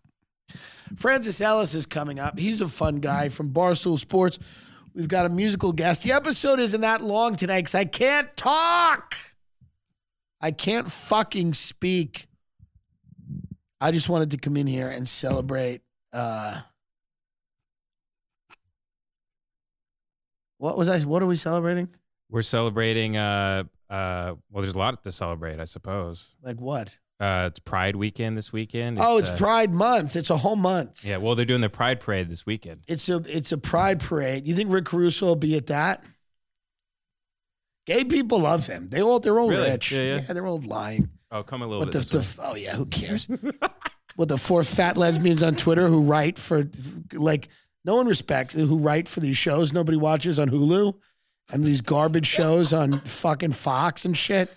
Francis 0.97 1.39
Ellis 1.43 1.75
is 1.75 1.85
coming 1.85 2.19
up. 2.19 2.39
He's 2.39 2.63
a 2.63 2.69
fun 2.69 3.01
guy 3.01 3.29
from 3.29 3.51
Barstool 3.51 3.99
Sports. 3.99 4.39
We've 4.95 5.07
got 5.07 5.27
a 5.27 5.29
musical 5.29 5.73
guest. 5.73 6.03
The 6.03 6.13
episode 6.13 6.61
isn't 6.61 6.81
that 6.81 7.03
long 7.03 7.37
tonight 7.37 7.61
because 7.61 7.75
I 7.75 7.85
can't 7.85 8.35
talk. 8.39 9.17
I 10.41 10.51
can't 10.51 10.91
fucking 10.91 11.53
speak. 11.53 12.27
I 13.79 13.91
just 13.91 14.09
wanted 14.09 14.31
to 14.31 14.39
come 14.39 14.57
in 14.57 14.67
here 14.67 14.89
and 14.89 15.07
celebrate. 15.07 15.83
Uh, 16.11 16.63
what 20.57 20.79
was 20.79 20.89
I? 20.89 21.01
What 21.01 21.23
are 21.23 21.27
we 21.27 21.37
celebrating? 21.37 21.91
We're 22.31 22.41
celebrating. 22.41 23.19
Uh, 23.19 23.65
uh, 23.93 24.35
well, 24.51 24.63
there's 24.63 24.75
a 24.75 24.79
lot 24.79 25.03
to 25.05 25.13
celebrate, 25.13 25.61
I 25.61 25.67
suppose. 25.67 26.35
Like 26.43 26.61
what? 26.61 26.99
Uh, 27.21 27.45
it's 27.51 27.61
Pride 27.61 27.95
weekend 27.95 28.37
this 28.37 28.53
weekend. 28.53 28.99
oh, 29.01 29.19
it's 29.19 29.31
uh, 29.31 29.37
Pride 29.37 29.71
Month. 29.73 30.17
It's 30.17 30.31
a 30.31 30.37
whole 30.37 30.57
month. 30.57 31.05
Yeah, 31.05 31.19
well, 31.19 31.37
they're 31.37 31.45
doing 31.45 31.61
the 31.61 31.69
Pride 31.69 32.01
Parade 32.01 32.29
this 32.29 32.45
weekend. 32.45 32.81
It's 32.89 33.09
a 33.09 33.23
it's 33.27 33.53
a 33.53 33.59
Pride 33.59 34.01
parade. 34.01 34.47
You 34.47 34.57
think 34.57 34.73
Rick 34.73 34.87
Caruso 34.87 35.27
will 35.27 35.37
be 35.37 35.57
at 35.57 35.67
that? 35.67 36.03
Gay 37.87 38.05
people 38.05 38.41
love 38.41 38.67
him. 38.67 38.89
They 38.89 39.03
all 39.03 39.21
they're 39.21 39.39
all 39.39 39.51
Really? 39.51 39.71
rich. 39.71 39.93
Yeah, 39.93 40.17
yeah. 40.27 40.33
they're 40.33 40.47
all 40.47 40.61
lying. 40.61 41.11
Oh, 41.31 41.43
come 41.43 41.63
a 41.63 41.67
little 41.67 41.81
What 41.85 41.93
bit. 41.93 42.09
the, 42.11 42.19
the 42.19 42.37
oh 42.43 42.55
yeah, 42.55 42.75
who 42.77 42.87
cares? 42.87 43.29
With 44.17 44.29
the 44.29 44.39
four 44.39 44.63
fat 44.65 44.97
lesbians 44.97 45.43
on 45.43 45.57
Twitter 45.57 45.87
who 45.89 46.03
write 46.03 46.39
for 46.39 46.69
like 47.13 47.49
no 47.85 47.97
one 47.97 48.07
respects 48.07 48.55
who 48.55 48.79
write 48.79 49.09
for 49.09 49.21
these 49.21 49.37
shows 49.37 49.73
nobody 49.73 49.97
watches 49.97 50.39
on 50.39 50.49
Hulu 50.51 50.95
and 51.51 51.65
these 51.65 51.81
garbage 51.81 52.27
shows 52.27 52.73
on 52.73 53.01
fucking 53.01 53.53
Fox 53.53 54.05
and 54.05 54.17
shit. 54.17 54.53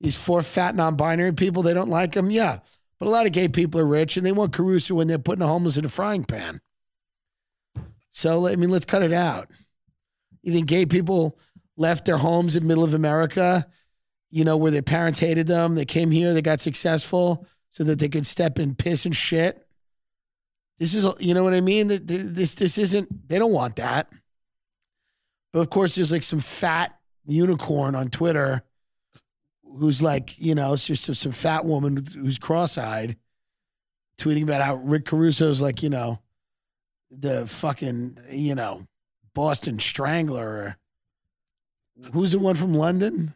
These 0.00 0.16
four 0.16 0.42
fat 0.42 0.74
non-binary 0.74 1.32
people 1.32 1.62
they 1.62 1.74
don't 1.74 1.88
like 1.88 2.12
them. 2.12 2.30
Yeah, 2.30 2.58
but 2.98 3.08
a 3.08 3.10
lot 3.10 3.26
of 3.26 3.32
gay 3.32 3.48
people 3.48 3.80
are 3.80 3.86
rich 3.86 4.16
and 4.16 4.24
they 4.24 4.32
want 4.32 4.52
Caruso 4.52 4.94
when 4.94 5.08
they're 5.08 5.18
putting 5.18 5.40
the 5.40 5.46
homeless 5.46 5.76
in 5.76 5.84
a 5.84 5.88
frying 5.88 6.24
pan. 6.24 6.60
So 8.10 8.46
I 8.48 8.56
mean, 8.56 8.70
let's 8.70 8.86
cut 8.86 9.02
it 9.02 9.12
out. 9.12 9.50
You 10.42 10.52
think 10.52 10.68
gay 10.68 10.86
people 10.86 11.38
left 11.76 12.04
their 12.04 12.18
homes 12.18 12.54
in 12.56 12.62
the 12.62 12.68
middle 12.68 12.84
of 12.84 12.94
America? 12.94 13.66
you 14.34 14.44
know, 14.44 14.56
where 14.56 14.72
their 14.72 14.82
parents 14.82 15.20
hated 15.20 15.46
them. 15.46 15.76
They 15.76 15.84
came 15.84 16.10
here, 16.10 16.34
they 16.34 16.42
got 16.42 16.60
successful 16.60 17.46
so 17.70 17.84
that 17.84 18.00
they 18.00 18.08
could 18.08 18.26
step 18.26 18.58
in 18.58 18.74
piss 18.74 19.06
and 19.06 19.14
shit. 19.14 19.64
This 20.80 20.92
is, 20.92 21.06
you 21.20 21.34
know 21.34 21.44
what 21.44 21.54
I 21.54 21.60
mean? 21.60 21.86
Th- 21.86 22.04
th- 22.04 22.20
This, 22.32 22.56
this 22.56 22.76
isn't, 22.76 23.28
they 23.28 23.38
don't 23.38 23.52
want 23.52 23.76
that. 23.76 24.12
But 25.54 25.60
of 25.60 25.70
course, 25.70 25.94
there's 25.94 26.10
like 26.10 26.24
some 26.24 26.40
fat 26.40 26.98
unicorn 27.26 27.94
on 27.94 28.10
Twitter 28.10 28.62
who's 29.62 30.02
like, 30.02 30.36
you 30.36 30.56
know, 30.56 30.72
it's 30.72 30.84
just 30.84 31.04
some, 31.04 31.14
some 31.14 31.30
fat 31.30 31.64
woman 31.64 32.04
who's 32.12 32.40
cross 32.40 32.76
eyed 32.76 33.16
tweeting 34.18 34.42
about 34.42 34.62
how 34.62 34.74
Rick 34.74 35.04
Caruso's 35.04 35.60
like, 35.60 35.80
you 35.80 35.90
know, 35.90 36.18
the 37.12 37.46
fucking, 37.46 38.18
you 38.32 38.56
know, 38.56 38.84
Boston 39.32 39.78
Strangler. 39.78 40.44
Or, 40.44 40.76
who's 42.12 42.32
the 42.32 42.40
one 42.40 42.56
from 42.56 42.74
London? 42.74 43.32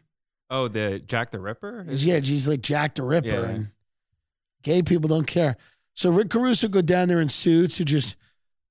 Oh, 0.49 0.67
the 0.67 0.99
Jack 0.99 1.31
the 1.31 1.39
Ripper. 1.39 1.85
Yeah, 1.87 2.19
she's 2.21 2.49
like 2.49 2.59
Jack 2.61 2.95
the 2.95 3.03
Ripper, 3.03 3.27
Yeah. 3.29 3.43
and 3.47 3.71
gay 4.61 4.81
people 4.81 5.07
don't 5.07 5.27
care. 5.27 5.55
So 5.93 6.09
Rick 6.09 6.31
Caruso 6.31 6.67
go 6.67 6.81
down 6.81 7.07
there 7.07 7.21
in 7.21 7.29
suits 7.29 7.77
who 7.77 7.85
just 7.85 8.17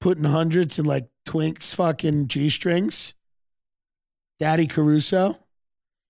putting 0.02 0.24
hundreds 0.24 0.78
in 0.78 0.84
like 0.84 1.08
Twinks 1.26 1.74
fucking 1.74 2.28
G 2.28 2.50
strings. 2.50 3.14
Daddy 4.38 4.66
Caruso. 4.66 5.38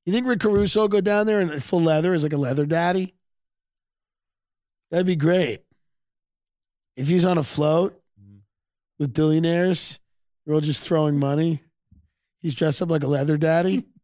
You 0.06 0.12
think 0.12 0.26
Rick 0.26 0.40
Caruso 0.40 0.80
will 0.80 0.88
go 0.88 1.00
down 1.00 1.26
there 1.26 1.40
in 1.40 1.60
full 1.60 1.82
leather 1.82 2.14
as 2.14 2.22
like 2.22 2.32
a 2.32 2.38
leather 2.38 2.66
daddy? 2.66 3.14
That'd 4.90 5.06
be 5.06 5.16
great. 5.16 5.60
If 6.96 7.08
he's 7.08 7.24
on 7.24 7.38
a 7.38 7.42
float 7.42 8.00
with 8.98 9.12
billionaires, 9.12 10.00
they're 10.44 10.54
all 10.54 10.60
just 10.60 10.86
throwing 10.86 11.18
money. 11.18 11.62
He's 12.40 12.54
dressed 12.54 12.80
up 12.82 12.90
like 12.90 13.02
a 13.02 13.08
leather 13.08 13.36
daddy. 13.36 13.84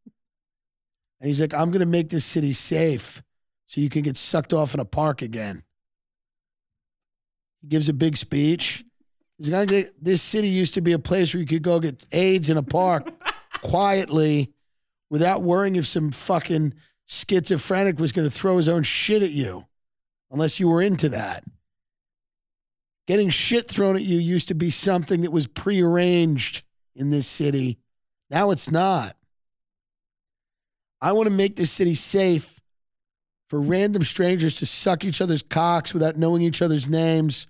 And 1.21 1.29
he's 1.29 1.41
like, 1.41 1.55
I'm 1.55 1.71
going 1.71 1.81
to 1.81 1.87
make 1.87 2.11
this 2.11 2.25
city 2.25 2.53
safe 2.53 3.23
so 3.65 3.81
you 3.81 3.89
can 3.89 4.03
get 4.03 4.19
sucked 4.19 4.53
off 4.53 4.75
in 4.75 4.81
a 4.81 4.85
park 4.85 5.23
again. 5.23 5.63
He 7.63 7.69
gives 7.69 7.89
a 7.89 7.95
big 7.95 8.19
speech. 8.19 8.85
He's 9.39 9.49
going 9.49 9.69
to 9.69 9.85
this 9.99 10.21
city 10.21 10.49
used 10.49 10.75
to 10.75 10.83
be 10.83 10.93
a 10.93 10.99
place 10.99 11.33
where 11.33 11.41
you 11.41 11.47
could 11.47 11.63
go 11.63 11.81
get 11.81 12.05
AIDS 12.13 12.51
in 12.51 12.59
a 12.59 12.63
park 12.63 13.09
quietly 13.65 14.53
without 15.11 15.43
worrying 15.43 15.75
if 15.75 15.87
some 15.87 16.13
fucking 16.13 16.75
schizophrenic 17.07 17.99
was 17.99 18.13
going 18.13 18.29
to 18.29 18.35
throw 18.35 18.57
his 18.57 18.69
own 18.69 18.85
shit 18.85 19.23
at 19.23 19.33
you, 19.33 19.65
unless 20.31 20.61
you 20.61 20.69
were 20.69 20.83
into 20.83 21.09
that. 21.09 21.43
Getting 23.07 23.31
shit 23.31 23.69
thrown 23.69 23.97
at 23.97 24.03
you 24.03 24.19
used 24.19 24.49
to 24.49 24.55
be 24.55 24.71
something 24.71 25.23
that 25.23 25.33
was 25.33 25.47
prearranged 25.47 26.63
in 26.95 27.11
this 27.11 27.27
city. 27.27 27.79
Now 28.31 28.51
it's 28.51 28.71
not. 28.71 29.17
I 31.01 31.13
want 31.13 31.29
to 31.29 31.35
make 31.35 31.57
this 31.57 31.71
city 31.71 31.95
safe 31.95 32.61
for 33.49 33.61
random 33.61 34.03
strangers 34.03 34.57
to 34.57 34.67
suck 34.67 35.05
each 35.05 35.21
other's 35.21 35.43
cocks 35.43 35.93
without 35.93 36.17
knowing 36.17 36.41
each 36.41 36.63
other's 36.63 36.89
names 36.89 37.47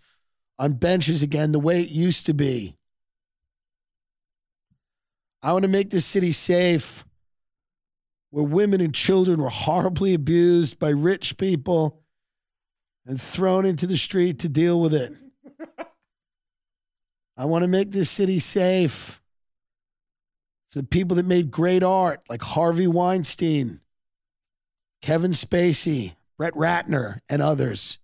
on 0.58 0.72
benches 0.72 1.22
again, 1.22 1.52
the 1.52 1.60
way 1.60 1.80
it 1.82 1.90
used 1.90 2.26
to 2.26 2.34
be. 2.34 2.76
I 5.44 5.52
want 5.52 5.64
to 5.64 5.68
make 5.68 5.90
this 5.90 6.06
city 6.06 6.32
safe 6.32 7.04
where 8.30 8.42
women 8.42 8.80
and 8.80 8.94
children 8.94 9.42
were 9.42 9.50
horribly 9.50 10.14
abused 10.14 10.78
by 10.78 10.88
rich 10.88 11.36
people 11.36 12.00
and 13.04 13.20
thrown 13.20 13.66
into 13.66 13.86
the 13.86 13.98
street 13.98 14.38
to 14.38 14.48
deal 14.48 14.80
with 14.80 14.94
it. 14.94 15.12
I 17.36 17.44
want 17.44 17.62
to 17.62 17.68
make 17.68 17.90
this 17.90 18.10
city 18.10 18.38
safe 18.38 19.20
for 20.70 20.78
the 20.78 20.86
people 20.86 21.16
that 21.16 21.26
made 21.26 21.50
great 21.50 21.82
art, 21.82 22.22
like 22.30 22.40
Harvey 22.40 22.86
Weinstein, 22.86 23.80
Kevin 25.02 25.32
Spacey, 25.32 26.14
Brett 26.38 26.54
Ratner, 26.54 27.18
and 27.28 27.42
others. 27.42 27.98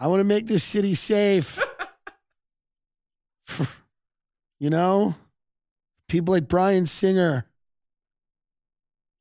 I 0.00 0.08
want 0.08 0.18
to 0.18 0.24
make 0.24 0.48
this 0.48 0.64
city 0.64 0.96
safe. 0.96 1.64
for, 3.42 3.68
you 4.58 4.70
know, 4.70 5.14
people 6.14 6.32
like 6.32 6.46
Bryan 6.46 6.86
Singer 6.86 7.44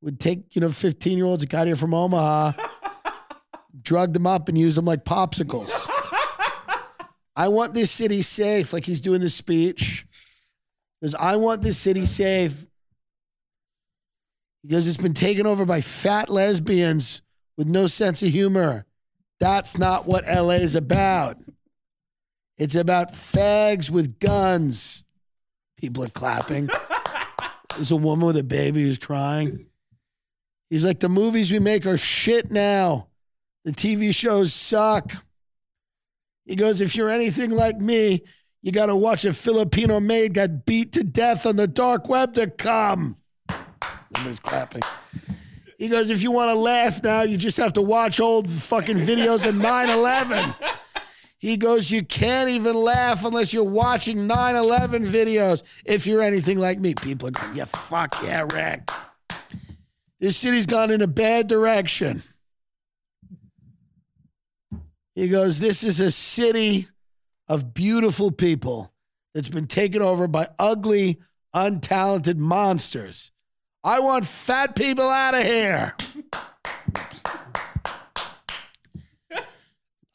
would 0.01 0.19
take, 0.19 0.55
you 0.55 0.61
know, 0.61 0.69
15 0.69 1.17
year 1.17 1.25
olds 1.25 1.41
that 1.41 1.49
got 1.49 1.65
here 1.65 1.75
from 1.75 1.91
Omaha, 1.91 2.51
drug 3.81 4.13
them 4.13 4.27
up, 4.27 4.47
and 4.47 4.55
use 4.55 4.75
them 4.75 4.85
like 4.85 5.03
popsicles. 5.03 5.89
I 7.35 7.47
want 7.47 7.73
this 7.73 7.89
city 7.89 8.21
safe, 8.21 8.73
like 8.73 8.85
he's 8.85 8.99
doing 8.99 9.21
this 9.21 9.33
speech. 9.33 10.05
Because 11.01 11.15
I 11.15 11.37
want 11.37 11.63
this 11.63 11.79
city 11.79 12.05
safe. 12.05 12.63
Because 14.61 14.87
it's 14.87 14.97
been 14.97 15.15
taken 15.15 15.47
over 15.47 15.65
by 15.65 15.81
fat 15.81 16.29
lesbians 16.29 17.23
with 17.57 17.65
no 17.65 17.87
sense 17.87 18.21
of 18.21 18.29
humor. 18.29 18.85
That's 19.39 19.79
not 19.79 20.05
what 20.05 20.25
LA 20.27 20.57
is 20.57 20.75
about. 20.75 21.37
It's 22.59 22.75
about 22.75 23.13
fags 23.13 23.89
with 23.89 24.19
guns. 24.19 25.02
People 25.83 26.05
are 26.05 26.09
clapping. 26.11 26.69
There's 27.75 27.91
a 27.91 27.97
woman 27.97 28.25
with 28.25 28.37
a 28.37 28.43
baby 28.43 28.83
who's 28.83 28.97
crying. 28.97 29.65
He's 30.69 30.85
like, 30.85 31.01
the 31.01 31.09
movies 31.09 31.51
we 31.51 31.59
make 31.59 31.85
are 31.85 31.97
shit 31.97 32.49
now. 32.49 33.09
The 33.65 33.73
TV 33.73 34.15
shows 34.15 34.53
suck. 34.53 35.11
He 36.45 36.55
goes, 36.55 36.79
if 36.79 36.95
you're 36.95 37.09
anything 37.09 37.51
like 37.51 37.79
me, 37.79 38.21
you 38.61 38.71
got 38.71 38.85
to 38.85 38.95
watch 38.95 39.25
a 39.25 39.33
Filipino 39.33 39.99
maid 39.99 40.35
got 40.35 40.65
beat 40.65 40.93
to 40.93 41.03
death 41.03 41.45
on 41.45 41.57
the 41.57 41.67
dark 41.67 42.07
web 42.07 42.33
to 42.35 42.47
come. 42.47 43.17
Everybody's 43.49 44.39
clapping. 44.39 44.83
He 45.77 45.89
goes, 45.89 46.09
if 46.11 46.23
you 46.23 46.31
want 46.31 46.47
to 46.47 46.55
laugh 46.55 47.03
now, 47.03 47.23
you 47.23 47.35
just 47.35 47.57
have 47.57 47.73
to 47.73 47.81
watch 47.81 48.21
old 48.21 48.49
fucking 48.49 48.99
videos 48.99 49.45
of 49.45 49.55
9 49.55 49.89
11. 49.89 50.55
He 51.43 51.57
goes, 51.57 51.91
You 51.91 52.05
can't 52.05 52.49
even 52.51 52.73
laugh 52.73 53.25
unless 53.25 53.53
you're 53.53 53.65
watching 53.65 54.27
9 54.27 54.55
11 54.55 55.03
videos 55.03 55.61
if 55.85 56.07
you're 56.07 56.21
anything 56.21 56.57
like 56.57 56.79
me. 56.79 56.95
People 56.95 57.27
are 57.27 57.31
going, 57.31 57.53
Yeah, 57.53 57.65
fuck 57.65 58.15
yeah, 58.23 58.47
Rick. 58.53 58.89
This 60.21 60.37
city's 60.37 60.65
gone 60.65 60.89
in 60.89 61.01
a 61.01 61.07
bad 61.07 61.49
direction. 61.49 62.23
He 65.15 65.27
goes, 65.27 65.59
This 65.59 65.83
is 65.83 65.99
a 65.99 66.13
city 66.13 66.87
of 67.49 67.73
beautiful 67.73 68.31
people 68.31 68.93
that's 69.33 69.49
been 69.49 69.67
taken 69.67 70.01
over 70.01 70.29
by 70.29 70.47
ugly, 70.57 71.19
untalented 71.53 72.37
monsters. 72.37 73.33
I 73.83 73.99
want 73.99 74.25
fat 74.25 74.77
people 74.77 75.09
out 75.09 75.35
of 75.35 75.43
here. 75.43 75.93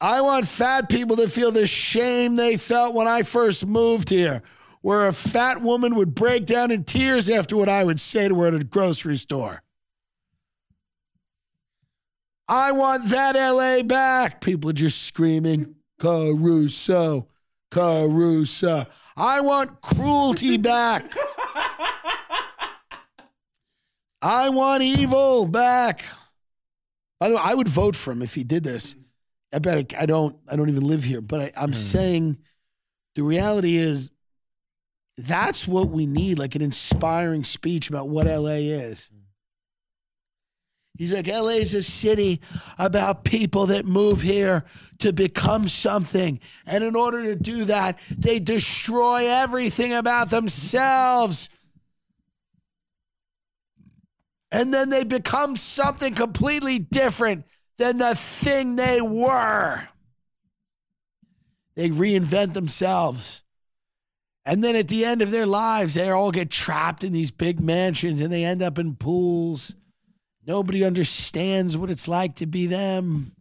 I 0.01 0.21
want 0.21 0.47
fat 0.47 0.87
people 0.87 1.17
to 1.17 1.27
feel 1.27 1.51
the 1.51 1.65
shame 1.65 2.35
they 2.35 2.55
felt 2.55 2.95
when 2.95 3.07
I 3.07 3.23
first 3.23 3.65
moved 3.65 4.09
here, 4.09 4.41
where 4.81 5.07
a 5.07 5.13
fat 5.13 5.61
woman 5.61 5.95
would 5.95 6.15
break 6.15 6.45
down 6.45 6.71
in 6.71 6.85
tears 6.85 7.29
after 7.29 7.57
what 7.57 7.67
I 7.67 7.83
would 7.83 7.99
say 7.99 8.29
to 8.29 8.35
her 8.39 8.47
at 8.47 8.53
a 8.53 8.63
grocery 8.63 9.17
store. 9.17 9.61
I 12.47 12.71
want 12.71 13.09
that 13.09 13.35
LA 13.35 13.83
back. 13.83 14.41
People 14.41 14.69
are 14.69 14.73
just 14.73 15.03
screaming, 15.03 15.75
Caruso, 15.99 17.27
Caruso. 17.69 18.87
I 19.17 19.41
want 19.41 19.81
cruelty 19.81 20.57
back. 20.57 21.13
I 24.21 24.49
want 24.49 24.81
evil 24.81 25.45
back. 25.45 26.05
By 27.19 27.29
the 27.29 27.35
way, 27.35 27.41
I 27.43 27.53
would 27.53 27.67
vote 27.67 27.95
for 27.95 28.11
him 28.11 28.21
if 28.21 28.33
he 28.33 28.43
did 28.43 28.63
this. 28.63 28.95
I 29.53 29.59
bet 29.59 29.93
I, 29.95 30.03
I 30.03 30.05
don't. 30.05 30.37
I 30.47 30.55
don't 30.55 30.69
even 30.69 30.85
live 30.85 31.03
here, 31.03 31.21
but 31.21 31.41
I, 31.41 31.51
I'm 31.57 31.69
hmm. 31.69 31.75
saying 31.75 32.37
the 33.15 33.23
reality 33.23 33.77
is 33.77 34.11
that's 35.17 35.67
what 35.67 35.89
we 35.89 36.05
need, 36.05 36.39
like 36.39 36.55
an 36.55 36.61
inspiring 36.61 37.43
speech 37.43 37.89
about 37.89 38.09
what 38.09 38.27
hmm. 38.27 38.33
LA 38.33 38.59
is. 38.59 39.09
Hmm. 39.11 39.19
He's 40.97 41.13
like, 41.13 41.27
LA 41.27 41.59
is 41.61 41.73
a 41.73 41.81
city 41.81 42.41
about 42.77 43.23
people 43.23 43.67
that 43.67 43.85
move 43.85 44.21
here 44.21 44.65
to 44.97 45.13
become 45.13 45.69
something. 45.69 46.41
And 46.67 46.83
in 46.83 46.93
order 46.93 47.23
to 47.23 47.37
do 47.37 47.63
that, 47.65 47.99
they 48.09 48.39
destroy 48.39 49.25
everything 49.25 49.93
about 49.93 50.29
themselves. 50.29 51.49
And 54.51 54.73
then 54.73 54.89
they 54.89 55.05
become 55.05 55.55
something 55.55 56.13
completely 56.15 56.79
different 56.79 57.45
than 57.79 57.97
the 57.97 58.13
thing 58.13 58.75
they 58.75 59.01
were. 59.01 59.87
They 61.75 61.89
reinvent 61.89 62.53
themselves. 62.53 63.41
And 64.45 64.63
then 64.63 64.75
at 64.75 64.89
the 64.89 65.05
end 65.05 65.21
of 65.21 65.31
their 65.31 65.45
lives, 65.45 65.93
they 65.93 66.09
all 66.09 66.31
get 66.31 66.49
trapped 66.49 67.03
in 67.03 67.13
these 67.13 67.31
big 67.31 67.59
mansions 67.59 68.19
and 68.19 68.31
they 68.31 68.43
end 68.43 68.61
up 68.61 68.77
in 68.77 68.95
pools. 68.95 69.75
Nobody 70.45 70.83
understands 70.83 71.77
what 71.77 71.89
it's 71.89 72.07
like 72.07 72.35
to 72.35 72.45
be 72.45 72.67
them. 72.67 73.31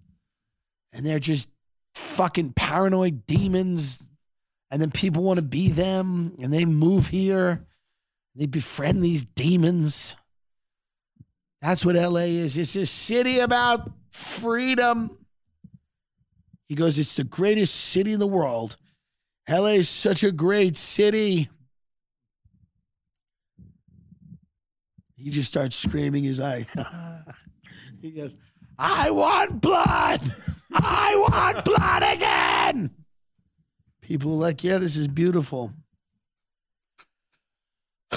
And 0.93 1.05
they're 1.05 1.19
just 1.19 1.51
fucking 1.95 2.53
paranoid 2.53 3.27
demons. 3.27 4.09
And 4.71 4.81
then 4.81 4.91
people 4.91 5.23
want 5.23 5.39
to 5.39 5.45
be 5.45 5.69
them 5.69 6.37
and 6.41 6.53
they 6.53 6.65
move 6.65 7.09
here. 7.09 7.67
They 8.37 8.47
befriend 8.47 9.03
these 9.03 9.25
demons. 9.25 10.17
That's 11.61 11.85
what 11.85 11.97
LA 11.97 12.21
is. 12.21 12.57
It's 12.57 12.77
a 12.77 12.87
city 12.87 13.41
about 13.41 13.91
freedom. 14.11 15.19
He 16.67 16.75
goes, 16.75 16.99
It's 16.99 17.17
the 17.17 17.25
greatest 17.25 17.75
city 17.75 18.13
in 18.13 18.21
the 18.21 18.27
world. 18.27 18.77
LA 19.49 19.69
is 19.69 19.89
such 19.89 20.23
a 20.23 20.31
great 20.31 20.77
city. 20.77 21.49
He 25.17 25.31
just 25.31 25.49
starts 25.49 25.75
screaming 25.75 26.25
his 26.25 26.41
eye. 26.41 26.67
he 28.01 28.13
goes, 28.13 28.37
I 28.79 29.11
want 29.11 29.61
blood. 29.61 30.21
I 30.73 31.27
want 31.29 31.65
blood 31.65 32.03
again. 32.15 32.91
People 34.01 34.33
are 34.33 34.37
like, 34.37 34.63
Yeah, 34.63 34.79
this 34.79 34.97
is 34.97 35.09
beautiful. 35.09 35.73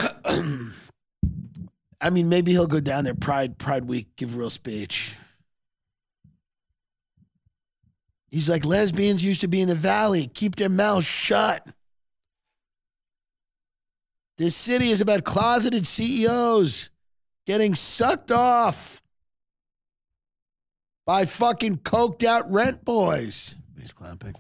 I 2.02 2.10
mean, 2.10 2.30
maybe 2.30 2.52
he'll 2.52 2.68
go 2.68 2.80
down 2.80 3.04
there 3.04 3.16
Pride 3.16 3.58
Pride 3.58 3.86
Week, 3.86 4.08
give 4.16 4.36
a 4.36 4.38
real 4.38 4.50
speech. 4.50 5.16
He's 8.32 8.50
like, 8.50 8.66
lesbians 8.66 9.24
used 9.24 9.42
to 9.42 9.48
be 9.48 9.62
in 9.62 9.68
the 9.68 9.76
valley. 9.76 10.28
Keep 10.34 10.56
their 10.56 10.70
mouths 10.70 11.06
shut. 11.06 11.68
This 14.38 14.56
city 14.56 14.90
is 14.90 15.02
about 15.02 15.26
closeted 15.26 15.86
CEOs 15.86 16.90
getting 17.46 17.76
sucked 17.76 18.32
off 18.32 19.02
by 21.06 21.26
fucking 21.26 21.78
coked 21.80 22.24
out 22.24 22.50
rent 22.50 22.86
boys. 22.86 23.56
He's 23.78 23.92
clapping. 23.92 24.36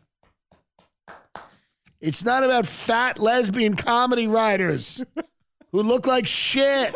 It's 2.00 2.24
not 2.24 2.44
about 2.44 2.66
fat 2.66 3.20
lesbian 3.20 3.76
comedy 3.76 4.28
writers 4.28 5.04
who 5.72 5.84
look 5.84 6.08
like 6.08 6.26
shit. 6.26 6.96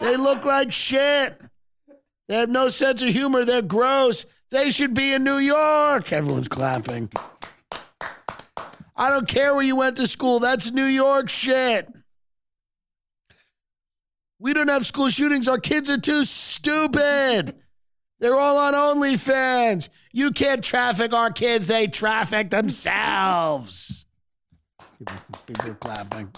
They 0.00 0.16
look 0.16 0.44
like 0.44 0.72
shit. 0.72 1.36
They 2.28 2.36
have 2.36 2.48
no 2.48 2.68
sense 2.68 3.02
of 3.02 3.08
humor. 3.08 3.44
They're 3.44 3.60
gross. 3.62 4.24
They 4.50 4.70
should 4.70 4.94
be 4.94 5.12
in 5.12 5.24
New 5.24 5.38
York. 5.38 6.12
Everyone's 6.12 6.48
clapping. 6.48 7.10
I 8.96 9.10
don't 9.10 9.26
care 9.26 9.54
where 9.54 9.64
you 9.64 9.76
went 9.76 9.96
to 9.96 10.06
school. 10.06 10.38
That's 10.38 10.70
New 10.70 10.84
York 10.84 11.28
shit. 11.28 11.88
We 14.38 14.52
don't 14.52 14.68
have 14.68 14.86
school 14.86 15.08
shootings. 15.08 15.48
Our 15.48 15.58
kids 15.58 15.90
are 15.90 15.98
too 15.98 16.24
stupid. 16.24 17.56
They're 18.20 18.38
all 18.38 18.58
on 18.58 18.74
OnlyFans. 18.74 19.88
You 20.12 20.30
can't 20.30 20.62
traffic 20.62 21.12
our 21.12 21.30
kids, 21.30 21.66
they 21.66 21.86
traffic 21.88 22.50
themselves. 22.50 24.06
People 25.46 25.74
clapping. 25.74 26.30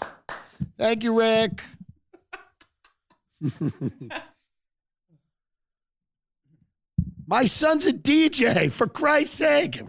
Thank 0.77 1.03
you, 1.03 1.17
Rick. 1.17 1.63
My 7.27 7.45
son's 7.45 7.85
a 7.85 7.91
DJ, 7.91 8.71
for 8.71 8.87
Christ's 8.87 9.37
sake. 9.37 9.81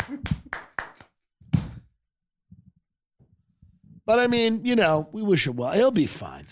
But 4.04 4.18
I 4.18 4.26
mean, 4.26 4.64
you 4.64 4.74
know, 4.74 5.08
we 5.12 5.22
wish 5.22 5.46
him 5.46 5.54
well. 5.56 5.72
He'll 5.72 5.92
be 5.92 6.06
fine. 6.06 6.46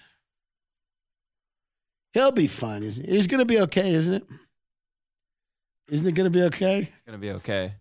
He'll 2.12 2.30
be 2.30 2.46
fine. 2.46 2.84
Isn't 2.84 3.04
he? 3.04 3.12
He's 3.12 3.26
going 3.26 3.40
to 3.40 3.44
be 3.44 3.60
okay, 3.60 3.92
isn't 3.92 4.14
it? 4.14 4.24
Isn't 5.88 6.06
it 6.06 6.14
going 6.14 6.30
to 6.30 6.38
be 6.38 6.44
okay? 6.44 6.78
It's 6.78 7.02
gonna 7.06 7.18
be 7.18 7.30
okay. 7.32 7.74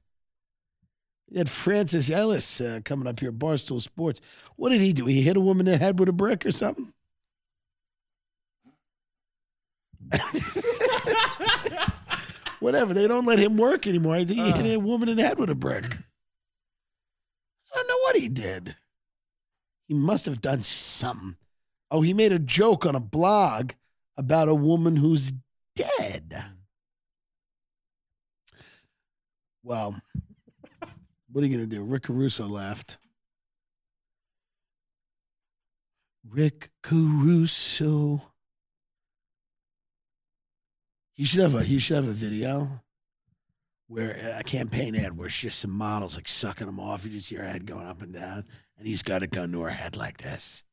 You 1.29 1.39
had 1.39 1.49
Francis 1.49 2.11
Ellis 2.11 2.61
uh, 2.61 2.81
coming 2.85 3.07
up 3.07 3.19
here, 3.19 3.31
Barstool 3.31 3.81
Sports. 3.81 4.21
What 4.55 4.69
did 4.69 4.81
he 4.81 4.93
do? 4.93 5.05
He 5.05 5.21
hit 5.21 5.37
a 5.37 5.41
woman 5.41 5.67
in 5.67 5.73
the 5.73 5.79
head 5.79 5.99
with 5.99 6.09
a 6.09 6.13
brick 6.13 6.45
or 6.45 6.51
something? 6.51 6.93
Whatever. 12.65 12.95
They 12.95 13.07
don't 13.07 13.27
let 13.27 13.37
him 13.37 13.57
work 13.57 13.85
anymore. 13.85 14.15
I 14.15 14.25
think 14.25 14.39
he 14.39 14.51
uh. 14.51 14.55
hit 14.55 14.75
a 14.75 14.79
woman 14.79 15.07
in 15.07 15.17
the 15.17 15.23
head 15.23 15.37
with 15.37 15.51
a 15.51 15.55
brick. 15.55 15.85
I 15.85 17.75
don't 17.75 17.87
know 17.87 17.99
what 17.99 18.15
he 18.15 18.27
did. 18.27 18.75
He 19.87 19.93
must 19.93 20.25
have 20.25 20.41
done 20.41 20.63
something. 20.63 21.35
Oh, 21.91 22.01
he 22.01 22.15
made 22.15 22.31
a 22.31 22.39
joke 22.39 22.87
on 22.87 22.95
a 22.95 22.99
blog 22.99 23.73
about 24.17 24.49
a 24.49 24.55
woman 24.55 24.95
who's 24.95 25.31
dead. 25.75 26.43
Well, 29.61 30.01
what 31.31 31.43
are 31.43 31.45
you 31.45 31.55
going 31.55 31.69
to 31.69 31.75
do? 31.75 31.83
Rick 31.83 32.01
Caruso 32.03 32.47
laughed. 32.47 32.97
Rick 36.27 36.71
Caruso. 36.81 38.23
He 41.15 41.23
should 41.23 41.41
have 41.41 41.55
a 41.55 41.63
he 41.63 41.79
should 41.79 41.95
have 41.95 42.07
a 42.07 42.11
video 42.11 42.81
where 43.87 44.35
a 44.37 44.43
campaign 44.43 44.95
ad 44.95 45.17
where 45.17 45.27
it's 45.27 45.39
just 45.39 45.59
some 45.59 45.71
models 45.71 46.15
like 46.15 46.27
sucking 46.27 46.67
them 46.67 46.79
off. 46.79 47.05
You 47.05 47.11
just 47.11 47.29
see 47.29 47.35
her 47.37 47.45
head 47.45 47.65
going 47.65 47.87
up 47.87 48.01
and 48.01 48.13
down, 48.13 48.45
and 48.77 48.87
he's 48.87 49.01
got 49.01 49.23
a 49.23 49.27
gun 49.27 49.51
to 49.53 49.61
her 49.61 49.69
head 49.69 49.95
like 49.95 50.17
this 50.17 50.63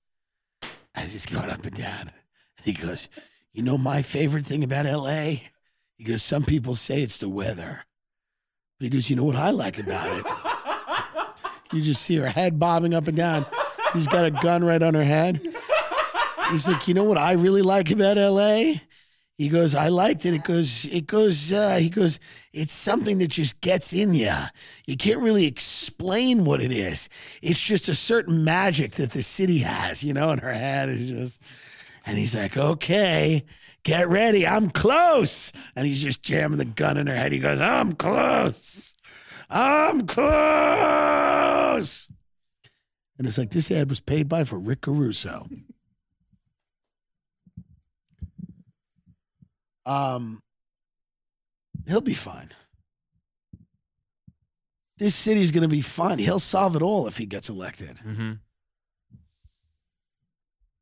as 0.95 1.12
he's 1.12 1.26
going 1.26 1.49
up 1.49 1.64
and 1.64 1.76
down. 1.76 2.11
And 2.57 2.64
he 2.64 2.72
goes, 2.72 3.09
"You 3.53 3.62
know 3.62 3.78
my 3.78 4.03
favorite 4.03 4.45
thing 4.45 4.64
about 4.64 4.86
L.A." 4.86 5.49
He 5.97 6.05
goes, 6.05 6.22
"Some 6.22 6.45
people 6.45 6.74
say 6.74 7.03
it's 7.03 7.18
the 7.18 7.28
weather." 7.28 7.84
But 8.78 8.84
he 8.84 8.90
goes, 8.90 9.09
"You 9.09 9.16
know 9.16 9.24
what 9.24 9.36
I 9.36 9.51
like 9.51 9.78
about 9.78 10.18
it?" 10.18 10.26
You 11.72 11.80
just 11.80 12.03
see 12.03 12.16
her 12.16 12.28
head 12.28 12.59
bobbing 12.59 12.93
up 12.93 13.09
and 13.09 13.16
down. 13.16 13.47
He's 13.95 14.07
got 14.07 14.26
a 14.26 14.30
gun 14.30 14.62
right 14.62 14.82
on 14.82 14.93
her 14.95 15.05
head. 15.05 15.40
He's 16.51 16.68
like, 16.68 16.86
you 16.86 16.93
know 16.93 17.05
what 17.05 17.16
I 17.16 17.32
really 17.32 17.62
like 17.62 17.90
about 17.90 18.18
LA? 18.18 18.74
He 19.39 19.49
goes, 19.49 19.74
I 19.74 19.89
liked 19.89 20.24
it. 20.26 20.35
It 20.35 20.45
goes, 20.45 20.85
it 20.85 21.07
goes, 21.07 21.53
uh, 21.53 21.76
he 21.80 21.89
goes, 21.89 22.20
it's 22.53 22.72
something 22.72 23.18
that 23.18 23.28
just 23.28 23.61
gets 23.61 23.93
in 23.93 24.14
you. 24.14 24.33
You 24.87 24.97
can't 24.97 25.20
really 25.20 25.47
explain 25.47 26.45
what 26.45 26.61
it 26.61 26.70
is. 26.70 27.09
It's 27.43 27.61
just 27.61 27.89
a 27.89 27.95
certain 27.95 28.45
magic 28.45 28.93
that 28.93 29.11
the 29.12 29.22
city 29.22 29.59
has, 29.61 30.05
you 30.05 30.14
know, 30.14 30.30
in 30.30 30.39
her 30.39 30.53
head 30.53 30.91
is 30.91 31.11
just, 31.11 31.43
and 32.05 32.18
he's 32.18 32.37
like, 32.37 32.57
okay, 32.57 33.45
get 33.85 34.09
ready. 34.09 34.47
I'm 34.47 34.70
close. 34.70 35.51
And 35.74 35.87
he's 35.87 36.03
just 36.03 36.22
jamming 36.22 36.59
the 36.59 36.64
gun 36.64 36.97
in 36.97 37.07
her 37.07 37.16
head. 37.16 37.33
He 37.33 37.39
goes, 37.39 37.61
I'm 37.61 37.93
close. 37.93 38.95
I'm 39.49 40.07
close. 40.07 40.28
And 43.18 43.26
it's 43.26 43.39
like 43.39 43.51
this 43.51 43.70
ad 43.70 43.89
was 43.89 44.01
paid 44.01 44.28
by 44.28 44.45
for 44.45 44.59
Rick 44.59 44.83
Caruso. 44.83 45.49
Um, 49.87 50.43
he'll 51.87 52.01
be 52.01 52.14
fine. 52.14 52.51
This 54.99 55.14
city's 55.14 55.51
going 55.51 55.62
to 55.62 55.68
be 55.68 55.80
fine. 55.80 56.18
He'll 56.18 56.39
solve 56.39 56.76
it 56.76 56.83
all 56.83 57.07
if 57.09 57.16
he 57.16 57.26
gets 57.26 57.49
elected. 57.49 57.99
Mm-hmm. 58.07 58.33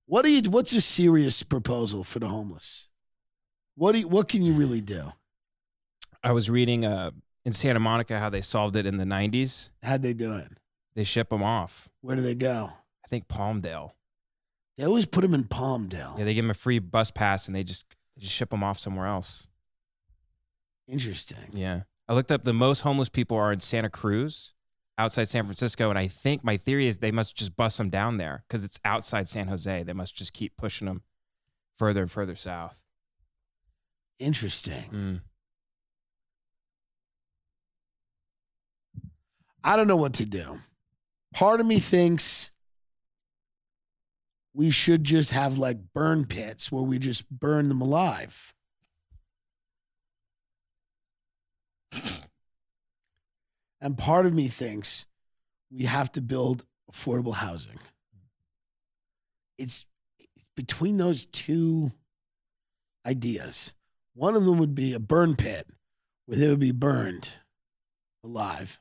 What 0.06 0.24
do 0.24 0.30
you? 0.30 0.50
What's 0.50 0.72
a 0.72 0.80
serious 0.80 1.42
proposal 1.42 2.04
for 2.04 2.18
the 2.18 2.28
homeless? 2.28 2.88
What 3.76 3.92
do 3.92 4.00
you, 4.00 4.08
What 4.08 4.28
can 4.28 4.42
you 4.42 4.52
really 4.52 4.80
do? 4.80 5.12
I 6.22 6.32
was 6.32 6.50
reading 6.50 6.84
uh, 6.84 7.12
in 7.44 7.52
Santa 7.52 7.80
Monica 7.80 8.18
how 8.18 8.28
they 8.28 8.42
solved 8.42 8.76
it 8.76 8.84
in 8.84 8.98
the 8.98 9.04
90s. 9.04 9.70
How'd 9.82 10.02
they 10.02 10.12
do 10.12 10.34
it? 10.34 10.48
They 10.94 11.04
ship 11.04 11.30
them 11.30 11.42
off. 11.42 11.88
Where 12.02 12.16
do 12.16 12.22
they 12.22 12.34
go? 12.34 12.72
I 13.04 13.08
think 13.08 13.28
Palmdale. 13.28 13.92
They 14.76 14.84
always 14.84 15.06
put 15.06 15.22
them 15.22 15.32
in 15.32 15.44
Palmdale. 15.44 16.18
Yeah, 16.18 16.24
they 16.24 16.34
give 16.34 16.44
them 16.44 16.50
a 16.50 16.54
free 16.54 16.78
bus 16.78 17.10
pass 17.10 17.46
and 17.46 17.54
they 17.54 17.64
just 17.64 17.86
they 18.20 18.24
just 18.24 18.36
ship 18.36 18.50
them 18.50 18.62
off 18.62 18.78
somewhere 18.78 19.06
else. 19.06 19.46
Interesting. 20.86 21.50
Yeah. 21.52 21.82
I 22.08 22.14
looked 22.14 22.30
up 22.30 22.44
the 22.44 22.52
most 22.52 22.80
homeless 22.80 23.08
people 23.08 23.36
are 23.36 23.52
in 23.52 23.60
Santa 23.60 23.88
Cruz, 23.88 24.52
outside 24.98 25.28
San 25.28 25.44
Francisco, 25.44 25.88
and 25.88 25.98
I 25.98 26.08
think 26.08 26.44
my 26.44 26.56
theory 26.56 26.86
is 26.86 26.98
they 26.98 27.12
must 27.12 27.36
just 27.36 27.56
bust 27.56 27.78
them 27.78 27.88
down 27.88 28.18
there 28.18 28.44
because 28.48 28.64
it's 28.64 28.78
outside 28.84 29.28
San 29.28 29.48
Jose. 29.48 29.84
They 29.84 29.92
must 29.92 30.14
just 30.14 30.32
keep 30.32 30.56
pushing 30.56 30.86
them 30.86 31.02
further 31.78 32.02
and 32.02 32.10
further 32.10 32.34
south. 32.34 32.82
Interesting. 34.18 34.84
Mm. 34.92 35.20
I 39.64 39.76
don't 39.76 39.88
know 39.88 39.96
what 39.96 40.14
to 40.14 40.26
do. 40.26 40.58
Part 41.32 41.60
of 41.60 41.66
me 41.66 41.78
thinks 41.78 42.50
we 44.52 44.70
should 44.70 45.04
just 45.04 45.30
have 45.30 45.58
like 45.58 45.78
burn 45.94 46.24
pits 46.24 46.72
where 46.72 46.82
we 46.82 46.98
just 46.98 47.28
burn 47.30 47.68
them 47.68 47.80
alive. 47.80 48.54
And 53.82 53.96
part 53.96 54.26
of 54.26 54.34
me 54.34 54.48
thinks 54.48 55.06
we 55.70 55.84
have 55.84 56.12
to 56.12 56.20
build 56.20 56.66
affordable 56.92 57.32
housing. 57.32 57.78
It's, 59.56 59.86
between 60.54 60.98
those 60.98 61.24
two 61.24 61.90
ideas. 63.06 63.74
One 64.14 64.34
of 64.34 64.44
them 64.44 64.58
would 64.58 64.74
be 64.74 64.92
a 64.92 65.00
burn 65.00 65.36
pit 65.36 65.66
where 66.26 66.38
they 66.38 66.48
would 66.48 66.60
be 66.60 66.72
burned 66.72 67.28
alive 68.22 68.78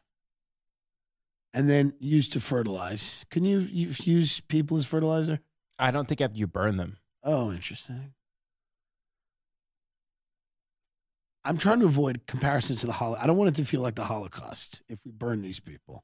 and 1.53 1.69
then 1.69 1.93
used 1.99 2.33
to 2.33 2.39
fertilize. 2.39 3.25
Can 3.29 3.45
you 3.45 3.61
use 3.61 4.41
people 4.41 4.77
as 4.77 4.85
fertilizer? 4.85 5.39
I 5.79 5.91
don't 5.91 6.07
think 6.07 6.21
after 6.21 6.37
you 6.37 6.45
burn 6.45 6.77
them. 6.77 6.97
Oh, 7.23 7.51
interesting. 7.51 8.13
I'm 11.45 11.57
trying 11.57 11.79
to 11.79 11.85
avoid 11.85 12.27
comparisons 12.27 12.81
to 12.81 12.87
the 12.87 12.93
Holocaust. 12.93 13.23
I 13.23 13.27
don't 13.27 13.37
want 13.37 13.49
it 13.49 13.55
to 13.61 13.65
feel 13.65 13.81
like 13.81 13.95
the 13.95 14.03
Holocaust 14.03 14.83
if 14.89 14.99
we 15.05 15.11
burn 15.11 15.41
these 15.41 15.59
people. 15.59 16.03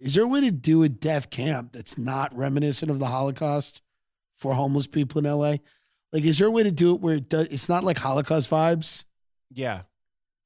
Is 0.00 0.14
there 0.14 0.24
a 0.24 0.28
way 0.28 0.42
to 0.42 0.50
do 0.50 0.82
a 0.82 0.88
death 0.88 1.30
camp 1.30 1.72
that's 1.72 1.98
not 1.98 2.36
reminiscent 2.36 2.90
of 2.90 2.98
the 2.98 3.06
Holocaust 3.06 3.82
for 4.36 4.54
homeless 4.54 4.86
people 4.86 5.18
in 5.18 5.24
LA? 5.24 5.56
Like, 6.12 6.24
is 6.24 6.38
there 6.38 6.48
a 6.48 6.52
way 6.52 6.62
to 6.62 6.70
do 6.70 6.94
it 6.94 7.00
where 7.00 7.16
it 7.16 7.28
does, 7.28 7.48
it's 7.48 7.68
not 7.68 7.84
like 7.84 7.98
Holocaust 7.98 8.48
vibes? 8.48 9.06
Yeah. 9.50 9.82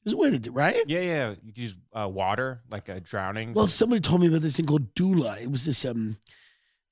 There's 0.04 0.14
a 0.14 0.16
way 0.16 0.30
to 0.30 0.38
do 0.38 0.52
right? 0.52 0.82
Yeah, 0.86 1.00
yeah. 1.00 1.34
You 1.42 1.52
use 1.54 1.76
uh, 1.92 2.08
water, 2.08 2.62
like 2.70 2.88
a 2.88 3.00
drowning. 3.00 3.52
Well, 3.52 3.66
somebody 3.66 4.00
told 4.00 4.20
me 4.20 4.28
about 4.28 4.42
this 4.42 4.56
thing 4.56 4.66
called 4.66 4.94
doula. 4.94 5.40
It 5.40 5.50
was 5.50 5.64
this 5.64 5.84
um 5.84 6.16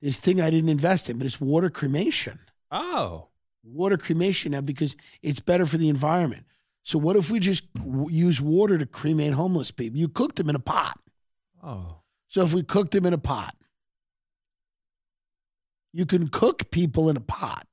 this 0.02 0.18
thing 0.18 0.40
I 0.40 0.50
didn't 0.50 0.70
invest 0.70 1.10
in, 1.10 1.18
but 1.18 1.26
it's 1.26 1.40
water 1.40 1.70
cremation. 1.70 2.38
oh. 2.70 3.26
Water 3.62 3.98
cremation 3.98 4.52
now 4.52 4.62
because 4.62 4.96
it's 5.22 5.38
better 5.38 5.66
for 5.66 5.76
the 5.76 5.90
environment. 5.90 6.46
So 6.82 6.98
what 6.98 7.14
if 7.16 7.30
we 7.30 7.40
just 7.40 7.70
w- 7.74 8.08
use 8.10 8.40
water 8.40 8.78
to 8.78 8.86
cremate 8.86 9.34
homeless 9.34 9.70
people? 9.70 9.98
You 10.00 10.08
cooked 10.08 10.36
them 10.36 10.48
in 10.48 10.56
a 10.56 10.60
pot. 10.60 10.98
Oh. 11.62 11.96
So 12.28 12.40
if 12.42 12.54
we 12.54 12.62
cooked 12.62 12.92
them 12.92 13.04
in 13.04 13.12
a 13.12 13.18
pot, 13.18 13.54
you 15.92 16.06
can 16.06 16.28
cook 16.28 16.70
people 16.70 17.10
in 17.10 17.18
a 17.18 17.20
pot, 17.20 17.66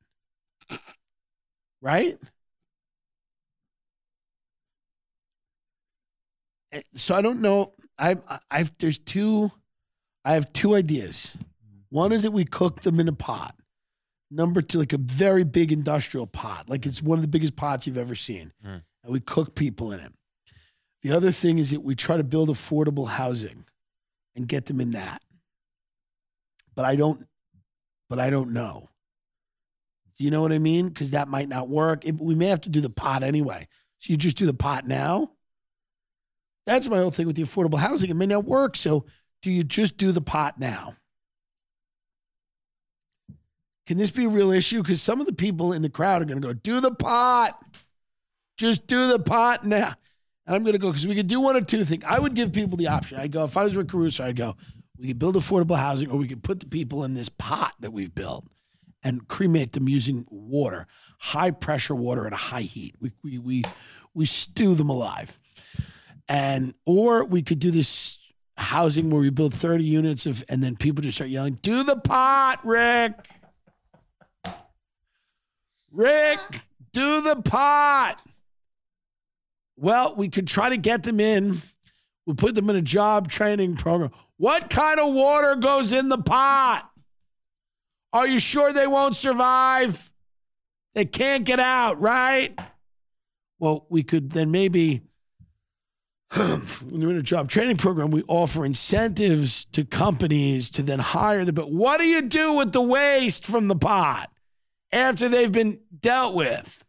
right? 1.82 2.16
Eh, 6.74 6.82
So 6.94 7.16
I 7.16 7.22
don't 7.22 7.42
know. 7.42 7.74
I 7.98 8.18
I've 8.52 8.78
there's 8.78 9.00
two. 9.00 9.52
I 10.26 10.34
have 10.34 10.52
two 10.52 10.76
ideas. 10.76 11.38
One 11.90 12.12
is 12.12 12.24
that 12.24 12.32
we 12.32 12.46
cook 12.46 12.82
them 12.82 13.00
in 13.00 13.08
a 13.08 13.14
pot. 13.14 13.56
Number 14.30 14.62
two, 14.62 14.80
like 14.80 14.94
a 14.94 14.98
very 14.98 15.44
big 15.46 15.72
industrial 15.72 16.28
pot, 16.28 16.68
like 16.70 16.86
it's 16.86 17.02
one 17.02 17.18
of 17.18 17.22
the 17.22 17.30
biggest 17.30 17.56
pots 17.56 17.88
you've 17.88 17.98
ever 17.98 18.16
seen, 18.16 18.52
Mm. 18.66 18.84
and 19.04 19.14
we 19.14 19.22
cook 19.22 19.56
people 19.56 19.94
in 19.94 20.02
it. 20.02 20.12
The 21.02 21.12
other 21.12 21.32
thing 21.32 21.60
is 21.60 21.72
that 21.72 21.82
we 21.82 21.96
try 21.96 22.18
to 22.18 22.24
build 22.26 22.50
affordable 22.50 23.08
housing 23.08 23.66
and 24.36 24.48
get 24.48 24.66
them 24.66 24.82
in 24.82 24.92
that. 24.92 25.22
But 26.76 26.84
I 26.86 26.96
don't, 26.98 27.26
but 28.10 28.20
I 28.20 28.30
don't 28.30 28.52
know. 28.52 28.90
Do 30.18 30.24
you 30.26 30.32
know 30.32 30.42
what 30.42 30.52
I 30.52 30.60
mean? 30.60 30.90
Because 30.90 31.12
that 31.12 31.28
might 31.30 31.48
not 31.48 31.70
work. 31.70 32.06
It- 32.06 32.20
we 32.20 32.36
may 32.36 32.48
have 32.48 32.62
to 32.62 32.70
do 32.70 32.82
the 32.82 32.90
pot 32.90 33.24
anyway. 33.24 33.68
So 34.00 34.12
you 34.12 34.18
just 34.18 34.38
do 34.38 34.46
the 34.46 34.54
pot 34.54 34.86
now. 34.88 35.32
That's 36.66 36.90
my 36.90 36.98
whole 36.98 37.12
thing 37.12 37.28
with 37.28 37.36
the 37.38 37.44
affordable 37.44 37.78
housing. 37.80 38.10
It 38.10 38.16
may 38.16 38.26
not 38.26 38.44
work. 38.44 38.76
So 38.76 39.06
do 39.42 39.50
you 39.50 39.64
just 39.64 39.96
do 39.98 40.12
the 40.12 40.22
pot 40.22 40.60
now? 40.60 40.96
Can 43.88 43.98
this 43.98 44.12
be 44.12 44.26
a 44.26 44.30
real 44.30 44.52
issue? 44.52 44.84
Because 44.84 45.02
some 45.02 45.22
of 45.22 45.26
the 45.26 45.34
people 45.34 45.72
in 45.72 45.82
the 45.82 45.90
crowd 45.90 46.22
are 46.22 46.26
going 46.26 46.42
to 46.42 46.46
go, 46.46 46.54
do 46.54 46.82
the 46.82 46.94
pot. 46.94 47.58
Just 48.58 48.86
do 48.86 49.08
the 49.08 49.20
pot 49.20 49.66
now. 49.66 49.94
And 50.46 50.56
I'm 50.56 50.64
going 50.64 50.74
to 50.74 50.80
go 50.80 50.90
because 50.90 51.08
we 51.08 51.16
could 51.16 51.28
do 51.28 51.40
one 51.40 51.56
or 51.56 51.62
two 51.62 51.86
things. 51.86 52.04
I 52.06 52.20
would 52.20 52.34
give 52.34 52.52
people 52.52 52.78
the 52.78 52.90
option. 52.90 53.18
I'd 53.18 53.32
go, 53.32 53.46
if 53.46 53.56
I 53.56 53.64
was 53.64 53.78
Rick 53.78 53.88
Caruso, 53.88 54.26
I'd 54.26 54.36
go, 54.36 54.58
we 54.98 55.08
could 55.08 55.20
build 55.20 55.36
affordable 55.36 55.78
housing 55.78 56.12
or 56.12 56.18
we 56.18 56.28
could 56.28 56.44
put 56.44 56.60
the 56.60 56.66
people 56.66 57.06
in 57.06 57.14
this 57.14 57.30
pot 57.30 57.74
that 57.80 57.92
we've 57.92 58.14
built 58.14 58.46
and 59.04 59.26
cremate 59.28 59.72
them 59.72 59.88
using 59.88 60.26
water, 60.30 60.86
high 61.20 61.52
pressure 61.52 61.96
water 61.96 62.28
at 62.28 62.34
a 62.34 62.38
high 62.38 62.62
heat. 62.62 62.96
We, 63.00 63.12
we, 63.24 63.38
we, 63.38 63.64
we 64.14 64.26
stew 64.26 64.76
them 64.76 64.90
alive. 64.90 65.40
And, 66.28 66.74
or 66.86 67.24
we 67.24 67.42
could 67.42 67.60
do 67.60 67.72
this 67.72 68.18
housing 68.58 69.10
where 69.12 69.22
we 69.22 69.30
build 69.30 69.54
30 69.54 69.84
units 69.84 70.26
of, 70.26 70.44
and 70.50 70.62
then 70.62 70.76
people 70.76 71.04
just 71.04 71.18
start 71.18 71.30
yelling, 71.30 71.60
do 71.62 71.84
the 71.84 71.96
pot, 71.96 72.60
Rick. 72.66 73.14
Rick, 75.92 76.40
do 76.94 77.22
the 77.22 77.42
pot. 77.44 78.22
Well, 79.76 80.16
we 80.18 80.30
could 80.30 80.48
try 80.48 80.70
to 80.70 80.78
get 80.78 81.04
them 81.04 81.20
in. 81.20 81.62
We 82.26 82.34
put 82.34 82.56
them 82.56 82.70
in 82.70 82.76
a 82.76 82.82
job 82.82 83.30
training 83.30 83.78
program. 83.78 84.12
What 84.38 84.70
kind 84.70 85.00
of 85.00 85.14
water 85.14 85.56
goes 85.56 85.92
in 85.92 86.10
the 86.10 86.18
pot? 86.18 86.90
Are 88.12 88.28
you 88.28 88.40
sure 88.40 88.74
they 88.74 88.88
won't 88.88 89.16
survive? 89.16 90.12
They 90.96 91.06
can't 91.06 91.46
get 91.46 91.60
out, 91.60 92.00
right? 92.02 92.58
Well, 93.60 93.86
we 93.90 94.04
could 94.04 94.32
then 94.32 94.52
maybe, 94.52 95.02
when 96.36 97.00
they're 97.00 97.10
in 97.10 97.18
a 97.18 97.24
job 97.24 97.50
training 97.50 97.78
program, 97.78 98.12
we 98.12 98.24
offer 98.28 98.66
incentives 98.66 99.66
to 99.66 99.86
companies 99.86 100.70
to 100.72 100.84
then 100.84 101.00
hire 101.00 101.46
them. 101.46 101.56
But 101.56 101.72
what 101.72 102.00
do 102.00 102.06
you 102.06 102.24
do 102.24 102.54
with 102.54 102.72
the 102.72 102.82
waste 102.82 103.46
from 103.46 103.68
the 103.68 103.76
pot 103.76 104.32
after 104.92 105.30
they've 105.30 105.52
been 105.52 105.80
dealt 106.00 106.36
with? 106.36 106.84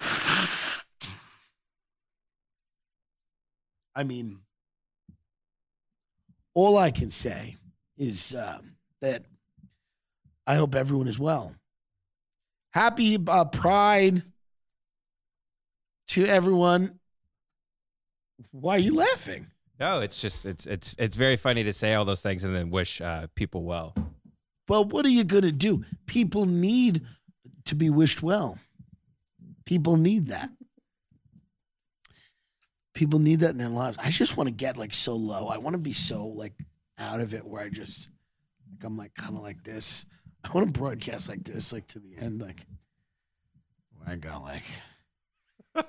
I 3.96 4.02
mean, 4.04 4.40
all 6.54 6.76
I 6.76 6.90
can 6.90 7.10
say 7.10 7.56
is 7.96 8.34
uh, 8.34 8.58
that 9.00 9.24
I 10.46 10.56
hope 10.56 10.74
everyone 10.74 11.08
is 11.08 11.18
well. 11.18 11.54
Happy 12.72 13.18
uh, 13.26 13.44
Pride 13.44 14.22
to 16.08 16.26
everyone. 16.26 16.98
Why 18.50 18.76
are 18.76 18.80
you 18.80 18.94
laughing? 18.96 19.46
No, 19.78 20.00
it's 20.00 20.20
just 20.20 20.46
it's 20.46 20.66
it's 20.66 20.94
it's 20.98 21.16
very 21.16 21.36
funny 21.36 21.64
to 21.64 21.72
say 21.72 21.94
all 21.94 22.04
those 22.04 22.22
things 22.22 22.44
and 22.44 22.54
then 22.54 22.70
wish 22.70 23.00
uh, 23.00 23.26
people 23.34 23.64
well. 23.64 23.94
Well, 24.68 24.84
what 24.84 25.04
are 25.04 25.10
you 25.10 25.24
going 25.24 25.42
to 25.42 25.52
do? 25.52 25.84
People 26.06 26.46
need 26.46 27.02
to 27.66 27.74
be 27.74 27.90
wished 27.90 28.22
well. 28.22 28.58
People 29.64 29.96
need 29.96 30.28
that. 30.28 30.50
People 32.94 33.18
need 33.18 33.40
that 33.40 33.50
in 33.50 33.58
their 33.58 33.68
lives. 33.68 33.98
I 33.98 34.10
just 34.10 34.36
want 34.36 34.48
to 34.48 34.54
get 34.54 34.76
like 34.76 34.92
so 34.92 35.16
low. 35.16 35.48
I 35.48 35.58
want 35.58 35.74
to 35.74 35.78
be 35.78 35.92
so 35.92 36.26
like 36.26 36.54
out 36.98 37.20
of 37.20 37.34
it 37.34 37.44
where 37.44 37.62
I 37.62 37.68
just 37.68 38.08
like 38.70 38.84
I'm 38.84 38.96
like 38.96 39.14
kind 39.14 39.36
of 39.36 39.42
like 39.42 39.64
this. 39.64 40.06
I 40.44 40.52
want 40.52 40.72
to 40.72 40.78
broadcast 40.78 41.28
like 41.28 41.42
this, 41.44 41.72
like 41.72 41.86
to 41.88 41.98
the 41.98 42.16
end, 42.18 42.40
like 42.40 42.64
where 43.96 44.14
I 44.14 44.16
go 44.16 44.42
like 44.44 44.62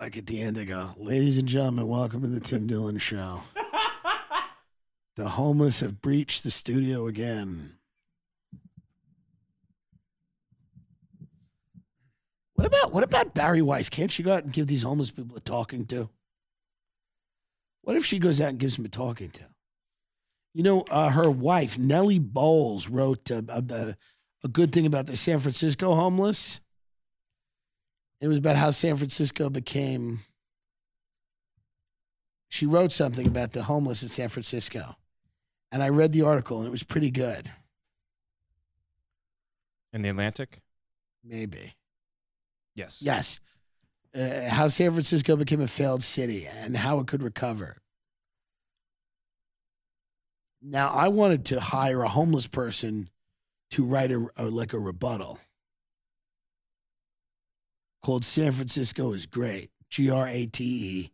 like 0.00 0.16
at 0.16 0.26
the 0.26 0.40
end 0.40 0.56
I 0.56 0.64
go, 0.64 0.90
ladies 0.96 1.36
and 1.36 1.48
gentlemen, 1.48 1.86
welcome 1.86 2.22
to 2.22 2.28
the 2.28 2.40
Tim 2.40 2.66
Dillon 2.66 2.98
Show. 2.98 3.42
The 5.20 5.28
homeless 5.28 5.80
have 5.80 6.00
breached 6.00 6.44
the 6.44 6.50
studio 6.50 7.06
again. 7.06 7.74
What 12.54 12.66
about 12.66 12.94
what 12.94 13.04
about 13.04 13.34
Bari 13.34 13.60
Weiss? 13.60 13.90
Can't 13.90 14.10
she 14.10 14.22
go 14.22 14.32
out 14.32 14.44
and 14.44 14.52
give 14.52 14.66
these 14.66 14.82
homeless 14.82 15.10
people 15.10 15.36
a 15.36 15.40
talking 15.40 15.84
to? 15.88 16.08
What 17.82 17.98
if 17.98 18.06
she 18.06 18.18
goes 18.18 18.40
out 18.40 18.48
and 18.48 18.58
gives 18.58 18.76
them 18.76 18.86
a 18.86 18.88
talking 18.88 19.28
to? 19.32 19.42
You 20.54 20.62
know, 20.62 20.86
uh, 20.90 21.10
her 21.10 21.30
wife 21.30 21.78
Nellie 21.78 22.18
Bowles 22.18 22.88
wrote 22.88 23.30
uh, 23.30 23.42
a, 23.50 23.94
a 24.42 24.48
good 24.48 24.72
thing 24.72 24.86
about 24.86 25.04
the 25.04 25.18
San 25.18 25.38
Francisco 25.38 25.94
homeless. 25.94 26.62
It 28.22 28.28
was 28.28 28.38
about 28.38 28.56
how 28.56 28.70
San 28.70 28.96
Francisco 28.96 29.50
became. 29.50 30.20
She 32.48 32.64
wrote 32.64 32.90
something 32.90 33.26
about 33.26 33.52
the 33.52 33.64
homeless 33.64 34.02
in 34.02 34.08
San 34.08 34.30
Francisco, 34.30 34.96
and 35.72 35.82
I 35.82 35.88
read 35.88 36.12
the 36.12 36.22
article, 36.22 36.58
and 36.58 36.66
it 36.66 36.70
was 36.70 36.82
pretty 36.82 37.10
good. 37.10 37.50
In 39.92 40.02
the 40.02 40.08
Atlantic? 40.08 40.60
Maybe. 41.24 41.74
Yes. 42.74 42.98
Yes. 43.00 43.40
Uh, 44.14 44.48
how 44.48 44.68
San 44.68 44.90
Francisco 44.90 45.36
became 45.36 45.60
a 45.60 45.68
failed 45.68 46.02
city 46.02 46.46
and 46.46 46.76
how 46.76 46.98
it 47.00 47.06
could 47.06 47.22
recover. 47.22 47.76
Now, 50.62 50.88
I 50.88 51.08
wanted 51.08 51.44
to 51.46 51.60
hire 51.60 52.02
a 52.02 52.08
homeless 52.08 52.46
person 52.46 53.08
to 53.70 53.84
write 53.84 54.12
a, 54.12 54.26
a 54.36 54.44
like 54.44 54.72
a 54.72 54.78
rebuttal 54.78 55.38
called 58.02 58.24
San 58.24 58.52
Francisco 58.52 59.12
is 59.12 59.26
Great. 59.26 59.70
G 59.88 60.10
R 60.10 60.28
A 60.28 60.46
T 60.46 60.64
E. 60.64 61.12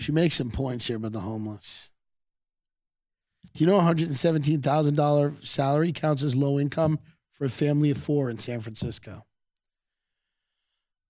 She 0.00 0.12
makes 0.12 0.34
some 0.36 0.50
points 0.50 0.86
here 0.86 0.96
about 0.96 1.12
the 1.12 1.20
homeless. 1.20 1.90
Do 3.52 3.62
you 3.62 3.66
know 3.70 3.78
$117,000 3.78 5.46
salary 5.46 5.92
counts 5.92 6.22
as 6.22 6.34
low 6.34 6.58
income 6.58 6.98
for 7.34 7.44
a 7.44 7.50
family 7.50 7.90
of 7.90 7.98
four 7.98 8.30
in 8.30 8.38
San 8.38 8.60
Francisco? 8.60 9.26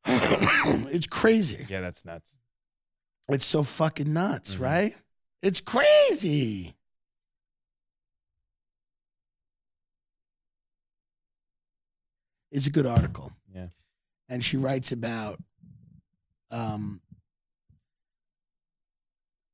it's 0.06 1.06
crazy. 1.06 1.66
Yeah, 1.68 1.80
that's 1.82 2.04
nuts. 2.04 2.34
It's 3.28 3.46
so 3.46 3.62
fucking 3.62 4.12
nuts, 4.12 4.56
Mhm. 4.56 4.60
right? 4.60 4.92
It's 5.40 5.60
crazy. 5.60 6.74
It's 12.50 12.66
a 12.66 12.70
good 12.70 12.86
article. 12.86 13.30
Yeah. 13.54 13.68
And 14.28 14.44
she 14.44 14.56
writes 14.56 14.90
about 14.90 15.38
um, 16.50 17.00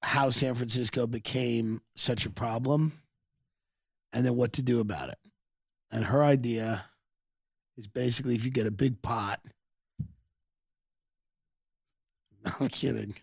how 0.06 0.30
San 0.30 0.54
Francisco 0.54 1.04
became 1.08 1.80
such 1.96 2.26
a 2.26 2.30
problem 2.30 2.92
and 4.12 4.24
then 4.24 4.36
what 4.36 4.52
to 4.52 4.62
do 4.62 4.78
about 4.78 5.08
it. 5.08 5.18
And 5.90 6.04
her 6.04 6.22
idea 6.22 6.84
is 7.76 7.88
basically 7.88 8.36
if 8.36 8.44
you 8.44 8.52
get 8.52 8.68
a 8.68 8.70
big 8.70 9.02
pot. 9.02 9.40
I'm 12.60 12.68
kidding. 12.68 13.16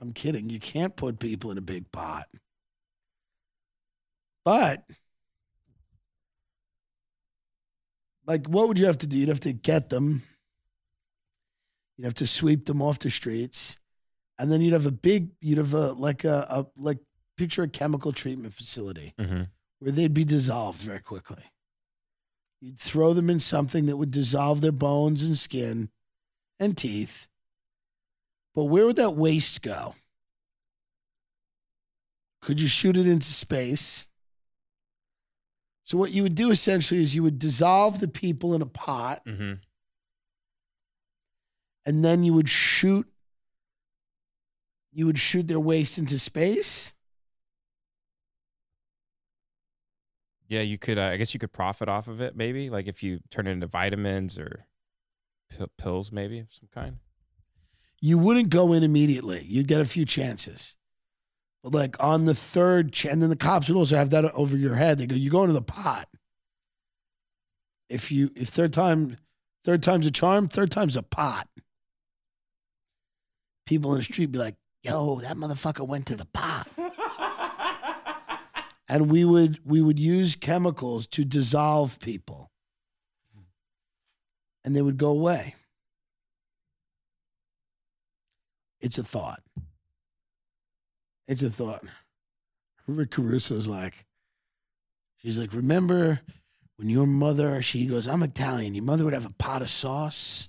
I'm 0.00 0.12
kidding. 0.12 0.50
You 0.50 0.58
can't 0.58 0.96
put 0.96 1.20
people 1.20 1.52
in 1.52 1.58
a 1.58 1.62
big 1.62 1.92
pot. 1.92 2.26
But, 4.44 4.82
like, 8.26 8.48
what 8.48 8.66
would 8.66 8.80
you 8.80 8.86
have 8.86 8.98
to 8.98 9.06
do? 9.06 9.16
You'd 9.16 9.28
have 9.28 9.38
to 9.40 9.52
get 9.52 9.90
them, 9.90 10.24
you'd 11.96 12.06
have 12.06 12.14
to 12.14 12.26
sweep 12.26 12.64
them 12.64 12.82
off 12.82 12.98
the 12.98 13.10
streets, 13.10 13.78
and 14.38 14.50
then 14.50 14.60
you'd 14.60 14.72
have 14.74 14.86
a 14.86 14.90
big, 14.92 15.30
you'd 15.40 15.58
have 15.58 15.74
a, 15.74 15.92
like 15.92 16.24
a, 16.24 16.46
a 16.48 16.66
like, 16.76 16.98
picture 17.36 17.62
a 17.62 17.68
chemical 17.68 18.12
treatment 18.12 18.54
facility 18.54 19.12
Mm-hmm. 19.18 19.42
where 19.80 19.92
they'd 19.92 20.14
be 20.14 20.24
dissolved 20.24 20.80
very 20.82 21.00
quickly. 21.00 21.42
You'd 22.60 22.78
throw 22.80 23.12
them 23.12 23.28
in 23.30 23.40
something 23.40 23.86
that 23.86 23.96
would 23.98 24.10
dissolve 24.10 24.60
their 24.62 24.72
bones 24.72 25.22
and 25.24 25.36
skin 25.36 25.90
and 26.58 26.76
teeth. 26.76 27.28
But 28.54 28.64
where 28.64 28.86
would 28.86 28.96
that 28.96 29.10
waste 29.16 29.60
go? 29.62 29.94
Could 32.40 32.60
you 32.60 32.68
shoot 32.68 32.96
it 32.96 33.06
into 33.06 33.26
space? 33.26 34.08
So, 35.84 35.98
what 35.98 36.10
you 36.12 36.22
would 36.22 36.34
do 36.34 36.50
essentially 36.50 37.00
is 37.00 37.14
you 37.14 37.22
would 37.22 37.38
dissolve 37.38 38.00
the 38.00 38.08
people 38.08 38.54
in 38.54 38.62
a 38.62 38.66
pot 38.66 39.22
Mm-hmm. 39.26 39.54
and 41.84 42.04
then 42.04 42.24
you 42.24 42.32
would 42.32 42.48
shoot 42.48 43.06
you 44.96 45.04
would 45.04 45.18
shoot 45.18 45.46
their 45.46 45.60
waste 45.60 45.98
into 45.98 46.18
space. 46.18 46.94
Yeah, 50.48 50.62
you 50.62 50.78
could. 50.78 50.96
Uh, 50.96 51.06
I 51.06 51.18
guess 51.18 51.34
you 51.34 51.40
could 51.40 51.52
profit 51.52 51.86
off 51.88 52.08
of 52.08 52.22
it, 52.22 52.34
maybe. 52.34 52.70
Like 52.70 52.86
if 52.86 53.02
you 53.02 53.20
turn 53.30 53.46
it 53.46 53.50
into 53.50 53.66
vitamins 53.66 54.38
or 54.38 54.64
pill- 55.50 55.70
pills, 55.76 56.10
maybe 56.10 56.38
of 56.38 56.46
some 56.50 56.70
kind. 56.72 56.96
you 58.00 58.16
wouldn't 58.16 58.48
go 58.48 58.72
in 58.72 58.82
immediately. 58.82 59.44
You'd 59.46 59.68
get 59.68 59.82
a 59.82 59.84
few 59.86 60.06
chances. 60.06 60.76
But 61.62 61.74
like 61.74 62.02
on 62.02 62.24
the 62.24 62.34
third, 62.34 62.92
ch- 62.94 63.04
and 63.06 63.20
then 63.20 63.28
the 63.28 63.36
cops 63.36 63.68
would 63.68 63.76
also 63.76 63.96
have 63.96 64.10
that 64.10 64.24
over 64.34 64.56
your 64.56 64.76
head. 64.76 64.98
They 64.98 65.06
go, 65.06 65.14
"You 65.16 65.30
go 65.30 65.42
into 65.42 65.52
the 65.52 65.60
pot." 65.60 66.08
If 67.90 68.10
you 68.10 68.30
if 68.34 68.48
third 68.48 68.72
time, 68.72 69.16
third 69.62 69.82
time's 69.82 70.06
a 70.06 70.10
charm, 70.10 70.48
third 70.48 70.70
time's 70.70 70.96
a 70.96 71.02
pot. 71.02 71.48
People 73.66 73.92
in 73.92 73.98
the 73.98 74.04
street 74.04 74.32
be 74.32 74.38
like, 74.38 74.54
"Yo, 74.86 75.16
that 75.20 75.36
motherfucker 75.36 75.86
went 75.86 76.06
to 76.06 76.14
the 76.14 76.26
pot." 76.26 76.68
and 78.88 79.10
we 79.10 79.24
would 79.24 79.58
we 79.64 79.82
would 79.82 79.98
use 79.98 80.36
chemicals 80.36 81.08
to 81.08 81.24
dissolve 81.24 81.98
people, 81.98 82.52
and 84.64 84.76
they 84.76 84.82
would 84.82 84.96
go 84.96 85.08
away. 85.08 85.56
It's 88.80 88.98
a 88.98 89.02
thought. 89.02 89.42
It's 91.26 91.42
a 91.42 91.50
thought. 91.50 91.82
Rick 92.86 93.10
Caruso's 93.10 93.66
like, 93.66 94.06
she's 95.16 95.38
like, 95.38 95.52
remember 95.52 96.20
when 96.76 96.88
your 96.88 97.06
mother, 97.06 97.60
she 97.62 97.88
goes, 97.88 98.06
I'm 98.06 98.22
Italian. 98.22 98.76
Your 98.76 98.84
mother 98.84 99.04
would 99.04 99.14
have 99.14 99.26
a 99.26 99.32
pot 99.32 99.62
of 99.62 99.70
sauce. 99.70 100.48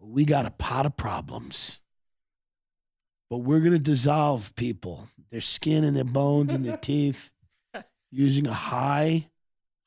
We 0.00 0.24
got 0.24 0.46
a 0.46 0.50
pot 0.50 0.86
of 0.86 0.96
problems. 0.96 1.80
But 3.30 3.38
we're 3.38 3.60
going 3.60 3.72
to 3.72 3.78
dissolve 3.78 4.54
people, 4.56 5.08
their 5.30 5.40
skin 5.40 5.84
and 5.84 5.96
their 5.96 6.04
bones 6.04 6.54
and 6.54 6.64
their 6.64 6.76
teeth, 6.82 7.32
using 8.10 8.46
a 8.46 8.52
high, 8.52 9.28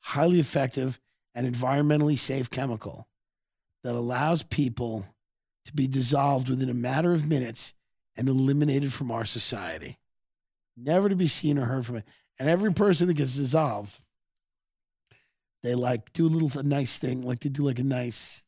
highly 0.00 0.38
effective, 0.38 1.00
and 1.34 1.52
environmentally 1.52 2.18
safe 2.18 2.50
chemical 2.50 3.08
that 3.82 3.94
allows 3.94 4.42
people 4.42 5.06
to 5.64 5.72
be 5.72 5.86
dissolved 5.86 6.48
within 6.48 6.68
a 6.68 6.74
matter 6.74 7.12
of 7.12 7.26
minutes 7.26 7.74
and 8.16 8.28
eliminated 8.28 8.92
from 8.92 9.10
our 9.10 9.24
society, 9.24 9.98
never 10.76 11.08
to 11.08 11.16
be 11.16 11.28
seen 11.28 11.58
or 11.58 11.64
heard 11.64 11.86
from 11.86 11.96
it. 11.96 12.04
And 12.38 12.48
every 12.48 12.72
person 12.72 13.08
that 13.08 13.14
gets 13.14 13.36
dissolved, 13.36 14.00
they 15.62 15.74
like 15.74 16.12
do 16.12 16.26
a 16.26 16.28
little 16.28 16.50
a 16.58 16.62
nice 16.62 16.98
thing, 16.98 17.22
like 17.22 17.40
they 17.40 17.48
do 17.48 17.62
like 17.62 17.78
a 17.78 17.84
nice. 17.84 18.42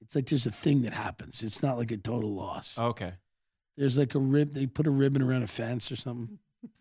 It's 0.00 0.14
like 0.14 0.26
there's 0.26 0.46
a 0.46 0.50
thing 0.50 0.82
that 0.82 0.92
happens. 0.92 1.42
It's 1.42 1.62
not 1.62 1.76
like 1.76 1.90
a 1.90 1.96
total 1.96 2.30
loss. 2.30 2.78
Okay. 2.78 3.14
There's 3.78 3.96
like 3.96 4.16
a 4.16 4.18
rib. 4.18 4.54
They 4.54 4.66
put 4.66 4.88
a 4.88 4.90
ribbon 4.90 5.22
around 5.22 5.44
a 5.44 5.46
fence 5.46 5.92
or 5.92 5.96
something. 5.96 6.38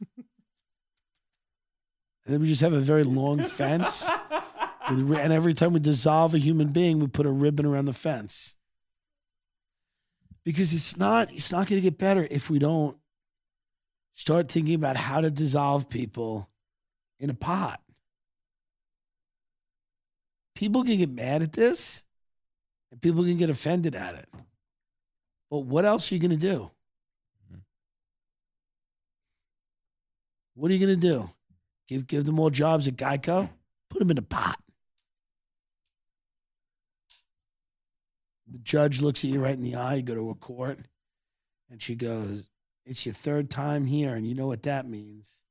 And 2.26 2.34
then 2.34 2.42
we 2.42 2.48
just 2.48 2.62
have 2.62 2.74
a 2.74 2.82
very 2.82 3.06
long 3.06 3.40
fence. 3.40 4.12
with 4.90 5.18
and 5.18 5.32
every 5.32 5.54
time 5.54 5.72
we 5.72 5.80
dissolve 5.80 6.34
a 6.34 6.38
human 6.38 6.74
being, 6.74 7.00
we 7.00 7.08
put 7.08 7.26
a 7.26 7.32
ribbon 7.32 7.66
around 7.66 7.86
the 7.86 7.94
fence. 7.94 8.58
Because 10.44 10.74
it's 10.74 10.98
not 10.98 11.32
it's 11.32 11.54
not 11.54 11.68
going 11.68 11.82
to 11.82 11.90
get 11.90 11.98
better 11.98 12.28
if 12.30 12.50
we 12.50 12.60
don't 12.60 12.98
start 14.12 14.52
thinking 14.52 14.76
about 14.76 14.98
how 14.98 15.22
to 15.22 15.32
dissolve 15.32 15.88
people 15.88 16.50
in 17.18 17.30
a 17.30 17.34
pot. 17.34 17.80
People 20.54 20.84
can 20.84 20.98
get 20.98 21.10
mad 21.10 21.44
at 21.44 21.54
this 21.54 22.04
and 22.92 23.02
people 23.02 23.24
can 23.24 23.38
get 23.38 23.50
offended 23.50 23.96
at 23.96 24.16
it. 24.16 24.28
But 25.50 25.60
what 25.60 25.86
else 25.86 26.12
are 26.12 26.16
you 26.16 26.20
going 26.20 26.32
to 26.32 26.36
do? 26.36 26.72
What 30.58 30.72
are 30.72 30.74
you 30.74 30.84
going 30.84 31.00
to 31.00 31.08
do? 31.08 31.30
Give 31.88 32.08
give 32.08 32.26
them 32.26 32.40
all 32.40 32.50
jobs 32.50 32.88
at 32.88 32.96
Geico? 32.96 33.48
Put 33.92 34.00
them 34.00 34.10
in 34.10 34.18
a 34.18 34.24
pot. 34.24 34.60
The 38.48 38.58
judge 38.58 39.00
looks 39.00 39.24
at 39.24 39.30
you 39.30 39.40
right 39.40 39.54
in 39.54 39.62
the 39.62 39.76
eye. 39.76 39.96
You 39.96 40.02
go 40.02 40.16
to 40.16 40.32
a 40.32 40.36
court, 40.36 40.80
and 41.70 41.80
she 41.80 41.94
goes, 41.94 42.50
"It's 42.86 43.06
your 43.06 43.14
third 43.14 43.52
time 43.52 43.86
here, 43.86 44.16
and 44.16 44.28
you 44.28 44.34
know 44.34 44.48
what 44.48 44.64
that 44.64 44.88
means. 44.88 45.44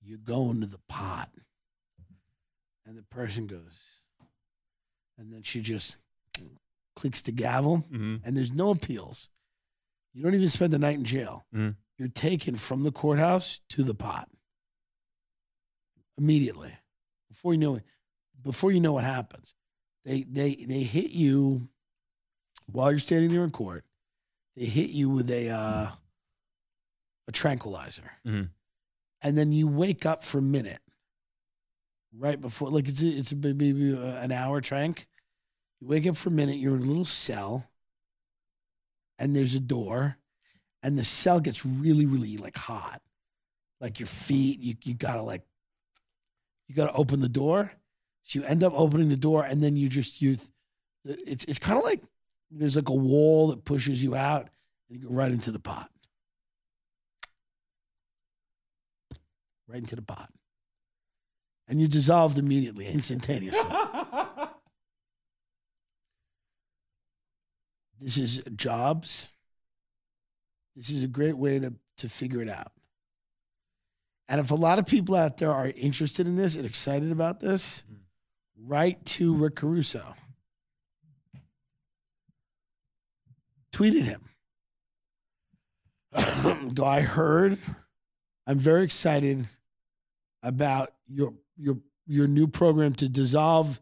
You're 0.00 0.18
going 0.18 0.60
to 0.60 0.66
the 0.68 0.80
pot." 0.88 1.32
And 2.84 2.96
the 2.96 3.02
person 3.02 3.48
goes, 3.48 4.02
and 5.18 5.32
then 5.32 5.42
she 5.42 5.60
just 5.62 5.96
clicks 6.94 7.22
the 7.22 7.32
gavel, 7.32 7.82
Mhm. 7.90 8.20
and 8.22 8.36
there's 8.36 8.52
no 8.52 8.70
appeals. 8.70 9.30
You 10.12 10.22
don't 10.22 10.34
even 10.34 10.48
spend 10.48 10.72
the 10.72 10.78
night 10.78 10.96
in 10.96 11.04
jail. 11.04 11.44
Mhm. 11.52 11.76
You're 11.98 12.08
taken 12.08 12.56
from 12.56 12.82
the 12.84 12.92
courthouse 12.92 13.60
to 13.70 13.82
the 13.82 13.94
pot 13.94 14.28
immediately 16.18 16.72
before 17.28 17.52
you 17.54 17.58
know 17.58 17.76
it. 17.76 17.84
Before 18.42 18.70
you 18.70 18.80
know 18.80 18.92
what 18.92 19.04
happens, 19.04 19.54
they 20.04 20.22
they 20.22 20.54
they 20.68 20.82
hit 20.82 21.10
you 21.10 21.68
while 22.70 22.90
you're 22.92 22.98
standing 22.98 23.32
there 23.32 23.44
in 23.44 23.50
court. 23.50 23.84
They 24.56 24.66
hit 24.66 24.90
you 24.90 25.08
with 25.10 25.30
a 25.30 25.48
uh, 25.50 25.90
a 27.28 27.32
tranquilizer, 27.32 28.10
Mhm. 28.26 28.50
and 29.22 29.36
then 29.38 29.52
you 29.52 29.66
wake 29.66 30.06
up 30.06 30.22
for 30.22 30.38
a 30.38 30.42
minute 30.42 30.80
right 32.16 32.40
before, 32.40 32.70
like 32.70 32.88
it's 32.88 33.02
a, 33.02 33.06
it's 33.08 33.32
a, 33.32 33.36
maybe 33.36 33.94
an 33.94 34.32
hour 34.32 34.60
trank. 34.60 35.08
You 35.80 35.88
wake 35.88 36.06
up 36.06 36.16
for 36.16 36.28
a 36.28 36.32
minute. 36.32 36.56
You're 36.58 36.76
in 36.76 36.82
a 36.82 36.86
little 36.86 37.04
cell, 37.04 37.68
and 39.18 39.34
there's 39.34 39.54
a 39.54 39.60
door, 39.60 40.18
and 40.82 40.98
the 40.98 41.04
cell 41.04 41.40
gets 41.40 41.64
really 41.66 42.06
really 42.06 42.36
like 42.36 42.56
hot, 42.56 43.02
like 43.80 43.98
your 44.00 44.06
feet. 44.06 44.60
You 44.60 44.74
you 44.84 44.94
gotta 44.94 45.22
like 45.22 45.42
you 46.68 46.74
got 46.74 46.86
to 46.86 46.94
open 46.94 47.20
the 47.20 47.28
door. 47.28 47.70
So 48.22 48.40
you 48.40 48.44
end 48.44 48.64
up 48.64 48.72
opening 48.74 49.08
the 49.08 49.16
door, 49.16 49.44
and 49.44 49.62
then 49.62 49.76
you 49.76 49.88
just 49.88 50.20
you. 50.20 50.36
It's 51.04 51.44
it's 51.44 51.60
kind 51.60 51.78
of 51.78 51.84
like 51.84 52.02
there's 52.50 52.76
like 52.76 52.88
a 52.88 52.94
wall 52.94 53.48
that 53.48 53.64
pushes 53.64 54.02
you 54.02 54.16
out, 54.16 54.48
and 54.88 54.98
you 55.00 55.08
go 55.08 55.14
right 55.14 55.30
into 55.30 55.52
the 55.52 55.60
pot, 55.60 55.90
right 59.68 59.78
into 59.78 59.94
the 59.94 60.02
pot, 60.02 60.32
and 61.68 61.78
you're 61.78 61.88
dissolved 61.88 62.36
immediately, 62.38 62.88
instantaneously. 62.88 63.70
this 68.00 68.18
is 68.18 68.42
jobs. 68.56 69.32
This 70.76 70.90
is 70.90 71.02
a 71.02 71.08
great 71.08 71.36
way 71.36 71.58
to 71.58 71.72
to 71.98 72.08
figure 72.08 72.42
it 72.42 72.48
out. 72.48 72.72
And 74.28 74.40
if 74.40 74.50
a 74.50 74.54
lot 74.54 74.78
of 74.78 74.86
people 74.86 75.14
out 75.14 75.38
there 75.38 75.52
are 75.52 75.72
interested 75.76 76.26
in 76.26 76.36
this 76.36 76.56
and 76.56 76.66
excited 76.66 77.10
about 77.10 77.40
this, 77.40 77.84
mm-hmm. 77.84 78.68
write 78.68 79.04
to 79.06 79.34
Rick 79.34 79.56
Caruso. 79.56 80.14
Tweeted 83.72 84.02
him. 84.02 84.22
Go, 86.74 86.84
I 86.84 87.00
heard. 87.00 87.58
I'm 88.46 88.58
very 88.58 88.84
excited 88.84 89.46
about 90.42 90.90
your 91.08 91.34
your 91.56 91.78
your 92.06 92.26
new 92.26 92.46
program 92.46 92.94
to 92.94 93.08
dissolve 93.08 93.80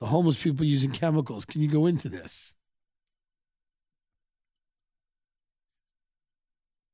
the 0.00 0.06
homeless 0.06 0.42
people 0.42 0.64
using 0.64 0.90
chemicals. 0.90 1.44
Can 1.44 1.60
you 1.60 1.68
go 1.68 1.86
into 1.86 2.08
this? 2.08 2.54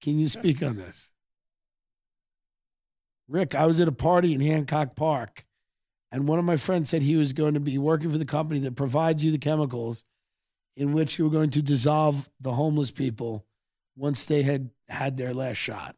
Can 0.05 0.19
you 0.19 0.29
speak 0.29 0.63
on 0.63 0.77
this? 0.77 1.13
Rick, 3.27 3.55
I 3.55 3.65
was 3.65 3.81
at 3.81 3.89
a 3.89 3.93
party 3.93 4.35
in 4.35 4.41
Hancock 4.43 4.95
Park, 4.95 5.47
and 6.13 6.29
one 6.29 6.39
of 6.39 6.45
my 6.45 6.59
friends 6.59 6.91
said 6.91 7.01
he 7.01 7.17
was 7.17 7.33
going 7.33 7.55
to 7.55 7.61
be 7.61 7.79
working 7.79 8.11
for 8.11 8.19
the 8.19 8.27
company 8.27 8.61
that 8.61 8.77
provides 8.77 9.25
you 9.25 9.31
the 9.31 9.39
chemicals 9.39 10.05
in 10.77 10.93
which 10.93 11.19
you 11.19 11.25
were 11.25 11.31
going 11.31 11.49
to 11.49 11.63
dissolve 11.63 12.29
the 12.39 12.53
homeless 12.53 12.91
people 12.91 13.47
once 13.97 14.27
they 14.27 14.43
had 14.43 14.69
had 14.91 15.17
their 15.17 15.33
last 15.33 15.57
shot. 15.57 15.97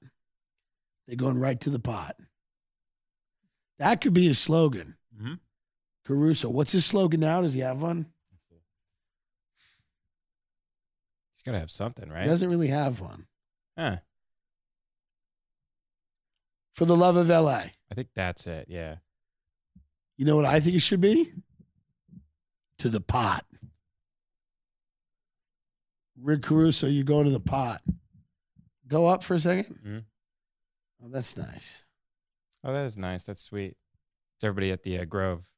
They're 1.09 1.17
going 1.17 1.41
right 1.41 1.59
to 1.63 1.71
the 1.71 1.81
pot. 1.81 2.15
That 3.81 4.01
could 4.01 4.15
be 4.15 4.29
his 4.29 4.39
slogan. 4.39 4.97
Mhm. 5.21 5.41
Caruso. 6.05 6.49
What's 6.49 6.71
his 6.71 6.87
slogan 6.87 7.19
now? 7.19 7.43
Does 7.43 7.55
he 7.55 7.61
have 7.61 7.83
one? 7.83 8.07
He's 11.33 11.43
got 11.43 11.53
to 11.53 11.59
have 11.59 11.73
something, 11.73 12.09
right? 12.09 12.23
He 12.23 12.29
doesn't 12.29 12.49
really 12.49 12.69
have 12.69 13.01
one. 13.01 13.27
Huh. 13.77 13.97
For 16.75 16.85
the 16.85 16.97
love 16.97 17.17
of 17.17 17.29
LA. 17.29 17.65
I 17.91 17.95
think 17.95 18.09
that's 18.15 18.47
it. 18.47 18.67
Yeah. 18.69 18.97
You 20.17 20.25
know 20.25 20.37
what 20.37 20.45
I 20.45 20.61
think 20.61 20.77
it 20.77 20.81
should 20.81 21.01
be? 21.01 21.33
To 22.79 22.89
the 22.89 23.01
pot. 23.01 23.45
Rick 26.21 26.43
Caruso, 26.43 26.87
you 26.87 27.05
go 27.05 27.23
to 27.23 27.31
the 27.31 27.41
pot. 27.41 27.83
Go 28.89 29.07
up 29.07 29.23
for 29.23 29.35
a 29.35 29.39
2nd 29.39 29.79
Mhm. 29.85 30.05
Oh, 31.03 31.09
that's 31.09 31.37
nice. 31.37 31.85
Oh, 32.65 32.73
that 32.73 32.85
is 32.85 32.97
nice. 32.97 33.25
That's 33.25 33.43
sweet. 33.43 33.77
It's 34.37 34.45
everybody 34.45 34.71
at 34.71 34.83
the 34.83 34.99
uh, 35.01 35.05
Grove. 35.05 35.51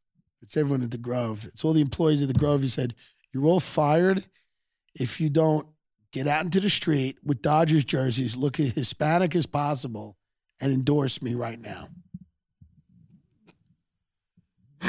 It's 0.43 0.57
everyone 0.57 0.83
at 0.83 0.91
the 0.91 0.99
Grove. 0.99 1.45
It's 1.47 1.65
all 1.65 1.73
the 1.73 1.81
employees 1.81 2.23
of 2.23 2.29
the 2.29 2.35
Grove. 2.35 2.63
He 2.63 2.69
said, 2.69 2.95
You're 3.33 3.47
all 3.47 3.61
fired 3.61 4.25
if 4.95 5.21
you 5.21 5.31
don't 5.31 5.69
get 6.13 6.27
out 6.27 6.45
into 6.45 6.61
the 6.61 6.71
street 6.71 7.19
with 7.23 7.43
Dodgers 7.43 7.85
jerseys, 7.85 8.37
look 8.37 8.59
as 8.61 8.71
Hispanic 8.73 9.35
as 9.35 9.47
possible, 9.47 10.17
and 10.61 10.73
endorse 10.73 11.23
me 11.23 11.35
right 11.35 11.61
now. 11.61 11.89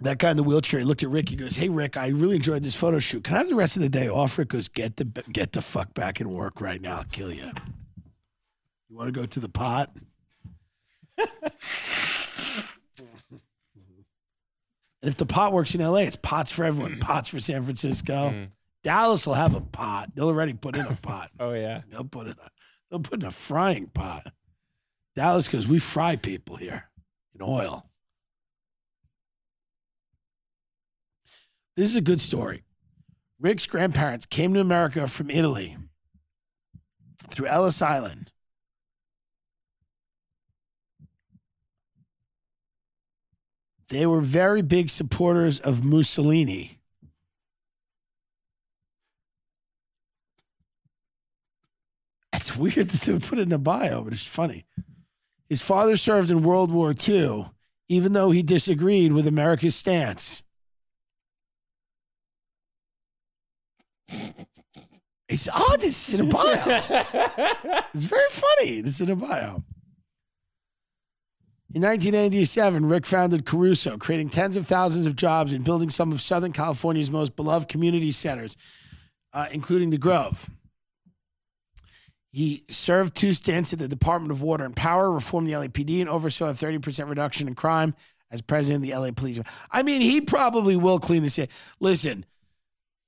that 0.00 0.18
guy 0.18 0.30
in 0.30 0.36
the 0.36 0.42
wheelchair 0.42 0.80
he 0.80 0.84
looked 0.84 1.02
at 1.02 1.08
Rick. 1.08 1.28
He 1.30 1.36
goes, 1.36 1.56
"Hey 1.56 1.68
Rick, 1.68 1.96
I 1.96 2.08
really 2.08 2.36
enjoyed 2.36 2.62
this 2.62 2.74
photo 2.74 2.98
shoot. 2.98 3.24
Can 3.24 3.34
I 3.34 3.38
have 3.38 3.48
the 3.48 3.54
rest 3.54 3.76
of 3.76 3.82
the 3.82 3.88
day 3.88 4.08
off?" 4.08 4.38
Rick 4.38 4.48
goes, 4.50 4.68
"Get 4.68 4.96
the 4.96 5.04
get 5.04 5.52
the 5.52 5.62
fuck 5.62 5.94
back 5.94 6.20
in 6.20 6.30
work 6.30 6.60
right 6.60 6.80
now. 6.80 6.98
I'll 6.98 7.04
kill 7.04 7.32
you. 7.32 7.50
You 8.88 8.96
want 8.96 9.08
to 9.08 9.12
go 9.12 9.26
to 9.26 9.40
the 9.40 9.48
pot?" 9.48 9.96
And 15.02 15.12
if 15.12 15.18
the 15.18 15.26
pot 15.26 15.52
works 15.52 15.72
in 15.72 15.80
LA, 15.80 15.98
it's 15.98 16.16
pots 16.16 16.50
for 16.50 16.64
everyone. 16.64 16.98
Pots 16.98 17.28
for 17.28 17.38
San 17.38 17.62
Francisco. 17.62 18.30
Mm. 18.30 18.48
Dallas 18.86 19.26
will 19.26 19.34
have 19.34 19.56
a 19.56 19.60
pot. 19.60 20.14
They'll 20.14 20.28
already 20.28 20.54
put 20.54 20.76
in 20.76 20.86
a 20.86 20.94
pot. 21.02 21.32
Oh 21.40 21.52
yeah. 21.54 21.82
They'll 21.90 22.04
put 22.04 22.28
in 22.28 22.34
a 22.34 22.50
they'll 22.88 23.00
put 23.00 23.20
in 23.20 23.26
a 23.26 23.32
frying 23.32 23.88
pot. 23.88 24.32
Dallas 25.16 25.48
because 25.48 25.66
we 25.66 25.80
fry 25.80 26.14
people 26.14 26.54
here 26.54 26.88
in 27.34 27.42
oil. 27.42 27.90
This 31.76 31.90
is 31.90 31.96
a 31.96 32.00
good 32.00 32.20
story. 32.20 32.62
Rick's 33.40 33.66
grandparents 33.66 34.24
came 34.24 34.54
to 34.54 34.60
America 34.60 35.08
from 35.08 35.30
Italy 35.30 35.76
through 37.28 37.48
Ellis 37.48 37.82
Island. 37.82 38.30
They 43.88 44.06
were 44.06 44.20
very 44.20 44.62
big 44.62 44.90
supporters 44.90 45.58
of 45.58 45.84
Mussolini. 45.84 46.75
It's 52.36 52.54
weird 52.54 52.90
to 52.90 53.18
put 53.18 53.38
it 53.38 53.42
in 53.42 53.52
a 53.52 53.58
bio, 53.58 54.02
but 54.02 54.12
it's 54.12 54.26
funny. 54.26 54.66
His 55.48 55.62
father 55.62 55.96
served 55.96 56.30
in 56.30 56.42
World 56.42 56.70
War 56.70 56.94
II, 56.96 57.46
even 57.88 58.12
though 58.12 58.30
he 58.30 58.42
disagreed 58.42 59.12
with 59.12 59.26
America's 59.26 59.74
stance. 59.74 60.42
It's 65.28 65.48
odd. 65.48 65.80
This 65.80 66.08
is 66.08 66.20
in 66.20 66.28
a 66.28 66.32
bio. 66.32 66.52
it's 67.94 68.04
very 68.04 68.28
funny. 68.28 68.80
This 68.80 68.96
is 68.96 69.00
in 69.00 69.10
a 69.10 69.16
bio. 69.16 69.62
In 71.74 71.82
1987, 71.82 72.86
Rick 72.86 73.06
founded 73.06 73.44
Caruso, 73.44 73.98
creating 73.98 74.30
tens 74.30 74.56
of 74.56 74.66
thousands 74.66 75.06
of 75.06 75.16
jobs 75.16 75.52
and 75.52 75.64
building 75.64 75.90
some 75.90 76.12
of 76.12 76.20
Southern 76.20 76.52
California's 76.52 77.10
most 77.10 77.34
beloved 77.34 77.68
community 77.68 78.12
centers, 78.12 78.56
uh, 79.32 79.46
including 79.50 79.90
the 79.90 79.98
Grove. 79.98 80.48
He 82.36 82.64
served 82.68 83.16
two 83.16 83.32
stints 83.32 83.72
at 83.72 83.78
the 83.78 83.88
Department 83.88 84.30
of 84.30 84.42
Water 84.42 84.66
and 84.66 84.76
Power, 84.76 85.10
reformed 85.10 85.48
the 85.48 85.54
LAPD, 85.54 86.02
and 86.02 86.10
oversaw 86.10 86.50
a 86.50 86.52
30% 86.52 87.08
reduction 87.08 87.48
in 87.48 87.54
crime 87.54 87.94
as 88.30 88.42
president 88.42 88.84
of 88.84 88.90
the 88.90 88.94
LA 88.94 89.10
Police. 89.10 89.40
I 89.70 89.82
mean, 89.82 90.02
he 90.02 90.20
probably 90.20 90.76
will 90.76 90.98
clean 90.98 91.22
the 91.22 91.30
city. 91.30 91.50
Listen, 91.80 92.26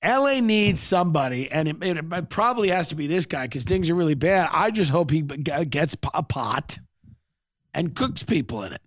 LA 0.03 0.41
needs 0.41 0.81
somebody, 0.81 1.53
and 1.53 1.69
it, 1.69 1.77
it, 1.85 2.03
it 2.11 2.31
probably 2.31 2.71
has 2.71 2.89
to 2.89 2.95
be 2.95 3.07
this 3.07 3.27
guy 3.27 3.45
because 3.45 3.65
things 3.65 3.91
are 3.91 3.95
really 3.95 4.15
bad. 4.15 4.49
I 4.51 4.71
just 4.71 4.91
hope 4.91 5.11
he 5.11 5.21
gets 5.21 5.95
a 6.15 6.23
pot 6.23 6.79
and 7.75 7.95
cooks 7.95 8.23
people 8.23 8.63
in 8.63 8.73
it. 8.73 8.83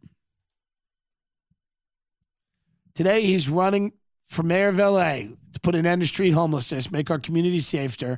Today, 2.96 3.22
he's 3.22 3.48
running 3.48 3.94
for 4.26 4.42
mayor 4.42 4.70
of 4.70 4.80
LA 4.80 5.18
to 5.54 5.60
put 5.62 5.76
an 5.76 5.86
end 5.86 6.02
to 6.02 6.08
street 6.08 6.32
homelessness, 6.32 6.90
make 6.90 7.12
our 7.12 7.20
community 7.20 7.60
safer, 7.60 8.18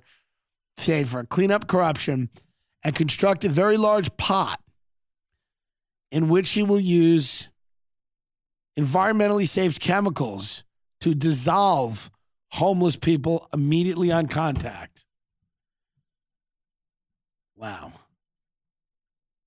safer, 0.77 1.23
clean 1.23 1.51
up 1.51 1.67
corruption, 1.67 2.29
and 2.83 2.95
construct 2.95 3.45
a 3.45 3.49
very 3.49 3.77
large 3.77 4.15
pot 4.17 4.59
in 6.11 6.29
which 6.29 6.51
he 6.51 6.63
will 6.63 6.79
use 6.79 7.49
environmentally 8.77 9.47
safe 9.47 9.79
chemicals 9.79 10.63
to 11.01 11.13
dissolve 11.13 12.09
homeless 12.51 12.95
people 12.95 13.47
immediately 13.53 14.11
on 14.11 14.27
contact. 14.27 15.05
Wow. 17.55 17.93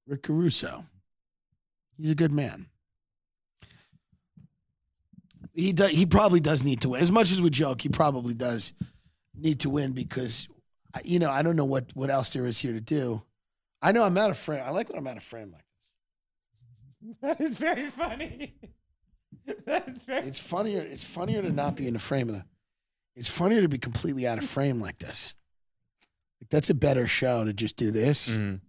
Rick 0.06 0.22
Caruso. 0.22 0.86
He's 1.96 2.10
a 2.10 2.14
good 2.14 2.32
man. 2.32 2.66
He 5.52 5.72
does, 5.72 5.90
he 5.90 6.04
probably 6.04 6.40
does 6.40 6.62
need 6.62 6.82
to 6.82 6.90
win. 6.90 7.00
As 7.00 7.10
much 7.10 7.32
as 7.32 7.40
we 7.40 7.48
joke, 7.48 7.80
he 7.80 7.88
probably 7.88 8.34
does 8.34 8.74
need 9.34 9.60
to 9.60 9.70
win 9.70 9.92
because 9.92 10.48
you 11.04 11.18
know, 11.18 11.30
I 11.30 11.42
don't 11.42 11.56
know 11.56 11.64
what 11.64 11.90
what 11.94 12.10
else 12.10 12.30
there 12.30 12.46
is 12.46 12.58
here 12.58 12.72
to 12.72 12.80
do. 12.80 13.22
I 13.82 13.92
know 13.92 14.04
I'm 14.04 14.16
out 14.18 14.30
of 14.30 14.36
frame. 14.38 14.62
I 14.64 14.70
like 14.70 14.88
when 14.88 14.98
I'm 14.98 15.06
out 15.06 15.16
of 15.16 15.22
frame 15.22 15.50
like 15.52 15.64
this. 15.78 15.94
That 17.22 17.40
is 17.40 17.56
very 17.56 17.90
funny. 17.90 18.54
That 19.66 19.88
is 19.88 20.00
very. 20.00 20.26
It's 20.26 20.40
funnier. 20.40 20.80
It's 20.80 21.04
funnier 21.04 21.40
to 21.42 21.52
not 21.52 21.76
be 21.76 21.86
in 21.86 21.92
the 21.92 22.00
frame. 22.00 22.28
Of 22.30 22.34
the, 22.36 22.44
it's 23.14 23.28
funnier 23.28 23.60
to 23.62 23.68
be 23.68 23.78
completely 23.78 24.26
out 24.26 24.38
of 24.38 24.44
frame 24.44 24.80
like 24.80 24.98
this. 24.98 25.36
Like 26.40 26.48
that's 26.50 26.68
a 26.70 26.74
better 26.74 27.06
show 27.06 27.44
to 27.44 27.52
just 27.52 27.76
do 27.76 27.90
this 27.92 28.38
Mhm. 28.38 28.60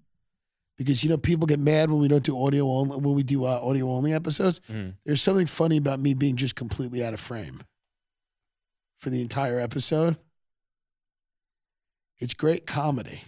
because 0.77 1.03
you 1.03 1.09
know 1.09 1.17
people 1.17 1.47
get 1.47 1.59
mad 1.59 1.89
when 1.89 1.99
we 1.99 2.07
don't 2.07 2.23
do 2.23 2.39
audio 2.39 2.67
only 2.69 2.95
when 2.97 3.15
we 3.15 3.23
do 3.23 3.45
uh, 3.45 3.59
audio 3.61 3.89
only 3.91 4.13
episodes. 4.13 4.61
Mhm. 4.69 4.93
There's 5.03 5.21
something 5.21 5.47
funny 5.47 5.77
about 5.77 5.99
me 5.99 6.13
being 6.13 6.35
just 6.35 6.55
completely 6.55 7.03
out 7.03 7.13
of 7.15 7.19
frame 7.19 7.63
for 8.99 9.09
the 9.09 9.21
entire 9.21 9.59
episode. 9.59 10.17
It's 12.19 12.33
great 12.33 12.65
comedy. 12.65 13.21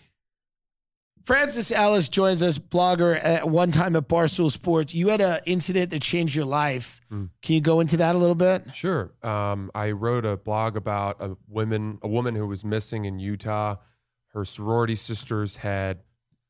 Francis 1.23 1.71
Ellis 1.71 2.09
joins 2.09 2.41
us, 2.41 2.57
blogger 2.57 3.23
at 3.23 3.47
one 3.47 3.71
time 3.71 3.95
at 3.95 4.07
Barstool 4.07 4.49
Sports. 4.49 4.95
You 4.95 5.09
had 5.09 5.21
an 5.21 5.39
incident 5.45 5.91
that 5.91 6.01
changed 6.01 6.33
your 6.33 6.45
life. 6.45 7.01
Hmm. 7.09 7.25
Can 7.43 7.55
you 7.55 7.61
go 7.61 7.81
into 7.81 7.97
that 7.97 8.15
a 8.15 8.17
little 8.17 8.35
bit? 8.35 8.63
Sure. 8.73 9.11
Um, 9.21 9.69
I 9.75 9.91
wrote 9.91 10.25
a 10.25 10.37
blog 10.37 10.75
about 10.75 11.17
a 11.19 11.37
woman, 11.47 11.99
a 12.01 12.07
woman 12.07 12.33
who 12.35 12.47
was 12.47 12.65
missing 12.65 13.05
in 13.05 13.19
Utah. 13.19 13.75
Her 14.29 14.43
sorority 14.43 14.95
sisters 14.95 15.57
had 15.57 15.99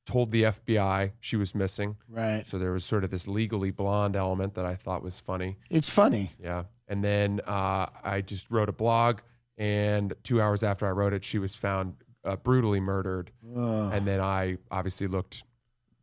told 0.05 0.31
the 0.31 0.43
FBI 0.43 1.11
she 1.19 1.35
was 1.35 1.53
missing. 1.53 1.97
Right. 2.07 2.47
So 2.47 2.57
there 2.57 2.71
was 2.71 2.85
sort 2.85 3.03
of 3.03 3.09
this 3.09 3.27
legally 3.27 3.71
blonde 3.71 4.15
element 4.15 4.55
that 4.55 4.65
I 4.65 4.75
thought 4.75 5.03
was 5.03 5.19
funny. 5.19 5.57
It's 5.69 5.89
funny. 5.89 6.31
Yeah. 6.41 6.63
And 6.87 7.03
then 7.03 7.41
uh, 7.45 7.87
I 8.03 8.21
just 8.25 8.49
wrote 8.49 8.69
a 8.69 8.73
blog, 8.73 9.19
and 9.57 10.13
two 10.23 10.41
hours 10.41 10.63
after 10.63 10.87
I 10.87 10.91
wrote 10.91 11.13
it, 11.13 11.23
she 11.23 11.37
was 11.37 11.53
found 11.53 11.95
uh, 12.25 12.35
brutally 12.37 12.79
murdered. 12.79 13.31
Ugh. 13.55 13.93
And 13.93 14.05
then 14.05 14.19
I 14.21 14.57
obviously 14.71 15.07
looked 15.07 15.43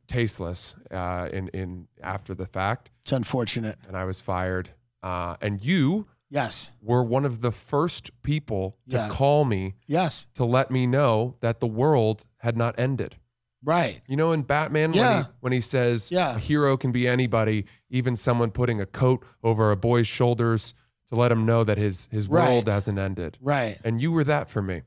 tasteless 0.06 0.74
uh, 0.90 1.28
in 1.32 1.48
in 1.48 1.88
after 2.02 2.34
the 2.34 2.46
fact, 2.46 2.90
It's 3.02 3.12
unfortunate. 3.12 3.78
and 3.88 3.96
I 3.96 4.04
was 4.04 4.20
fired. 4.20 4.70
Uh, 5.02 5.36
and 5.40 5.60
you 5.64 6.06
Yes. 6.28 6.72
were 6.82 7.04
one 7.04 7.24
of 7.24 7.40
the 7.40 7.52
first 7.52 8.10
people 8.22 8.76
to 8.88 8.96
Yeah. 8.96 9.08
call 9.08 9.44
me 9.44 9.74
Yes. 9.86 10.26
to 10.34 10.44
let 10.44 10.70
me 10.70 10.86
know 10.86 11.36
that 11.40 11.60
the 11.60 11.66
world 11.68 12.24
had 12.38 12.56
not 12.56 12.76
ended. 12.78 13.16
Right. 13.62 14.00
You 14.06 14.16
know, 14.16 14.32
in 14.32 14.42
Batman, 14.42 14.92
when, 14.92 15.22
he, 15.22 15.28
when 15.40 15.52
he 15.52 15.60
says 15.60 16.10
Yeah. 16.12 16.34
a 16.36 16.38
hero 16.38 16.76
can 16.76 16.90
be 16.92 17.06
anybody, 17.08 17.64
even 17.90 18.14
someone 18.16 18.50
putting 18.50 18.80
a 18.80 18.86
coat 18.86 19.24
over 19.42 19.70
a 19.70 19.76
boy's 19.76 20.06
shoulders 20.08 20.74
to 21.08 21.14
let 21.14 21.30
him 21.32 21.46
know 21.46 21.62
that 21.64 21.78
his, 21.78 22.06
his 22.12 22.28
Right. 22.28 22.48
world 22.48 22.68
hasn't 22.68 22.98
ended. 22.98 23.38
Right. 23.40 23.78
And 23.84 24.00
you 24.00 24.10
were 24.12 24.24
that 24.24 24.48
for 24.48 24.62
me. 24.62 24.82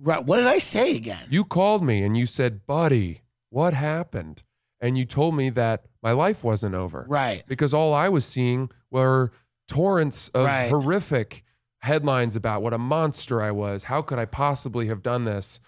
Right. 0.00 0.24
What 0.24 0.38
did 0.38 0.46
I 0.46 0.58
say 0.58 0.96
again? 0.96 1.26
You 1.30 1.44
called 1.44 1.82
me 1.84 2.02
and 2.02 2.16
you 2.16 2.26
said, 2.26 2.66
Buddy, 2.66 3.22
what 3.50 3.74
happened? 3.74 4.42
And 4.80 4.98
you 4.98 5.04
told 5.04 5.34
me 5.36 5.50
that 5.50 5.84
my 6.02 6.12
life 6.12 6.42
wasn't 6.44 6.74
over. 6.74 7.06
Right. 7.08 7.42
Because 7.46 7.72
all 7.72 7.94
I 7.94 8.08
was 8.08 8.24
seeing 8.26 8.70
were 8.90 9.30
torrents 9.68 10.28
of 10.28 10.44
Right. 10.46 10.68
horrific 10.68 11.44
headlines 11.80 12.36
about 12.36 12.62
what 12.62 12.72
a 12.74 12.78
monster 12.78 13.40
I 13.40 13.50
was. 13.50 13.84
How 13.84 14.02
could 14.02 14.18
I 14.18 14.24
possibly 14.24 14.88
have 14.88 15.02
done 15.02 15.24
this? 15.24 15.60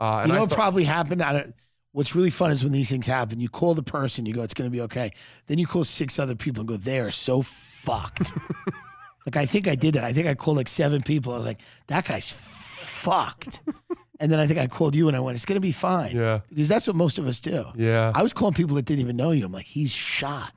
Uh, 0.00 0.20
and 0.22 0.28
you 0.28 0.34
know 0.34 0.46
thought- 0.46 0.56
probably 0.56 0.84
happened? 0.84 1.22
I 1.22 1.32
don't, 1.32 1.54
what's 1.92 2.14
really 2.16 2.30
fun 2.30 2.50
is 2.50 2.62
when 2.64 2.72
these 2.72 2.90
things 2.90 3.06
happen, 3.06 3.38
you 3.40 3.48
call 3.48 3.74
the 3.74 3.82
person, 3.82 4.26
you 4.26 4.34
go, 4.34 4.42
it's 4.42 4.54
going 4.54 4.68
to 4.68 4.72
be 4.74 4.80
okay. 4.82 5.10
Then 5.46 5.58
you 5.58 5.66
call 5.66 5.84
six 5.84 6.18
other 6.18 6.34
people 6.34 6.60
and 6.62 6.68
go, 6.68 6.76
they 6.76 6.98
are 7.00 7.10
so 7.12 7.42
fucked. 7.42 8.32
like, 9.26 9.36
I 9.36 9.46
think 9.46 9.68
I 9.68 9.74
did 9.74 9.94
that. 9.94 10.04
I 10.04 10.12
think 10.12 10.26
I 10.26 10.34
called 10.34 10.56
like 10.56 10.68
seven 10.68 11.02
people. 11.02 11.32
I 11.32 11.36
was 11.36 11.46
like, 11.46 11.60
that 11.88 12.06
guy's 12.06 12.30
fucked. 12.30 13.62
and 14.20 14.30
then 14.30 14.38
I 14.38 14.46
think 14.46 14.58
I 14.60 14.66
called 14.66 14.94
you 14.94 15.08
and 15.08 15.16
I 15.16 15.20
went, 15.20 15.36
it's 15.36 15.44
going 15.44 15.56
to 15.56 15.60
be 15.60 15.72
fine. 15.72 16.14
Yeah. 16.14 16.40
Because 16.48 16.68
that's 16.68 16.86
what 16.86 16.96
most 16.96 17.18
of 17.18 17.26
us 17.26 17.40
do. 17.40 17.64
Yeah. 17.76 18.12
I 18.14 18.22
was 18.22 18.32
calling 18.32 18.54
people 18.54 18.76
that 18.76 18.84
didn't 18.84 19.00
even 19.00 19.16
know 19.16 19.30
you. 19.30 19.46
I'm 19.46 19.52
like, 19.52 19.66
he's 19.66 19.90
shot. 19.90 20.52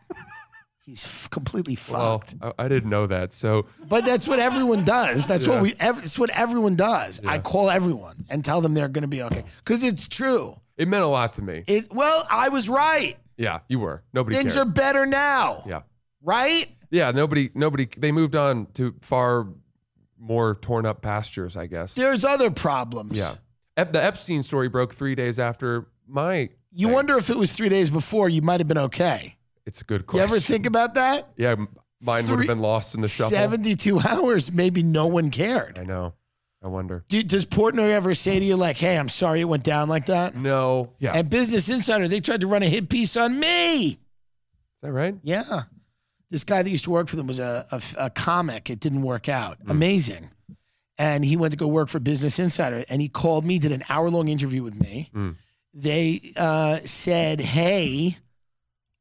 He's 0.86 1.04
f- 1.06 1.30
completely 1.30 1.78
well, 1.92 2.20
fucked. 2.20 2.36
I, 2.42 2.54
I 2.64 2.68
didn't 2.70 2.90
know 2.90 3.08
that. 3.08 3.34
So 3.34 3.66
But 3.90 4.06
that's 4.06 4.26
what 4.28 4.40
everyone 4.40 4.86
does. 4.86 5.28
That's 5.28 5.46
Yeah. 5.46 5.54
what 5.56 5.62
we. 5.62 5.74
Ev- 5.82 5.98
it's 6.00 6.18
what 6.18 6.30
everyone 6.30 6.76
does. 6.78 7.20
I 7.26 7.40
call 7.40 7.70
everyone 7.70 8.24
and 8.30 8.44
tell 8.44 8.62
them 8.62 8.74
they're 8.74 8.88
going 8.88 9.02
to 9.02 9.08
be 9.10 9.22
okay 9.24 9.44
because 9.66 9.84
it's 9.84 10.08
true. 10.08 10.56
it 10.78 10.88
meant 10.88 11.04
a 11.04 11.08
lot 11.08 11.34
to 11.34 11.42
me. 11.42 11.64
It. 11.68 11.92
Well, 11.94 12.26
I 12.32 12.48
was 12.50 12.70
right. 12.70 13.16
Yeah, 13.36 13.60
you 13.68 13.80
were. 13.80 14.02
Nobody 14.14 14.38
Things 14.38 14.54
cared. 14.56 14.68
are 14.68 14.72
better 14.72 15.06
now. 15.06 15.64
yeah. 15.68 15.82
Right. 16.24 16.70
Yeah, 16.90 17.12
nobody 17.12 17.50
nobody 17.54 17.88
they 17.98 18.12
moved 18.12 18.36
on 18.36 18.68
to 18.74 18.96
far 19.02 19.48
more 20.20 20.56
torn 20.56 20.86
up 20.86 21.02
pastures, 21.02 21.56
I 21.58 21.68
guess. 21.68 21.94
There's 21.94 22.24
other 22.26 22.50
problems. 22.52 23.18
Yeah. 23.18 23.34
Ep- 23.76 23.94
the 23.94 24.04
Epstein 24.04 24.42
story 24.42 24.68
broke 24.70 24.94
3 24.96 25.14
days 25.14 25.38
after 25.38 25.88
my 26.08 26.50
You 26.72 26.88
thing. 26.88 26.92
wonder 26.96 27.18
if 27.18 27.30
it 27.30 27.38
was 27.38 27.54
three 27.54 27.70
days 27.70 27.90
before, 27.92 28.28
you 28.30 28.42
might 28.42 28.60
have 28.60 28.68
been 28.68 28.78
okay. 28.80 29.36
It's 29.68 29.82
a 29.82 29.84
good 29.84 30.08
question. 30.08 30.28
You 30.30 30.36
ever 30.36 30.40
think 30.40 30.66
about 30.66 30.96
that? 30.96 31.30
Yeah, 31.38 31.56
mine 32.02 32.26
would 32.30 32.40
have 32.40 32.48
been 32.48 32.62
lost 32.62 32.96
in 32.96 33.02
the 33.02 33.08
shuffle. 33.08 33.32
72 33.38 34.00
hours, 34.00 34.52
maybe 34.52 34.82
no 34.82 35.06
one 35.08 35.30
cared. 35.30 35.78
I 35.78 35.84
know. 35.84 36.14
I 36.64 36.70
wonder. 36.70 37.04
Do, 37.08 37.22
does 37.22 37.46
Portnoy 37.46 37.92
ever 37.92 38.16
say 38.16 38.40
to 38.40 38.46
you, 38.46 38.56
like, 38.56 38.78
hey, 38.78 38.98
I'm 38.98 39.10
sorry 39.10 39.42
it 39.42 39.46
went 39.46 39.64
down 39.64 39.90
like 39.90 40.08
that? 40.08 40.36
No. 40.36 40.94
Yeah. 40.98 41.14
At 41.16 41.30
Business 41.30 41.70
Insider, 41.70 42.08
they 42.08 42.20
tried 42.22 42.42
to 42.42 42.48
run 42.48 42.64
a 42.64 42.70
hit 42.70 42.90
piece 42.90 43.16
on 43.16 43.40
me. 43.40 43.88
Is 43.90 43.98
that 44.82 44.92
right? 44.92 45.16
Yeah. 45.22 45.64
This 46.30 46.44
guy 46.44 46.62
that 46.62 46.70
used 46.70 46.84
to 46.86 46.90
work 46.90 47.08
for 47.08 47.16
them 47.16 47.28
was 47.28 47.40
a, 47.40 47.66
a, 47.72 47.82
a 48.06 48.10
comic. 48.10 48.70
It 48.70 48.80
didn't 48.80 49.02
work 49.02 49.30
out. 49.30 49.60
Mm. 49.64 49.72
Amazing. 49.72 50.30
And 50.98 51.24
he 51.24 51.38
went 51.38 51.52
to 51.52 51.58
go 51.58 51.68
work 51.68 51.90
for 51.90 52.00
Business 52.00 52.40
Insider 52.40 52.84
and 52.90 53.02
he 53.02 53.08
called 53.08 53.46
me, 53.46 53.60
did 53.60 53.72
an 53.72 53.84
hour 53.88 54.10
long 54.10 54.28
interview 54.28 54.64
with 54.64 54.80
me. 54.80 55.10
Mm. 55.14 55.36
They 55.74 56.20
uh, 56.36 56.78
said, 56.78 57.40
hey, 57.40 58.18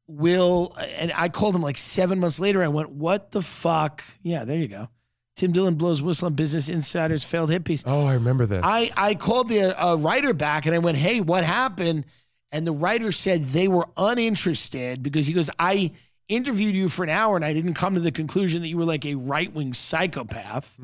will, 0.05 0.77
and 0.99 1.11
I 1.17 1.29
called 1.29 1.55
him 1.55 1.63
like 1.63 1.77
seven 1.77 2.19
months 2.19 2.39
later. 2.39 2.61
I 2.61 2.67
went, 2.67 2.91
what 2.91 3.31
the 3.31 3.41
fuck? 3.41 4.03
Yeah, 4.21 4.45
there 4.45 4.59
you 4.59 4.67
go. 4.67 4.89
Tim 5.35 5.51
Dillon 5.51 5.75
blows 5.75 6.01
whistle 6.01 6.27
on 6.27 6.33
Business 6.33 6.69
Insider's 6.69 7.23
failed 7.23 7.49
hit 7.49 7.63
piece. 7.63 7.83
Oh, 7.85 8.05
I 8.05 8.13
remember 8.13 8.45
that. 8.45 8.61
I, 8.63 8.89
I 8.95 9.15
called 9.15 9.49
the 9.49 9.79
uh, 9.79 9.95
writer 9.95 10.33
back 10.33 10.65
and 10.65 10.73
I 10.73 10.79
went, 10.79 10.97
hey, 10.97 11.19
what 11.19 11.43
happened? 11.43 12.05
And 12.51 12.65
the 12.65 12.71
writer 12.71 13.11
said 13.11 13.41
they 13.41 13.67
were 13.67 13.87
uninterested 13.97 15.03
because 15.03 15.27
he 15.27 15.33
goes, 15.33 15.49
I 15.59 15.91
interviewed 16.29 16.75
you 16.75 16.89
for 16.89 17.03
an 17.03 17.09
hour 17.09 17.35
and 17.35 17.45
I 17.45 17.53
didn't 17.53 17.75
come 17.75 17.93
to 17.93 17.99
the 17.99 18.11
conclusion 18.11 18.61
that 18.61 18.67
you 18.67 18.77
were 18.77 18.85
like 18.85 19.05
a 19.05 19.15
right 19.15 19.51
wing 19.53 19.73
psychopath. 19.73 20.77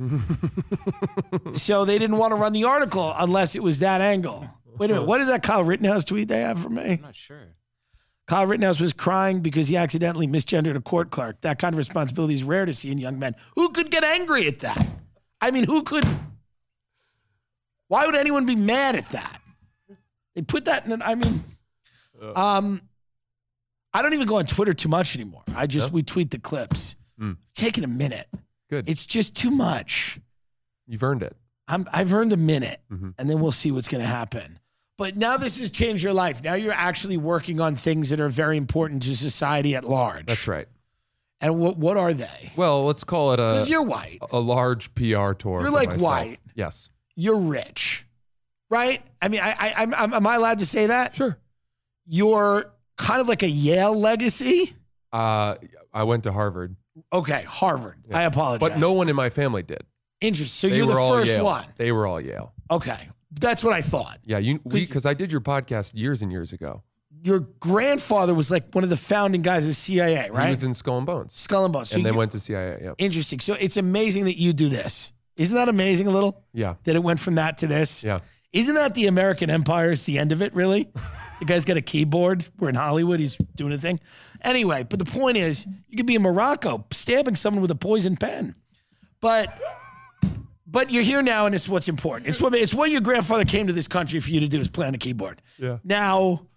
so 1.53 1.85
they 1.85 1.99
didn't 1.99 2.17
want 2.17 2.31
to 2.31 2.35
run 2.35 2.53
the 2.53 2.63
article 2.63 3.13
unless 3.17 3.55
it 3.55 3.63
was 3.63 3.79
that 3.79 4.01
angle. 4.01 4.49
Wait 4.77 4.89
a 4.89 4.93
minute. 4.93 5.07
What 5.07 5.21
is 5.21 5.27
that 5.27 5.43
Kyle 5.43 5.63
Rittenhouse 5.63 6.03
tweet 6.03 6.27
they 6.27 6.41
have 6.41 6.59
for 6.59 6.69
me? 6.69 6.93
I'm 6.93 7.01
not 7.01 7.15
sure. 7.15 7.55
Kyle 8.25 8.45
Rittenhouse 8.45 8.79
was 8.79 8.93
crying 8.93 9.41
because 9.41 9.67
he 9.67 9.75
accidentally 9.75 10.27
misgendered 10.27 10.75
a 10.75 10.81
court 10.81 11.11
clerk. 11.11 11.41
That 11.41 11.59
kind 11.59 11.73
of 11.73 11.77
responsibility 11.77 12.33
is 12.33 12.43
rare 12.43 12.65
to 12.65 12.73
see 12.73 12.89
in 12.89 12.97
young 12.97 13.19
men. 13.19 13.35
Who 13.55 13.69
could 13.69 13.91
get 13.91 14.03
angry 14.03 14.47
at 14.47 14.59
that? 14.61 14.87
I 15.41 15.51
mean, 15.51 15.65
who 15.65 15.83
could? 15.83 16.05
Why 17.89 18.05
would 18.05 18.15
anyone 18.15 18.45
be 18.45 18.55
mad 18.55 18.95
at 18.95 19.09
that? 19.09 19.41
They 20.35 20.41
put 20.41 20.65
that 20.65 20.85
in. 20.85 20.93
An, 20.93 21.01
I 21.01 21.15
mean, 21.15 21.43
um, 22.35 22.81
I 23.93 24.01
don't 24.01 24.13
even 24.13 24.27
go 24.27 24.37
on 24.37 24.45
Twitter 24.45 24.73
too 24.73 24.89
much 24.89 25.15
anymore. 25.15 25.43
I 25.55 25.67
just 25.67 25.91
we 25.91 26.03
tweet 26.03 26.31
the 26.31 26.39
clips. 26.39 26.95
Mm. 27.19 27.37
Taking 27.53 27.83
a 27.83 27.87
minute. 27.87 28.27
Good. 28.69 28.89
It's 28.89 29.05
just 29.05 29.35
too 29.35 29.51
much. 29.51 30.19
You've 30.87 31.03
earned 31.03 31.21
it. 31.23 31.35
I'm, 31.67 31.85
I've 31.93 32.11
earned 32.11 32.33
a 32.33 32.37
minute, 32.37 32.81
Mhm. 32.91 33.13
and 33.17 33.29
then 33.29 33.39
we'll 33.39 33.51
see 33.53 33.71
what's 33.71 33.87
going 33.87 34.01
to 34.03 34.09
happen. 34.09 34.59
But 34.97 35.15
now 35.15 35.37
this 35.37 35.59
has 35.59 35.71
changed 35.71 36.03
your 36.03 36.13
life. 36.13 36.43
Now 36.43 36.55
you're 36.55 36.73
actually 36.73 37.17
working 37.17 37.59
on 37.61 37.75
things 37.75 38.09
that 38.09 38.19
are 38.19 38.29
very 38.29 38.57
important 38.57 39.03
to 39.03 39.15
society 39.15 39.75
at 39.75 39.83
large. 39.83 40.25
That's 40.25 40.47
right. 40.47 40.67
And 41.39 41.59
what 41.59 41.77
what 41.77 41.97
are 41.97 42.13
they? 42.13 42.51
Well, 42.55 42.85
let's 42.85 43.03
call 43.03 43.33
it 43.33 43.39
a. 43.39 43.43
Because 43.53 43.69
you're 43.69 43.83
white, 43.83 44.19
a 44.31 44.39
large 44.39 44.93
PR 44.95 45.33
tour. 45.33 45.61
You're 45.61 45.71
like 45.71 45.89
myself. 45.89 46.01
white. 46.01 46.39
Yes. 46.55 46.89
you're 47.15 47.39
rich, 47.39 48.05
right? 48.69 49.01
I 49.21 49.27
mean, 49.29 49.41
I, 49.41 49.51
I 49.59 49.73
I'm, 49.77 49.93
I'm 49.93 50.13
am 50.13 50.27
I 50.27 50.35
allowed 50.35 50.59
to 50.59 50.65
say 50.65 50.87
that? 50.87 51.15
Sure. 51.15 51.37
You're 52.05 52.65
kind 52.97 53.21
of 53.21 53.27
like 53.27 53.43
a 53.43 53.49
Yale 53.49 53.97
legacy. 53.97 54.73
Uh, 55.11 55.55
I 55.93 56.03
went 56.03 56.23
to 56.23 56.31
Harvard, 56.31 56.75
Okay, 57.11 57.43
Harvard. 57.43 57.97
Yeah. 58.09 58.19
I 58.19 58.23
apologize. 58.23 58.59
but 58.67 58.77
no 58.79 58.93
one 58.93 59.09
in 59.09 59.15
my 59.15 59.29
family 59.29 59.63
did. 59.63 59.83
Interesting. 60.21 60.69
So 60.69 60.71
they 60.71 60.77
you're 60.77 60.87
the 60.87 60.93
first 60.93 61.31
Yale. 61.35 61.45
one. 61.45 61.65
They 61.77 61.91
were 61.91 62.05
all 62.07 62.21
Yale. 62.21 62.53
Okay, 62.71 63.09
that's 63.39 63.63
what 63.63 63.73
I 63.73 63.81
thought. 63.81 64.19
Yeah, 64.25 64.37
you 64.37 64.59
because 64.59 65.05
I 65.05 65.13
did 65.13 65.31
your 65.31 65.41
podcast 65.41 65.91
years 65.95 66.21
and 66.21 66.31
years 66.31 66.53
ago. 66.53 66.83
Your 67.25 67.39
grandfather 67.39 68.33
was 68.33 68.51
like 68.51 68.73
one 68.73 68.83
of 68.83 68.89
the 68.89 68.97
founding 68.97 69.41
guys 69.41 69.63
of 69.63 69.69
the 69.69 69.73
CIA, 69.75 70.29
right? 70.29 70.45
He 70.45 70.51
was 70.51 70.63
in 70.63 70.73
Skull 70.73 70.97
and 70.97 71.05
Bones, 71.05 71.33
Skull 71.33 71.63
and 71.65 71.73
Bones. 71.73 71.89
So 71.89 71.97
and 71.97 72.05
then 72.05 72.15
went 72.15 72.31
to 72.31 72.39
CIA. 72.39 72.79
Yeah, 72.83 72.93
interesting. 72.97 73.39
So 73.39 73.55
it's 73.59 73.77
amazing 73.77 74.25
that 74.25 74.37
you 74.37 74.51
do 74.53 74.67
this. 74.69 75.13
Isn't 75.37 75.55
that 75.55 75.69
amazing? 75.69 76.07
A 76.07 76.11
little 76.11 76.43
yeah, 76.53 76.75
that 76.83 76.95
it 76.95 77.03
went 77.03 77.19
from 77.19 77.35
that 77.35 77.59
to 77.59 77.67
this. 77.67 78.03
yeah. 78.03 78.19
Isn't 78.51 78.75
that 78.75 78.93
the 78.93 79.07
American 79.07 79.49
Empire? 79.49 79.91
Is 79.91 80.05
the 80.05 80.19
end 80.19 80.31
of 80.31 80.41
it 80.41 80.53
really? 80.53 80.89
the 81.39 81.45
guy's 81.45 81.65
got 81.65 81.77
a 81.77 81.81
keyboard. 81.81 82.47
We're 82.59 82.69
in 82.69 82.75
Hollywood. 82.75 83.19
He's 83.19 83.35
doing 83.55 83.73
a 83.73 83.77
thing. 83.77 83.99
Anyway, 84.41 84.83
but 84.89 84.99
the 84.99 85.05
point 85.05 85.37
is, 85.37 85.65
you 85.87 85.97
could 85.97 86.05
be 86.05 86.15
in 86.15 86.21
Morocco 86.21 86.85
stabbing 86.91 87.35
someone 87.35 87.61
with 87.61 87.71
a 87.71 87.75
poison 87.75 88.15
pen, 88.17 88.55
but. 89.21 89.59
But 90.65 90.89
you're 90.89 91.03
here 91.03 91.21
now, 91.21 91.45
and 91.45 91.53
it's 91.53 91.69
what's 91.69 91.87
important. 91.87 92.27
It's 92.27 92.41
what 92.41 92.55
it's 92.55 92.73
what 92.73 92.89
your 92.89 93.01
grandfather 93.01 93.45
came 93.45 93.67
to 93.67 93.73
this 93.73 93.87
country 93.87 94.19
for 94.19 94.31
you 94.31 94.39
to 94.39 94.47
do 94.47 94.59
is 94.59 94.69
play 94.69 94.87
on 94.87 94.95
a 94.95 94.97
keyboard. 94.97 95.39
Yeah. 95.59 95.77
Now, 95.83 96.47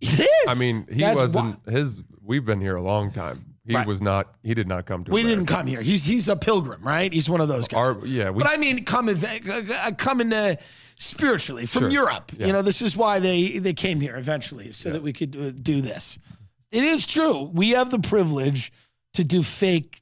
it 0.00 0.20
is. 0.20 0.28
I 0.48 0.54
mean, 0.54 0.86
he 0.88 1.00
That's 1.00 1.20
wasn't 1.20 1.58
why- 1.66 1.72
his. 1.72 2.02
We've 2.22 2.44
been 2.44 2.60
here 2.60 2.76
a 2.76 2.82
long 2.82 3.10
time. 3.10 3.44
He 3.66 3.74
Right. 3.74 3.84
was 3.86 4.00
not. 4.00 4.32
He 4.44 4.54
did 4.54 4.68
not 4.68 4.86
come 4.86 5.02
to. 5.04 5.10
We 5.10 5.22
didn't 5.22 5.38
America. 5.38 5.54
come 5.54 5.66
here. 5.66 5.80
He's 5.82 6.04
he's 6.04 6.28
a 6.28 6.36
pilgrim, 6.36 6.82
right? 6.84 7.12
He's 7.12 7.28
one 7.28 7.40
of 7.40 7.48
those 7.48 7.66
guys. 7.66 7.78
Our 7.78 8.06
yeah, 8.06 8.30
we 8.30 8.44
but 8.44 8.48
I 8.48 8.56
mean, 8.58 8.84
coming 8.84 9.16
uh, 9.16 9.90
coming 9.98 10.32
uh, 10.32 10.54
spiritually 11.00 11.64
from 11.66 11.84
Sure. 11.84 11.90
Europe. 11.90 12.30
Yeah. 12.36 12.46
You 12.48 12.52
know, 12.52 12.62
this 12.62 12.82
is 12.82 12.96
why 12.96 13.18
they 13.18 13.58
they 13.58 13.72
came 13.72 14.00
here 14.00 14.16
eventually, 14.16 14.70
so 14.72 14.90
that 14.90 15.02
we 15.02 15.12
could 15.12 15.34
uh, 15.36 15.50
do 15.50 15.80
this. 15.80 16.18
It 16.70 16.84
is 16.84 17.06
true. 17.06 17.50
We 17.52 17.70
have 17.70 17.90
the 17.90 17.98
privilege 17.98 18.70
to 19.14 19.24
do 19.24 19.42
fake 19.42 19.98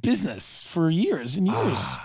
business 0.00 0.62
for 0.62 0.90
years 0.90 1.36
and 1.36 1.46
years. 1.46 1.96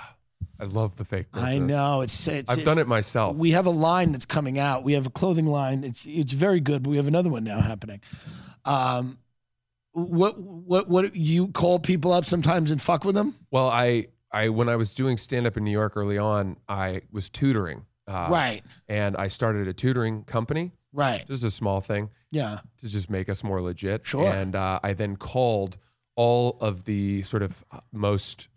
I 0.60 0.66
love 0.66 0.96
the 0.96 1.04
fake. 1.04 1.32
Business. 1.34 1.50
I 1.52 1.58
know 1.58 2.02
it's 2.02 2.28
it's. 2.28 2.50
I've 2.52 2.60
it's- 2.60 2.66
done 2.76 2.80
it 2.82 2.88
myself. 2.88 3.36
We 3.36 3.52
have 3.52 3.66
a 3.66 3.72
line 3.72 4.12
that's 4.14 4.26
coming 4.28 4.58
out. 4.60 4.84
We 4.84 4.94
have 4.94 5.06
a 5.08 5.10
clothing 5.10 5.48
line. 5.48 5.84
It's 5.84 6.06
it's 6.06 6.32
very 6.32 6.60
good, 6.62 6.84
but 6.84 6.92
we 6.92 6.98
have 6.98 7.08
another 7.08 7.30
one 7.30 7.44
now 7.44 7.60
happening. 7.60 8.00
Um, 8.64 9.18
what 9.92 10.40
what 10.40 10.88
what 10.88 11.16
you 11.16 11.48
call 11.50 11.80
people 11.80 12.14
up 12.14 12.26
sometimes 12.26 12.70
and 12.72 12.82
fuck 12.82 13.04
with 13.04 13.16
them? 13.16 13.36
Well, 13.52 13.70
I 13.70 14.08
I 14.32 14.50
when 14.50 14.70
I 14.70 14.76
was 14.76 14.94
doing 14.96 15.18
stand 15.18 15.46
up 15.48 15.58
in 15.58 15.64
New 15.64 15.72
York 15.72 15.94
early 15.98 16.18
on, 16.18 16.58
I 16.70 17.02
was 17.12 17.30
tutoring. 17.30 17.86
Uh, 18.08 18.28
right, 18.30 18.64
And 18.88 19.18
I 19.18 19.30
started 19.30 19.68
a 19.68 19.74
tutoring 19.74 20.24
company, 20.24 20.74
right, 20.94 21.26
just 21.28 21.44
a 21.44 21.50
small 21.52 21.82
thing 21.82 22.12
yeah, 22.32 22.60
to 22.78 22.88
just 22.88 23.10
make 23.10 23.30
us 23.30 23.44
more 23.44 23.62
legit. 23.62 24.06
Sure. 24.06 24.32
And 24.32 24.56
uh, 24.56 24.80
I 24.84 24.94
then 24.94 25.16
called 25.16 25.78
all 26.16 26.58
of 26.62 26.86
the 26.86 27.24
sort 27.24 27.42
of 27.42 27.64
most 27.92 28.48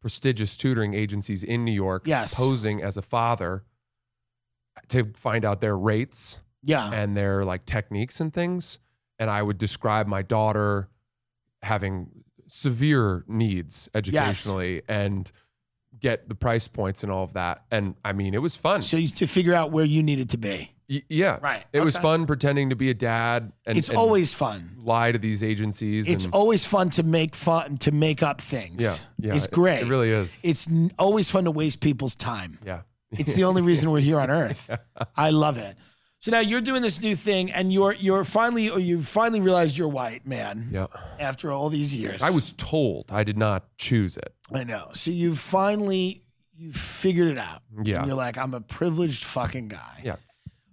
prestigious 0.00 0.56
tutoring 0.56 0.94
agencies 0.94 1.42
in 1.42 1.64
New 1.64 1.72
York, 1.72 2.02
Yes. 2.06 2.34
posing 2.38 2.82
as 2.82 2.96
a 2.96 3.02
father 3.02 3.64
to 4.88 5.12
find 5.14 5.44
out 5.44 5.60
their 5.60 5.76
rates 5.76 6.38
yeah. 6.62 6.92
and 6.92 7.16
their 7.16 7.44
like 7.44 7.66
techniques 7.66 8.20
and 8.20 8.32
things. 8.32 8.78
And 9.18 9.30
I 9.30 9.42
would 9.42 9.58
describe 9.58 10.06
my 10.06 10.22
daughter 10.22 10.88
having 11.62 12.24
severe 12.48 13.24
needs 13.26 13.88
educationally 13.94 14.82
and 14.88 15.30
get 16.00 16.28
the 16.28 16.34
price 16.34 16.68
points 16.68 17.02
and 17.02 17.10
all 17.12 17.24
of 17.24 17.32
that. 17.34 17.64
And 17.70 17.94
I 18.04 18.12
mean, 18.12 18.34
it 18.34 18.42
was 18.42 18.56
fun. 18.56 18.82
So 18.82 18.96
you 18.96 19.08
to 19.08 19.26
figure 19.26 19.54
out 19.54 19.72
where 19.72 19.84
you 19.84 20.02
needed 20.02 20.30
to 20.30 20.38
be. 20.38 20.72
Y- 20.88 21.02
yeah. 21.08 21.38
Right. 21.42 21.64
It 21.72 21.80
was 21.80 21.96
fun 21.96 22.26
pretending 22.26 22.70
to 22.70 22.76
be 22.76 22.90
a 22.90 22.94
dad 22.94 23.52
and 23.66 23.76
it's 23.76 23.88
and 23.88 23.98
always 23.98 24.32
fun. 24.32 24.76
lie 24.78 25.10
to 25.12 25.18
these 25.18 25.42
agencies. 25.42 26.08
It's 26.08 26.26
and, 26.26 26.34
always 26.34 26.64
fun 26.64 26.90
to 26.90 27.02
make 27.02 27.34
fun 27.34 27.76
to 27.78 27.90
make 27.92 28.22
up 28.22 28.40
things. 28.40 28.82
yeah, 28.82 29.28
yeah. 29.30 29.34
it's 29.34 29.46
it- 29.46 29.50
great. 29.52 29.82
It, 29.82 29.88
really 29.88 30.10
is. 30.10 30.38
It's 30.44 30.68
n- 30.68 30.92
always 30.98 31.28
fun 31.30 31.44
to 31.44 31.50
waste 31.50 31.80
people's 31.80 32.14
time. 32.16 32.58
yeah. 32.64 32.80
It's 33.12 33.34
the 33.34 33.44
only 33.44 33.62
reason 33.62 33.90
we're 33.90 34.00
here 34.00 34.18
on 34.20 34.30
Earth. 34.30 34.68
I 35.16 35.30
love 35.30 35.58
it. 35.58 35.76
So 36.26 36.32
now 36.32 36.40
you're 36.40 36.60
doing 36.60 36.82
this 36.82 37.00
new 37.00 37.14
thing, 37.14 37.52
and 37.52 37.72
you're 37.72 37.94
you're 37.94 38.24
finally 38.24 38.68
or 38.68 38.80
you 38.80 39.00
finally 39.00 39.40
realized 39.40 39.78
you're 39.78 39.86
white, 39.86 40.26
man. 40.26 40.70
Yeah. 40.72 40.88
After 41.20 41.52
all 41.52 41.68
these 41.68 41.96
years, 41.96 42.20
I 42.20 42.30
was 42.30 42.52
told 42.54 43.12
I 43.12 43.22
did 43.22 43.38
not 43.38 43.62
choose 43.78 44.16
it. 44.16 44.34
I 44.52 44.64
know. 44.64 44.88
So 44.92 45.12
you 45.12 45.36
finally 45.36 46.22
you 46.56 46.72
figured 46.72 47.28
it 47.28 47.38
out. 47.38 47.62
Yeah. 47.80 47.98
And 47.98 48.08
you're 48.08 48.16
like, 48.16 48.38
I'm 48.38 48.54
a 48.54 48.60
privileged 48.60 49.22
fucking 49.22 49.68
guy. 49.68 50.00
Yeah. 50.02 50.16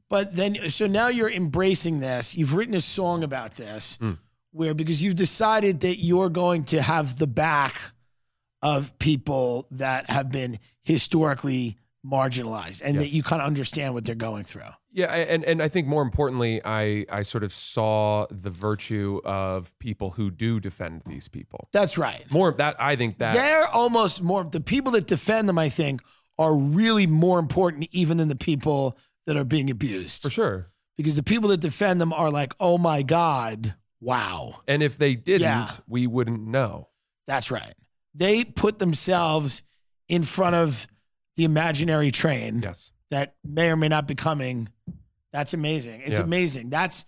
But 0.10 0.36
then, 0.36 0.56
so 0.56 0.88
now 0.88 1.10
you're 1.10 1.30
embracing 1.30 2.00
this. 2.00 2.36
You've 2.36 2.56
written 2.56 2.74
a 2.74 2.82
song 2.82 3.24
about 3.24 3.54
this, 3.54 3.98
Hmm. 3.98 4.14
where 4.54 4.74
because 4.74 5.04
you've 5.04 5.18
decided 5.18 5.82
that 5.82 5.98
you're 5.98 6.30
going 6.30 6.64
to 6.64 6.82
have 6.82 7.20
the 7.20 7.28
back 7.28 7.80
of 8.64 8.98
people 8.98 9.68
that 9.70 10.10
have 10.10 10.32
been 10.32 10.58
historically 10.82 11.78
marginalized, 12.06 12.82
and 12.84 13.00
that 13.00 13.10
you 13.10 13.24
kind 13.24 13.42
of 13.42 13.48
understand 13.48 13.94
what 13.94 14.06
they're 14.06 14.16
going 14.16 14.44
through. 14.44 14.64
Yeah, 14.92 15.14
and 15.14 15.44
and 15.46 15.62
I 15.62 15.70
think 15.70 15.88
more 15.88 16.02
importantly, 16.02 16.62
I 16.64 17.06
I 17.10 17.22
sort 17.24 17.44
of 17.44 17.54
saw 17.54 18.26
the 18.30 18.50
virtue 18.50 19.22
of 19.26 19.78
people 19.80 20.12
who 20.12 20.30
do 20.30 20.60
defend 20.60 21.02
these 21.06 21.28
people. 21.28 21.70
That's 21.72 21.98
right. 21.98 22.30
More 22.32 22.50
of 22.50 22.58
that 22.58 22.76
I 22.80 22.96
think 22.96 23.18
that 23.20 23.34
They're 23.34 23.68
almost 23.68 24.22
more 24.22 24.44
the 24.44 24.62
people 24.62 24.92
that 24.94 25.08
defend 25.08 25.48
them. 25.50 25.58
I 25.58 25.70
think 25.70 26.02
are 26.38 26.56
really 26.56 27.08
more 27.08 27.40
important 27.40 27.88
even 27.92 28.18
than 28.18 28.28
the 28.28 28.36
people 28.36 28.98
that 29.26 29.38
are 29.38 29.46
being 29.46 29.70
abused. 29.70 30.24
for 30.24 30.30
sure. 30.30 30.70
because 30.98 31.16
the 31.16 31.24
people 31.24 31.50
that 31.50 31.60
defend 31.62 32.02
them 32.02 32.12
are 32.12 32.30
like, 32.30 32.54
oh 32.60 32.78
my 32.78 33.02
God, 33.04 33.76
wow. 34.02 34.60
And 34.68 34.84
if 34.84 34.98
they 34.98 35.16
didn't, 35.16 35.42
Yeah. 35.42 35.68
we 35.88 36.08
wouldn't 36.08 36.46
know. 36.46 36.90
That's 37.28 37.50
right. 37.52 37.74
They 38.14 38.44
put 38.44 38.80
themselves 38.80 39.64
in 40.10 40.24
front 40.24 40.56
of 40.56 40.88
the 41.36 41.44
imaginary 41.46 42.12
train 42.12 42.62
Yes. 42.62 42.92
that 43.10 43.36
may 43.44 43.70
or 43.70 43.76
may 43.76 43.88
not 43.88 44.08
be 44.08 44.16
coming. 44.16 44.70
That's 45.32 45.54
amazing. 45.54 46.02
It's 46.06 46.18
Yeah. 46.18 46.24
amazing. 46.24 46.70
That's 46.70 47.06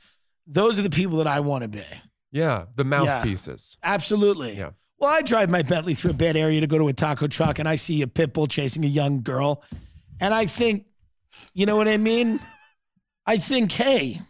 those 0.47 0.77
are 0.77 0.81
the 0.83 0.89
people 0.89 1.17
that 1.19 1.27
I 1.27 1.39
want 1.39 1.63
to 1.63 1.67
be. 1.67 1.83
Yeah, 2.31 2.65
the 2.75 2.83
mouthpieces. 2.83 3.77
Absolutely. 3.83 4.57
Yeah. 4.57 4.71
Well, 4.99 5.09
I 5.11 5.21
drive 5.21 5.49
my 5.49 5.61
Bentley 5.61 5.93
through 5.93 6.11
a 6.11 6.15
bad 6.15 6.35
area 6.37 6.61
to 6.61 6.67
go 6.67 6.77
to 6.77 6.87
a 6.87 6.93
taco 6.93 7.27
truck 7.27 7.59
and 7.59 7.67
I 7.67 7.75
see 7.75 8.01
a 8.01 8.07
pit 8.07 8.33
bull 8.33 8.47
chasing 8.47 8.83
a 8.85 8.87
young 8.87 9.21
girl. 9.23 9.63
And 10.21 10.33
I 10.33 10.45
think, 10.45 10.85
you 11.53 11.65
know 11.65 11.75
what 11.75 11.87
I 11.87 11.97
mean? 11.97 12.39
I 13.25 13.37
think, 13.37 13.71
hey, 13.71 14.21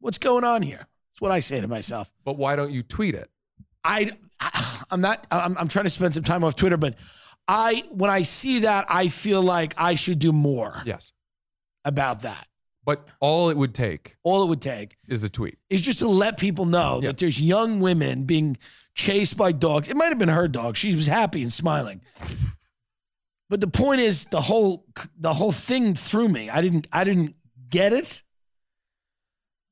what's 0.00 0.18
going 0.18 0.44
on 0.44 0.62
here? 0.62 0.78
That's 0.78 1.20
what 1.20 1.30
I 1.30 1.40
say 1.40 1.60
to 1.60 1.68
myself. 1.68 2.12
But 2.24 2.36
why 2.36 2.54
don't 2.56 2.70
you 2.70 2.82
tweet 2.82 3.14
it? 3.14 3.30
I, 3.82 4.10
I'm 4.90 5.00
not, 5.00 5.26
I'm, 5.30 5.56
I'm 5.58 5.68
trying 5.68 5.84
to 5.86 5.90
spend 5.90 6.14
some 6.14 6.22
time 6.22 6.44
off 6.44 6.54
Twitter, 6.54 6.76
but 6.76 6.94
I, 7.50 7.82
when 7.90 8.10
I 8.10 8.22
see 8.22 8.60
that, 8.60 8.86
I 8.88 9.08
feel 9.08 9.42
like 9.42 9.74
I 9.76 9.96
should 9.96 10.20
do 10.20 10.30
more 10.30 10.82
Yes. 10.86 11.12
about 11.84 12.20
that. 12.22 12.46
But 12.84 13.08
all 13.20 13.50
it 13.50 13.56
would 13.56 13.74
take 13.74 14.16
All 14.22 14.44
it 14.44 14.48
would 14.48 14.62
take 14.62 14.96
is 15.08 15.22
a 15.24 15.28
tweet. 15.28 15.58
is 15.68 15.80
just 15.80 15.98
to 15.98 16.06
let 16.08 16.38
people 16.38 16.64
know 16.64 17.00
Yeah. 17.02 17.08
that 17.08 17.18
there's 17.18 17.40
young 17.40 17.80
women 17.80 18.24
being 18.24 18.56
chased 18.94 19.36
by 19.36 19.52
dogs. 19.52 19.88
It 19.88 19.96
might 19.96 20.08
have 20.10 20.18
been 20.18 20.28
her 20.28 20.48
dog. 20.48 20.76
She 20.76 20.94
was 20.94 21.06
happy 21.06 21.42
and 21.42 21.52
smiling. 21.52 22.00
But 23.48 23.60
the 23.60 23.68
point 23.68 24.00
is 24.00 24.26
the 24.26 24.40
whole 24.40 24.86
the 25.18 25.34
whole 25.34 25.52
thing 25.52 25.94
threw 25.94 26.28
me. 26.28 26.48
I 26.50 26.60
didn't 26.62 26.86
I 26.92 27.02
didn't 27.04 27.34
get 27.68 27.92
it. 27.92 28.22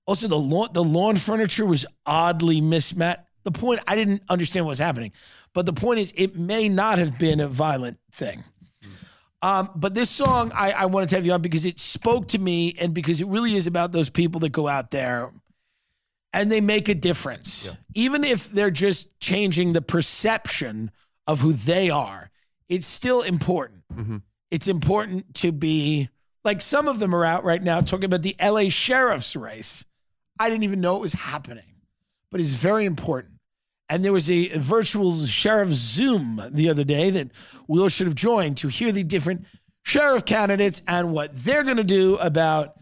Also, 0.06 0.26
the 0.26 0.38
lawn 0.38 0.68
the 0.72 0.82
lawn 0.84 1.16
furniture 1.16 1.64
was 1.66 1.86
oddly 2.04 2.60
mismatched. 2.60 3.20
The 3.44 3.52
point 3.52 3.80
I 3.86 3.94
didn't 3.94 4.22
understand 4.28 4.66
what 4.66 4.70
was 4.70 4.78
happening. 4.78 5.12
But 5.54 5.66
the 5.66 5.72
point 5.72 6.00
is 6.00 6.12
it 6.16 6.36
may 6.36 6.68
not 6.68 6.98
have 6.98 7.18
been 7.18 7.40
a 7.40 7.48
violent 7.48 7.98
thing. 8.12 8.44
Um, 9.40 9.70
but 9.76 9.94
this 9.94 10.10
song 10.10 10.50
I, 10.54 10.72
I 10.72 10.86
wanted 10.86 11.10
to 11.10 11.14
have 11.16 11.24
you 11.24 11.32
on 11.32 11.42
because 11.42 11.64
it 11.64 11.78
spoke 11.78 12.28
to 12.28 12.38
me 12.38 12.74
and 12.80 12.92
because 12.92 13.20
it 13.20 13.28
really 13.28 13.54
is 13.54 13.66
about 13.68 13.92
those 13.92 14.10
people 14.10 14.40
that 14.40 14.50
go 14.50 14.66
out 14.66 14.90
there 14.90 15.32
and 16.32 16.50
they 16.50 16.60
make 16.60 16.88
a 16.88 16.94
difference. 16.94 17.76
Even 17.94 18.24
if 18.24 18.50
they're 18.50 18.70
just 18.72 19.18
changing 19.20 19.72
the 19.74 19.82
perception 19.82 20.90
of 21.26 21.40
who 21.40 21.52
they 21.52 21.88
are, 21.88 22.30
it's 22.68 22.86
still 22.86 23.22
important. 23.22 23.82
Mhm. 23.94 24.22
It's 24.50 24.66
important 24.66 25.34
to 25.36 25.52
be 25.52 26.08
like 26.44 26.60
some 26.60 26.88
of 26.88 26.98
them 26.98 27.14
are 27.14 27.24
out 27.24 27.44
right 27.44 27.62
now 27.62 27.80
talking 27.80 28.04
about 28.06 28.22
the 28.22 28.34
LA 28.40 28.70
sheriff's 28.70 29.36
race. 29.36 29.84
I 30.38 30.50
didn't 30.50 30.64
even 30.64 30.80
know 30.80 30.96
it 30.96 31.00
was 31.00 31.12
happening, 31.12 31.76
but 32.30 32.40
it's 32.40 32.54
very 32.54 32.86
important. 32.86 33.34
And 33.88 34.04
there 34.04 34.12
was 34.12 34.30
a 34.30 34.48
virtual 34.58 35.24
sheriff 35.24 35.70
Zoom 35.70 36.42
the 36.50 36.68
other 36.68 36.84
day 36.84 37.10
that 37.10 37.30
we 37.66 37.80
all 37.80 37.88
should 37.88 38.06
have 38.06 38.16
joined 38.16 38.58
to 38.58 38.68
hear 38.68 38.92
the 38.92 39.02
different 39.02 39.46
sheriff 39.82 40.24
candidates 40.24 40.82
and 40.86 41.12
what 41.12 41.34
they're 41.34 41.64
going 41.64 41.78
to 41.78 41.84
do 41.84 42.16
about 42.16 42.74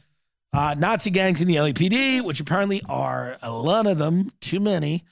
uh, 0.53 0.75
Nazi 0.77 1.11
gangs 1.11 1.41
in 1.41 1.49
the 1.49 1.57
LAPD, 1.57 2.23
which 2.23 2.41
apparently 2.41 2.83
are 2.89 3.37
a 3.43 3.53
lot 3.53 3.87
of 3.87 3.99
them, 3.99 4.33
too 4.41 4.59
many. 4.59 5.05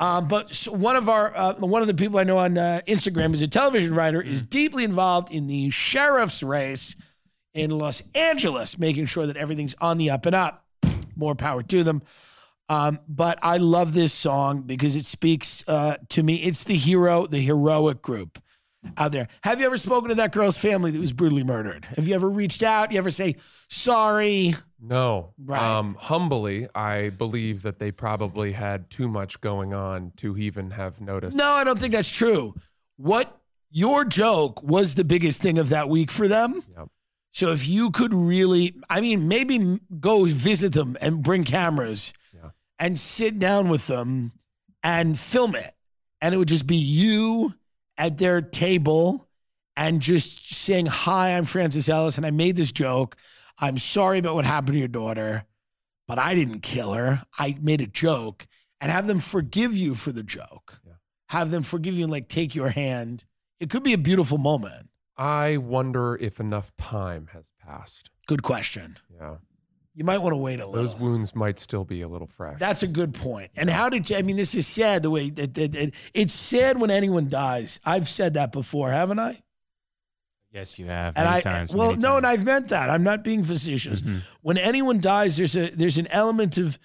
Um, 0.00 0.28
but 0.28 0.52
one 0.68 0.96
of 0.96 1.08
our 1.08 1.36
uh, 1.36 1.54
one 1.54 1.82
of 1.82 1.88
the 1.88 1.94
people 1.94 2.18
I 2.18 2.24
know 2.24 2.38
on 2.38 2.58
uh, 2.58 2.80
Instagram 2.86 3.32
is 3.32 3.42
a 3.42 3.48
television 3.48 3.94
writer, 3.94 4.20
is 4.20 4.42
deeply 4.42 4.84
involved 4.84 5.32
in 5.32 5.46
the 5.46 5.70
sheriff's 5.70 6.42
race 6.42 6.96
in 7.54 7.70
Los 7.70 8.02
Angeles, 8.14 8.78
making 8.78 9.06
sure 9.06 9.26
that 9.26 9.36
everything's 9.36 9.74
on 9.80 9.98
the 9.98 10.10
up 10.10 10.26
and 10.26 10.34
up. 10.34 10.66
More 11.16 11.34
power 11.34 11.62
to 11.62 11.84
them. 11.84 12.02
Um, 12.68 13.00
but 13.06 13.38
I 13.42 13.58
love 13.58 13.92
this 13.92 14.12
song 14.12 14.62
because 14.62 14.96
it 14.96 15.06
speaks 15.06 15.66
uh, 15.68 15.96
to 16.10 16.22
me. 16.22 16.36
It's 16.36 16.64
the 16.64 16.76
hero, 16.76 17.26
the 17.26 17.40
heroic 17.40 18.00
group 18.00 18.38
out 18.96 19.12
there. 19.12 19.28
Have 19.42 19.60
you 19.60 19.66
ever 19.66 19.76
spoken 19.76 20.10
to 20.10 20.14
that 20.16 20.32
girl's 20.32 20.58
family 20.58 20.90
that 20.90 21.00
was 21.00 21.12
brutally 21.12 21.44
murdered? 21.44 21.84
Have 21.96 22.08
you 22.08 22.14
ever 22.14 22.28
reached 22.28 22.62
out? 22.62 22.92
You 22.92 22.98
ever 22.98 23.10
say 23.10 23.36
sorry? 23.68 24.54
No. 24.80 25.32
Right. 25.38 25.60
Um, 25.60 25.94
humbly, 25.98 26.68
I 26.74 27.10
believe 27.10 27.62
that 27.62 27.78
they 27.78 27.90
probably 27.90 28.52
had 28.52 28.90
too 28.90 29.08
much 29.08 29.40
going 29.40 29.74
on 29.74 30.12
to 30.16 30.36
even 30.36 30.70
have 30.70 31.00
noticed. 31.00 31.36
No, 31.36 31.46
I 31.46 31.64
don't 31.64 31.78
think 31.78 31.92
that's 31.92 32.10
true. 32.10 32.54
What 32.96 33.40
your 33.70 34.04
joke 34.04 34.62
was 34.62 34.94
the 34.94 35.04
biggest 35.04 35.42
thing 35.42 35.58
of 35.58 35.70
that 35.70 35.88
week 35.88 36.10
for 36.10 36.28
them. 36.28 36.62
Yep. 36.76 36.88
So 37.32 37.50
if 37.50 37.66
you 37.66 37.90
could 37.90 38.14
really, 38.14 38.74
I 38.88 39.00
mean, 39.00 39.26
maybe 39.26 39.80
go 39.98 40.24
visit 40.24 40.72
them 40.72 40.96
and 41.00 41.22
bring 41.22 41.42
cameras. 41.42 42.12
And 42.78 42.98
sit 42.98 43.38
down 43.38 43.68
with 43.68 43.86
them 43.86 44.32
and 44.82 45.18
film 45.18 45.54
it. 45.54 45.72
And 46.20 46.34
it 46.34 46.38
would 46.38 46.48
just 46.48 46.66
be 46.66 46.76
you 46.76 47.52
at 47.98 48.18
their 48.18 48.40
table 48.40 49.28
and 49.76 50.00
just 50.00 50.54
saying, 50.54 50.86
Hi, 50.86 51.36
I'm 51.36 51.44
Francis 51.44 51.88
Ellis, 51.88 52.16
and 52.16 52.26
I 52.26 52.30
made 52.30 52.56
this 52.56 52.72
joke. 52.72 53.16
I'm 53.58 53.78
sorry 53.78 54.18
about 54.18 54.34
what 54.34 54.44
happened 54.44 54.74
to 54.74 54.78
your 54.78 54.88
daughter, 54.88 55.44
but 56.08 56.18
I 56.18 56.34
didn't 56.34 56.60
kill 56.60 56.94
her. 56.94 57.22
I 57.38 57.56
made 57.60 57.80
a 57.80 57.86
joke 57.86 58.46
and 58.80 58.90
have 58.90 59.06
them 59.06 59.20
forgive 59.20 59.76
you 59.76 59.94
for 59.94 60.12
the 60.12 60.22
joke. 60.22 60.80
Yeah. 60.86 60.94
Have 61.30 61.50
them 61.50 61.62
forgive 61.62 61.94
you 61.94 62.04
and 62.04 62.12
like 62.12 62.28
take 62.28 62.54
your 62.54 62.70
hand. 62.70 63.24
It 63.60 63.70
could 63.70 63.82
be 63.82 63.92
a 63.92 63.98
beautiful 63.98 64.38
moment. 64.38 64.90
I 65.16 65.58
wonder 65.58 66.16
if 66.16 66.40
enough 66.40 66.76
time 66.76 67.28
has 67.32 67.52
passed. 67.64 68.10
Good 68.26 68.42
question. 68.42 68.96
Yeah. 69.14 69.36
You 69.96 70.04
might 70.04 70.18
want 70.18 70.32
to 70.32 70.36
wait 70.36 70.58
a 70.58 70.66
little. 70.66 70.82
Those 70.82 70.96
wounds 70.96 71.36
might 71.36 71.58
still 71.58 71.84
be 71.84 72.02
a 72.02 72.08
little 72.08 72.26
fresh. 72.26 72.58
That's 72.58 72.82
a 72.82 72.88
good 72.88 73.14
point. 73.14 73.50
And 73.56 73.70
how 73.70 73.88
did 73.88 74.10
you, 74.10 74.16
I 74.16 74.22
mean, 74.22 74.36
this 74.36 74.54
is 74.54 74.66
sad 74.66 75.04
the 75.04 75.10
way 75.10 75.30
that, 75.30 75.54
that, 75.54 75.72
that 75.72 75.94
it's 76.12 76.34
sad 76.34 76.80
when 76.80 76.90
anyone 76.90 77.28
dies. 77.28 77.78
I've 77.84 78.08
said 78.08 78.34
that 78.34 78.50
before, 78.50 78.90
haven't 78.90 79.20
I? 79.20 79.40
Yes, 80.50 80.78
you 80.78 80.86
have. 80.86 81.14
And 81.16 81.26
many 81.26 81.36
I, 81.36 81.40
times, 81.40 81.72
well, 81.72 81.90
many 81.90 82.02
no, 82.02 82.16
and. 82.16 82.26
I've 82.26 82.44
meant 82.44 82.68
that. 82.68 82.90
I'm 82.90 83.04
not 83.04 83.22
being 83.22 83.44
facetious. 83.44 84.02
Mhm. 84.02 84.20
When 84.40 84.58
anyone 84.58 85.00
dies, 85.00 85.36
there's 85.36 85.54
a, 85.56 85.70
there's 85.70 85.98
an 85.98 86.08
element 86.08 86.58
of, 86.58 86.78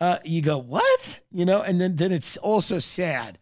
uh, 0.00 0.18
you 0.24 0.42
go, 0.42 0.58
what? 0.58 1.20
You 1.30 1.46
know, 1.46 1.62
and 1.62 1.80
then, 1.80 1.96
then 1.96 2.12
it's 2.12 2.36
also 2.38 2.78
sad 2.78 3.38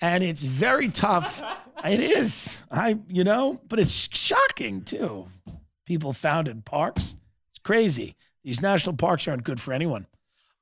and 0.00 0.24
it's 0.24 0.42
very 0.42 0.88
tough. 0.88 1.42
it 1.84 2.00
is. 2.00 2.64
I, 2.70 2.98
you 3.08 3.22
know, 3.24 3.60
but 3.68 3.78
it's 3.78 4.08
shocking 4.16 4.82
too. 4.82 5.28
People 5.84 6.12
found 6.12 6.48
in 6.48 6.62
parks. 6.62 7.16
It's 7.50 7.60
crazy. 7.60 8.16
These 8.46 8.62
national 8.62 8.94
parks 8.96 9.26
aren't 9.26 9.42
good 9.42 9.60
for 9.60 9.72
anyone. 9.74 10.06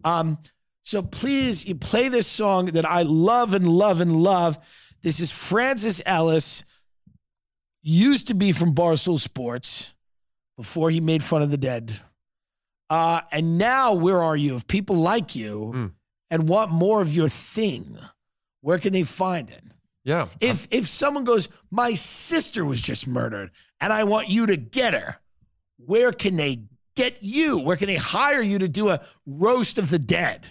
Um, 0.04 0.38
so 0.82 1.02
please, 1.02 1.66
you 1.68 1.74
play 1.74 2.08
this 2.08 2.26
song 2.26 2.64
that 2.66 2.86
I 2.86 3.02
love 3.02 3.52
and 3.52 3.68
love 3.68 4.00
and 4.00 4.16
love. 4.22 4.58
This 5.02 5.20
is 5.20 5.30
Francis 5.30 6.00
Ellis, 6.06 6.64
used 7.82 8.28
to 8.28 8.34
be 8.34 8.52
from 8.52 8.74
Barstool 8.74 9.20
Sports 9.20 9.94
before 10.56 10.90
he 10.90 11.00
made 11.00 11.22
fun 11.22 11.42
of 11.42 11.50
the 11.50 11.58
dead. 11.58 11.92
Uh, 12.88 13.20
and 13.30 13.58
now, 13.58 13.92
where 13.92 14.22
are 14.22 14.36
you? 14.36 14.56
If 14.56 14.66
people 14.66 14.96
like 14.96 15.36
you 15.36 15.72
Mm. 15.74 15.92
and 16.30 16.48
want 16.48 16.70
more 16.70 17.02
of 17.02 17.12
your 17.12 17.28
thing, 17.28 17.98
where 18.62 18.78
can 18.78 18.94
they 18.94 19.02
find 19.04 19.50
it? 19.50 19.62
yeah. 20.04 20.28
If 20.40 20.68
if 20.70 20.86
someone 20.86 21.24
goes, 21.24 21.50
my 21.70 21.92
sister 21.94 22.64
was 22.64 22.80
just 22.80 23.06
murdered, 23.06 23.50
and 23.80 23.92
I 23.92 24.04
want 24.04 24.28
you 24.30 24.46
to 24.46 24.56
get 24.56 24.94
her, 24.94 25.16
where 25.76 26.12
can 26.12 26.36
they 26.36 26.62
get 26.94 27.18
you? 27.22 27.58
Where 27.58 27.76
can 27.76 27.86
they 27.86 27.96
hire 27.96 28.42
you 28.42 28.58
to 28.58 28.68
do 28.68 28.88
a 28.88 29.00
roast 29.26 29.78
of 29.78 29.90
the 29.90 29.98
dead? 29.98 30.46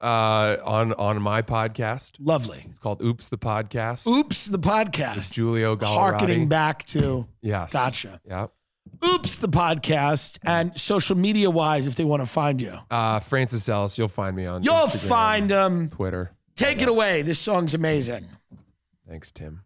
Uh, 0.00 0.58
on 0.64 0.92
on 0.94 1.22
my 1.22 1.40
podcast, 1.40 2.16
Lovely. 2.20 2.62
it's 2.68 2.78
called 2.78 3.00
Oops 3.00 3.26
the 3.28 3.38
Podcast. 3.38 4.06
Oops, 4.06 4.46
the 4.46 4.58
podcast. 4.58 5.34
Julio 5.34 5.76
Gallerati. 5.76 5.94
Harkening 5.94 6.48
back 6.48 6.84
to 6.88 7.26
Yes. 7.40 7.72
Gotcha. 7.72 8.20
Yeah. 8.28 8.48
Oops, 9.02 9.36
the 9.36 9.48
podcast, 9.48 10.38
and 10.44 10.78
social 10.78 11.16
media 11.16 11.48
wise, 11.50 11.86
if 11.86 11.94
they 11.94 12.04
want 12.04 12.20
to 12.20 12.26
find 12.26 12.60
you, 12.60 12.78
Uh, 12.90 13.18
Francis 13.20 13.66
Ellis, 13.66 13.96
you'll 13.96 14.08
find 14.08 14.36
me 14.36 14.44
on. 14.44 14.62
you'll 14.62 14.74
Instagram, 14.74 15.08
find 15.08 15.50
them. 15.50 15.88
Twitter. 15.88 16.32
Take 16.54 16.82
it 16.82 16.88
away. 16.88 17.22
This 17.22 17.38
song's 17.38 17.72
amazing. 17.72 18.26
Thanks, 19.08 19.32
Tim. 19.32 19.62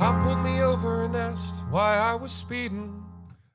Cop 0.00 0.22
pulled 0.22 0.38
me 0.38 0.62
over 0.62 1.04
and 1.04 1.14
asked 1.14 1.56
why 1.68 1.98
I 1.98 2.14
was 2.14 2.32
speeding. 2.32 3.04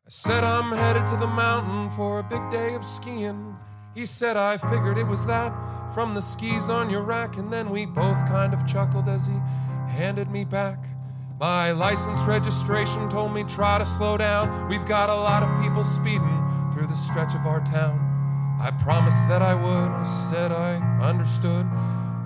I 0.05 0.09
said 0.09 0.43
I'm 0.43 0.72
headed 0.72 1.07
to 1.07 1.15
the 1.15 1.26
mountain 1.26 1.89
for 1.89 2.19
a 2.19 2.23
big 2.23 2.51
day 2.51 2.76
of 2.76 2.85
skiing. 2.85 3.55
He 3.95 4.05
said 4.05 4.38
I 4.38 4.59
figured 4.59 4.99
it 4.99 5.07
was 5.07 5.26
that 5.26 5.51
from 5.95 6.13
the 6.13 6.22
skis 6.22 6.69
on 6.69 6.91
your 6.91 7.01
rack, 7.01 7.38
and 7.38 7.51
then 7.51 7.72
we 7.72 7.88
both 7.88 8.27
kind 8.27 8.53
of 8.53 8.67
chuckled 8.67 9.09
as 9.09 9.26
he 9.26 9.34
handed 9.89 10.30
me 10.30 10.45
back. 10.45 10.85
My 11.39 11.72
license 11.72 12.22
registration 12.26 13.09
told 13.09 13.34
me 13.34 13.43
try 13.45 13.80
to 13.80 13.85
slow 13.85 14.15
down. 14.15 14.69
We've 14.69 14.85
got 14.85 15.09
a 15.09 15.15
lot 15.15 15.41
of 15.41 15.63
people 15.63 15.84
speeding 15.84 16.47
through 16.72 16.85
the 16.85 16.95
stretch 16.95 17.34
of 17.34 17.47
our 17.47 17.61
town. 17.61 17.97
I 18.61 18.69
promised 18.69 19.27
that 19.30 19.41
I 19.41 19.55
would, 19.55 19.89
I 19.89 20.03
said 20.03 20.51
I 20.51 20.76
understood, 21.01 21.65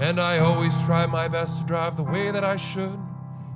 and 0.01 0.19
I 0.19 0.39
always 0.39 0.75
try 0.83 1.05
my 1.05 1.29
best 1.29 1.61
to 1.61 1.65
drive 1.65 1.95
the 1.95 2.03
way 2.03 2.31
that 2.31 2.43
I 2.43 2.57
should. 2.57 2.99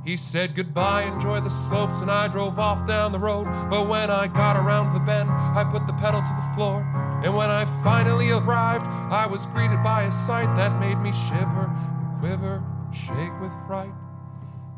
He 0.03 0.17
said 0.17 0.53
goodbye, 0.53 1.03
enjoy 1.03 1.39
the 1.39 1.49
slopes, 1.49 2.01
and 2.01 2.11
I 2.11 2.27
drove 2.27 2.59
off 2.59 2.85
down 2.85 3.13
the 3.13 3.19
road. 3.19 3.45
But 3.69 3.87
when 3.87 4.09
I 4.09 4.27
got 4.27 4.57
around 4.57 4.93
the 4.93 4.99
bend, 4.99 5.29
I 5.29 5.63
put 5.63 5.87
the 5.87 5.93
pedal 5.93 6.21
to 6.21 6.27
the 6.27 6.55
floor. 6.55 6.81
And 7.23 7.33
when 7.33 7.49
I 7.49 7.63
finally 7.83 8.29
arrived, 8.29 8.85
I 8.85 9.25
was 9.27 9.45
greeted 9.45 9.81
by 9.81 10.03
a 10.03 10.11
sight 10.11 10.53
that 10.57 10.77
made 10.77 10.97
me 10.99 11.13
shiver 11.13 11.71
and 11.71 12.19
quiver 12.19 12.61
and 12.83 12.93
shake 12.93 13.39
with 13.39 13.53
fright. 13.65 13.93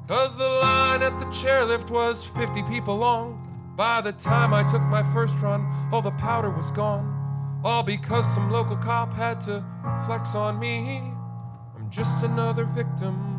Cause 0.08 0.38
the 0.38 0.48
line 0.48 1.02
at 1.02 1.18
the 1.20 1.26
chairlift 1.26 1.90
was 1.90 2.24
50 2.24 2.62
people 2.64 2.96
long. 2.96 3.42
By 3.76 4.02
the 4.02 4.12
time 4.12 4.54
I 4.54 4.64
took 4.64 4.84
my 4.84 5.02
first 5.12 5.40
run, 5.42 5.68
all 5.92 6.04
the 6.04 6.12
powder 6.12 6.52
was 6.52 6.70
gone. 6.70 7.62
All 7.64 7.82
because 7.82 8.32
some 8.32 8.52
local 8.52 8.76
cop 8.76 9.12
had 9.14 9.42
to 9.42 9.66
flex 10.06 10.36
on 10.36 10.60
me. 10.60 11.02
I'm 11.76 11.90
just 11.90 12.24
another 12.24 12.66
victim 12.66 13.35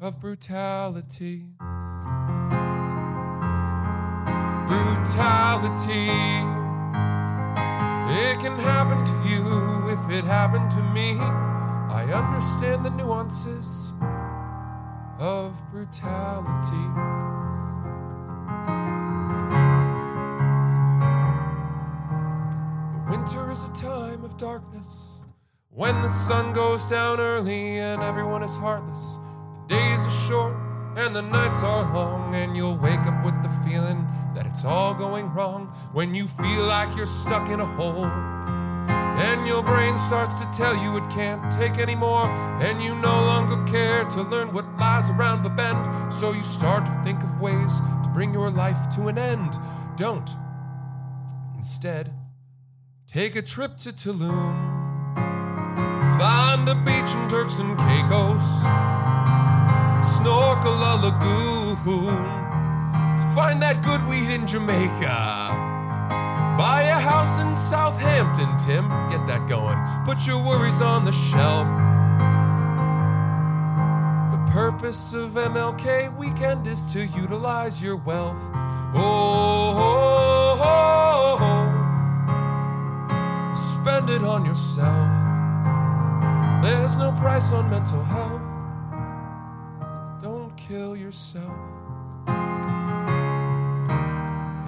of 0.00 0.20
brutality. 0.20 1.46
Brutality. 4.68 6.08
It 8.10 8.38
can 8.40 8.58
happen 8.58 9.04
to 9.04 9.28
you 9.28 9.88
if 9.90 10.10
it 10.10 10.24
happened 10.24 10.70
to 10.70 10.82
me. 10.82 11.18
I 11.18 12.12
understand 12.12 12.86
the 12.86 12.90
nuances 12.90 13.92
of 15.18 15.56
brutality. 15.72 16.86
Winter 23.10 23.50
is 23.50 23.68
a 23.68 23.72
time 23.72 24.24
of 24.24 24.36
darkness 24.36 25.22
when 25.70 26.00
the 26.02 26.08
sun 26.08 26.52
goes 26.52 26.86
down 26.86 27.18
early 27.18 27.78
and 27.78 28.02
everyone 28.02 28.44
is 28.44 28.56
heartless. 28.56 29.18
Days 29.68 30.06
are 30.06 30.10
short 30.10 30.56
and 30.96 31.14
the 31.14 31.20
nights 31.20 31.62
are 31.62 31.94
long, 31.94 32.34
and 32.34 32.56
you'll 32.56 32.76
wake 32.76 33.06
up 33.06 33.22
with 33.22 33.40
the 33.42 33.50
feeling 33.64 34.04
that 34.34 34.46
it's 34.46 34.64
all 34.64 34.94
going 34.94 35.32
wrong 35.34 35.66
when 35.92 36.14
you 36.14 36.26
feel 36.26 36.66
like 36.66 36.96
you're 36.96 37.06
stuck 37.06 37.50
in 37.50 37.60
a 37.60 37.66
hole. 37.66 38.06
And 38.06 39.46
your 39.46 39.62
brain 39.62 39.98
starts 39.98 40.40
to 40.40 40.50
tell 40.52 40.74
you 40.74 40.96
it 40.96 41.08
can't 41.10 41.52
take 41.52 41.78
anymore, 41.78 42.26
and 42.62 42.82
you 42.82 42.94
no 42.94 43.14
longer 43.26 43.62
care 43.70 44.06
to 44.06 44.22
learn 44.22 44.52
what 44.54 44.64
lies 44.78 45.10
around 45.10 45.42
the 45.42 45.50
bend. 45.50 46.12
So 46.12 46.32
you 46.32 46.42
start 46.42 46.86
to 46.86 47.00
think 47.04 47.22
of 47.22 47.40
ways 47.40 47.80
to 48.02 48.10
bring 48.12 48.32
your 48.32 48.50
life 48.50 48.88
to 48.96 49.08
an 49.08 49.18
end. 49.18 49.54
Don't. 49.96 50.30
Instead, 51.54 52.14
take 53.06 53.36
a 53.36 53.42
trip 53.42 53.76
to 53.78 53.92
Tulum. 53.92 54.78
Find 56.18 56.68
a 56.68 56.74
beach 56.74 57.14
in 57.14 57.28
Turks 57.28 57.58
and 57.58 57.78
Caicos. 57.78 59.07
Snorkel 60.02 60.72
a 60.72 60.94
lagoon. 61.02 61.58
Find 63.34 63.62
that 63.62 63.82
good 63.84 64.04
weed 64.08 64.28
in 64.30 64.46
Jamaica. 64.46 65.48
Buy 66.58 66.82
a 66.82 66.98
house 66.98 67.38
in 67.38 67.54
Southampton, 67.54 68.56
Tim. 68.58 68.88
Get 69.10 69.26
that 69.28 69.46
going. 69.48 69.78
Put 70.04 70.26
your 70.26 70.44
worries 70.44 70.82
on 70.82 71.04
the 71.04 71.12
shelf. 71.12 71.68
The 74.32 74.52
purpose 74.52 75.14
of 75.14 75.34
MLK 75.34 76.16
weekend 76.16 76.66
is 76.66 76.82
to 76.92 77.06
utilize 77.06 77.80
your 77.80 77.94
wealth. 77.96 78.40
Oh, 78.94 79.76
oh, 79.78 80.58
oh, 80.64 81.38
oh, 81.40 81.64
oh. 83.10 83.54
spend 83.54 84.10
it 84.10 84.24
on 84.24 84.44
yourself. 84.44 85.08
There's 86.62 86.96
no 86.96 87.12
price 87.12 87.52
on 87.52 87.70
mental 87.70 88.02
health. 88.02 88.47
Kill 90.68 90.94
yourself. 90.94 91.56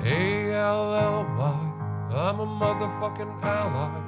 A 0.03 0.51
L 0.51 0.95
L 0.95 1.27
Y. 1.37 1.73
I'm 2.17 2.41
a 2.41 2.47
motherfucking 2.47 3.43
ally. 3.43 4.01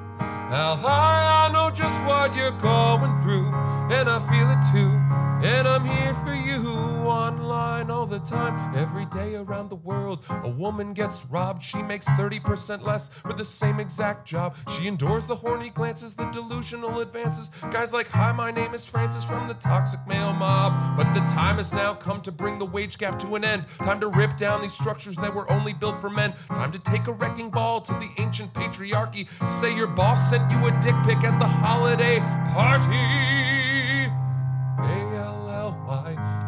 Ally, 0.50 0.88
I 0.88 1.50
know 1.52 1.70
just 1.70 2.02
what 2.06 2.34
you're 2.34 2.50
going 2.52 3.20
through, 3.20 3.44
and 3.92 4.08
I 4.08 4.18
feel 4.30 4.48
it 4.48 4.62
too. 4.72 5.01
And 5.44 5.66
I'm 5.66 5.84
here 5.84 6.14
for 6.14 6.34
you 6.34 6.62
online 7.08 7.90
all 7.90 8.06
the 8.06 8.20
time. 8.20 8.76
Every 8.76 9.06
day 9.06 9.34
around 9.34 9.70
the 9.70 9.76
world, 9.76 10.24
a 10.30 10.48
woman 10.48 10.92
gets 10.92 11.26
robbed. 11.26 11.62
She 11.62 11.82
makes 11.82 12.06
30% 12.10 12.82
less 12.82 13.08
for 13.08 13.32
the 13.32 13.44
same 13.44 13.80
exact 13.80 14.26
job. 14.26 14.56
She 14.70 14.86
endures 14.86 15.26
the 15.26 15.34
horny 15.34 15.70
glances, 15.70 16.14
the 16.14 16.26
delusional 16.26 17.00
advances. 17.00 17.48
Guys 17.72 17.92
like, 17.92 18.08
Hi, 18.08 18.32
my 18.32 18.50
name 18.50 18.74
is 18.74 18.86
Francis 18.86 19.24
from 19.24 19.48
the 19.48 19.54
toxic 19.54 20.00
male 20.06 20.32
mob. 20.32 20.96
But 20.96 21.12
the 21.12 21.20
time 21.32 21.56
has 21.56 21.72
now 21.72 21.94
come 21.94 22.20
to 22.22 22.32
bring 22.32 22.58
the 22.58 22.66
wage 22.66 22.98
gap 22.98 23.18
to 23.20 23.34
an 23.34 23.44
end. 23.44 23.66
Time 23.78 24.00
to 24.00 24.08
rip 24.08 24.36
down 24.36 24.62
these 24.62 24.72
structures 24.72 25.16
that 25.16 25.34
were 25.34 25.50
only 25.50 25.72
built 25.72 26.00
for 26.00 26.10
men. 26.10 26.34
Time 26.48 26.70
to 26.72 26.78
take 26.78 27.08
a 27.08 27.12
wrecking 27.12 27.50
ball 27.50 27.80
to 27.80 27.92
the 27.94 28.10
ancient 28.18 28.52
patriarchy. 28.54 29.28
Say 29.46 29.74
your 29.74 29.88
boss 29.88 30.30
sent 30.30 30.50
you 30.50 30.58
a 30.66 30.70
dick 30.80 30.94
pic 31.04 31.24
at 31.24 31.38
the 31.38 31.46
holiday 31.46 32.20
party. 32.54 33.51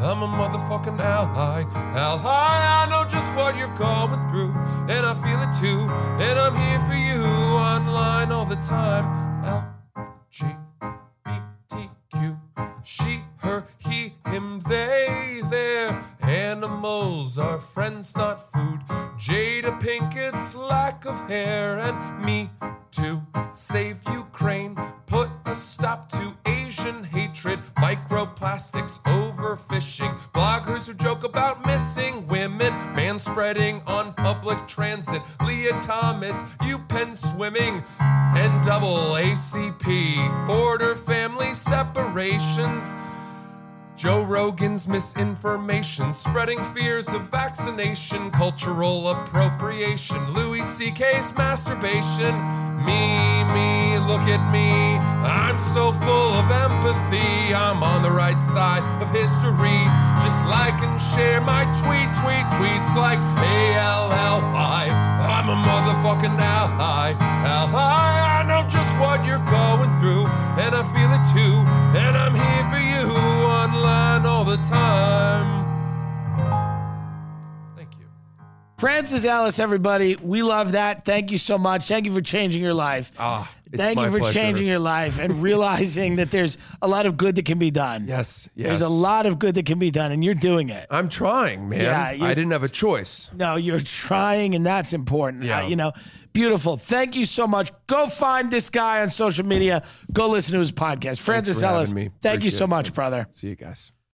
I'm 0.04 0.22
a 0.22 0.28
motherfucking 0.28 1.00
ally. 1.00 1.64
Ally, 1.96 2.24
I 2.26 2.86
know 2.90 3.08
just 3.08 3.34
what 3.34 3.56
you're 3.56 3.74
going 3.78 4.20
through, 4.28 4.52
and 4.92 5.06
I 5.06 5.14
feel 5.14 5.40
it 5.40 5.52
too. 5.58 5.88
And 6.22 6.38
I'm 6.38 6.54
here 6.54 6.80
for 6.88 6.94
you 6.94 7.24
online 7.56 8.30
all 8.30 8.44
the 8.44 8.56
time. 8.56 9.06
L-G-B-T-Q, 9.46 10.50
she, 12.82 13.22
her, 13.38 13.64
he, 13.78 14.14
him, 14.26 14.60
they, 14.68 15.40
their. 15.48 15.98
Animals 16.20 17.38
are 17.38 17.58
friends, 17.58 18.14
not 18.14 18.52
food. 18.52 18.82
Jada 19.24 19.80
Pinkett's 19.80 20.54
lack 20.54 21.06
of 21.06 21.30
hair, 21.30 21.78
and 21.78 22.22
me 22.22 22.50
to 22.90 23.22
Save 23.54 23.96
Ukraine, 24.12 24.76
put 25.06 25.30
a 25.46 25.54
stop 25.54 26.10
to 26.10 26.36
Asian 26.44 27.04
hatred, 27.04 27.58
microplastics, 27.78 29.02
overfishing, 29.04 30.14
bloggers 30.34 30.88
who 30.88 30.92
joke 30.92 31.24
about 31.24 31.64
missing 31.64 32.28
women, 32.28 32.74
man 32.94 33.18
spreading 33.18 33.80
on 33.86 34.12
public 34.12 34.58
transit, 34.68 35.22
Lia 35.42 35.72
Thomas, 35.80 36.44
UPenn 36.60 37.16
swimming, 37.16 37.82
and 38.00 38.62
double 38.62 39.16
ACP, 39.16 40.46
border 40.46 40.96
family 40.96 41.54
separations. 41.54 42.94
Joe 43.96 44.24
Rogan's 44.24 44.88
misinformation, 44.88 46.12
spreading 46.12 46.62
fears 46.74 47.14
of 47.14 47.22
vaccination, 47.30 48.30
cultural 48.32 49.08
appropriation, 49.08 50.34
Louis 50.34 50.64
C.K.'s 50.64 51.32
masturbation. 51.38 52.34
Me, 52.82 53.44
me, 53.54 53.96
look 54.10 54.26
at 54.26 54.42
me. 54.50 54.98
I'm 55.22 55.58
so 55.58 55.92
full 56.02 56.32
of 56.34 56.50
empathy. 56.50 57.54
I'm 57.54 57.84
on 57.84 58.02
the 58.02 58.10
right 58.10 58.40
side 58.40 58.82
of 59.00 59.08
history. 59.14 59.86
Just 60.26 60.44
like 60.50 60.74
and 60.82 61.00
share 61.00 61.40
my 61.40 61.62
tweet, 61.78 62.10
tweet, 62.18 62.46
tweets 62.58 62.96
like 62.98 63.18
A-L-L-I. 63.38 64.90
I'm 64.90 65.48
a 65.48 65.56
motherfucking 65.56 66.36
ally. 66.36 67.14
Ally, 67.20 68.40
I 68.40 68.42
know 68.42 68.68
just 68.68 68.90
what 68.98 69.24
you're 69.24 69.38
going 69.46 69.88
through, 70.00 70.26
and 70.58 70.74
I 70.74 70.82
feel 70.92 71.14
it 71.14 71.24
too. 71.30 71.62
And 71.94 72.16
I'm 72.18 72.34
here 72.34 72.64
for 72.70 72.82
you 72.82 72.93
the 74.56 74.62
time. 74.68 75.64
Thank 77.76 77.90
you. 77.98 78.06
Francis 78.78 79.24
Ellis, 79.24 79.58
everybody, 79.58 80.16
we 80.16 80.42
love 80.42 80.72
that. 80.72 81.04
Thank 81.04 81.30
you 81.30 81.38
so 81.38 81.58
much. 81.58 81.88
Thank 81.88 82.06
you 82.06 82.12
for 82.12 82.20
changing 82.20 82.62
your 82.62 82.74
life. 82.74 83.10
Ah, 83.18 83.50
it's 83.66 83.82
Thank 83.82 83.96
my 83.96 84.06
you 84.06 84.12
for 84.12 84.18
pleasure. 84.20 84.32
changing 84.32 84.68
your 84.68 84.78
life 84.78 85.18
and 85.18 85.42
realizing 85.42 86.16
that 86.16 86.30
there's 86.30 86.56
a 86.80 86.86
lot 86.86 87.06
of 87.06 87.16
good 87.16 87.34
that 87.34 87.44
can 87.44 87.58
be 87.58 87.72
done. 87.72 88.06
Yes, 88.06 88.48
yes. 88.54 88.68
There's 88.68 88.82
a 88.82 88.88
lot 88.88 89.26
of 89.26 89.40
good 89.40 89.56
that 89.56 89.66
can 89.66 89.80
be 89.80 89.90
done, 89.90 90.12
and 90.12 90.24
you're 90.24 90.34
doing 90.34 90.68
it. 90.68 90.86
I'm 90.90 91.08
trying, 91.08 91.68
man. 91.68 91.80
Yeah, 91.80 92.24
I 92.24 92.34
didn't 92.34 92.52
have 92.52 92.62
a 92.62 92.68
choice. 92.68 93.30
No, 93.34 93.56
you're 93.56 93.80
trying, 93.80 94.54
and 94.54 94.64
that's 94.64 94.92
important. 94.92 95.42
Yeah. 95.42 95.62
Uh, 95.62 95.66
you 95.66 95.74
know, 95.74 95.90
beautiful. 96.32 96.76
Thank 96.76 97.16
you 97.16 97.24
so 97.24 97.48
much. 97.48 97.72
Go 97.88 98.06
find 98.06 98.52
this 98.52 98.70
guy 98.70 99.02
on 99.02 99.10
social 99.10 99.44
media. 99.44 99.82
Go 100.12 100.28
listen 100.28 100.52
to 100.52 100.60
his 100.60 100.70
podcast. 100.70 101.20
Francis 101.20 101.60
Ellis, 101.60 101.92
me. 101.92 102.10
thank 102.22 102.44
you 102.44 102.48
Appreciate 102.48 102.58
so 102.58 102.64
it. 102.64 102.68
much, 102.68 102.94
brother. 102.94 103.26
See 103.32 103.48
you 103.48 103.56
guys. 103.56 103.90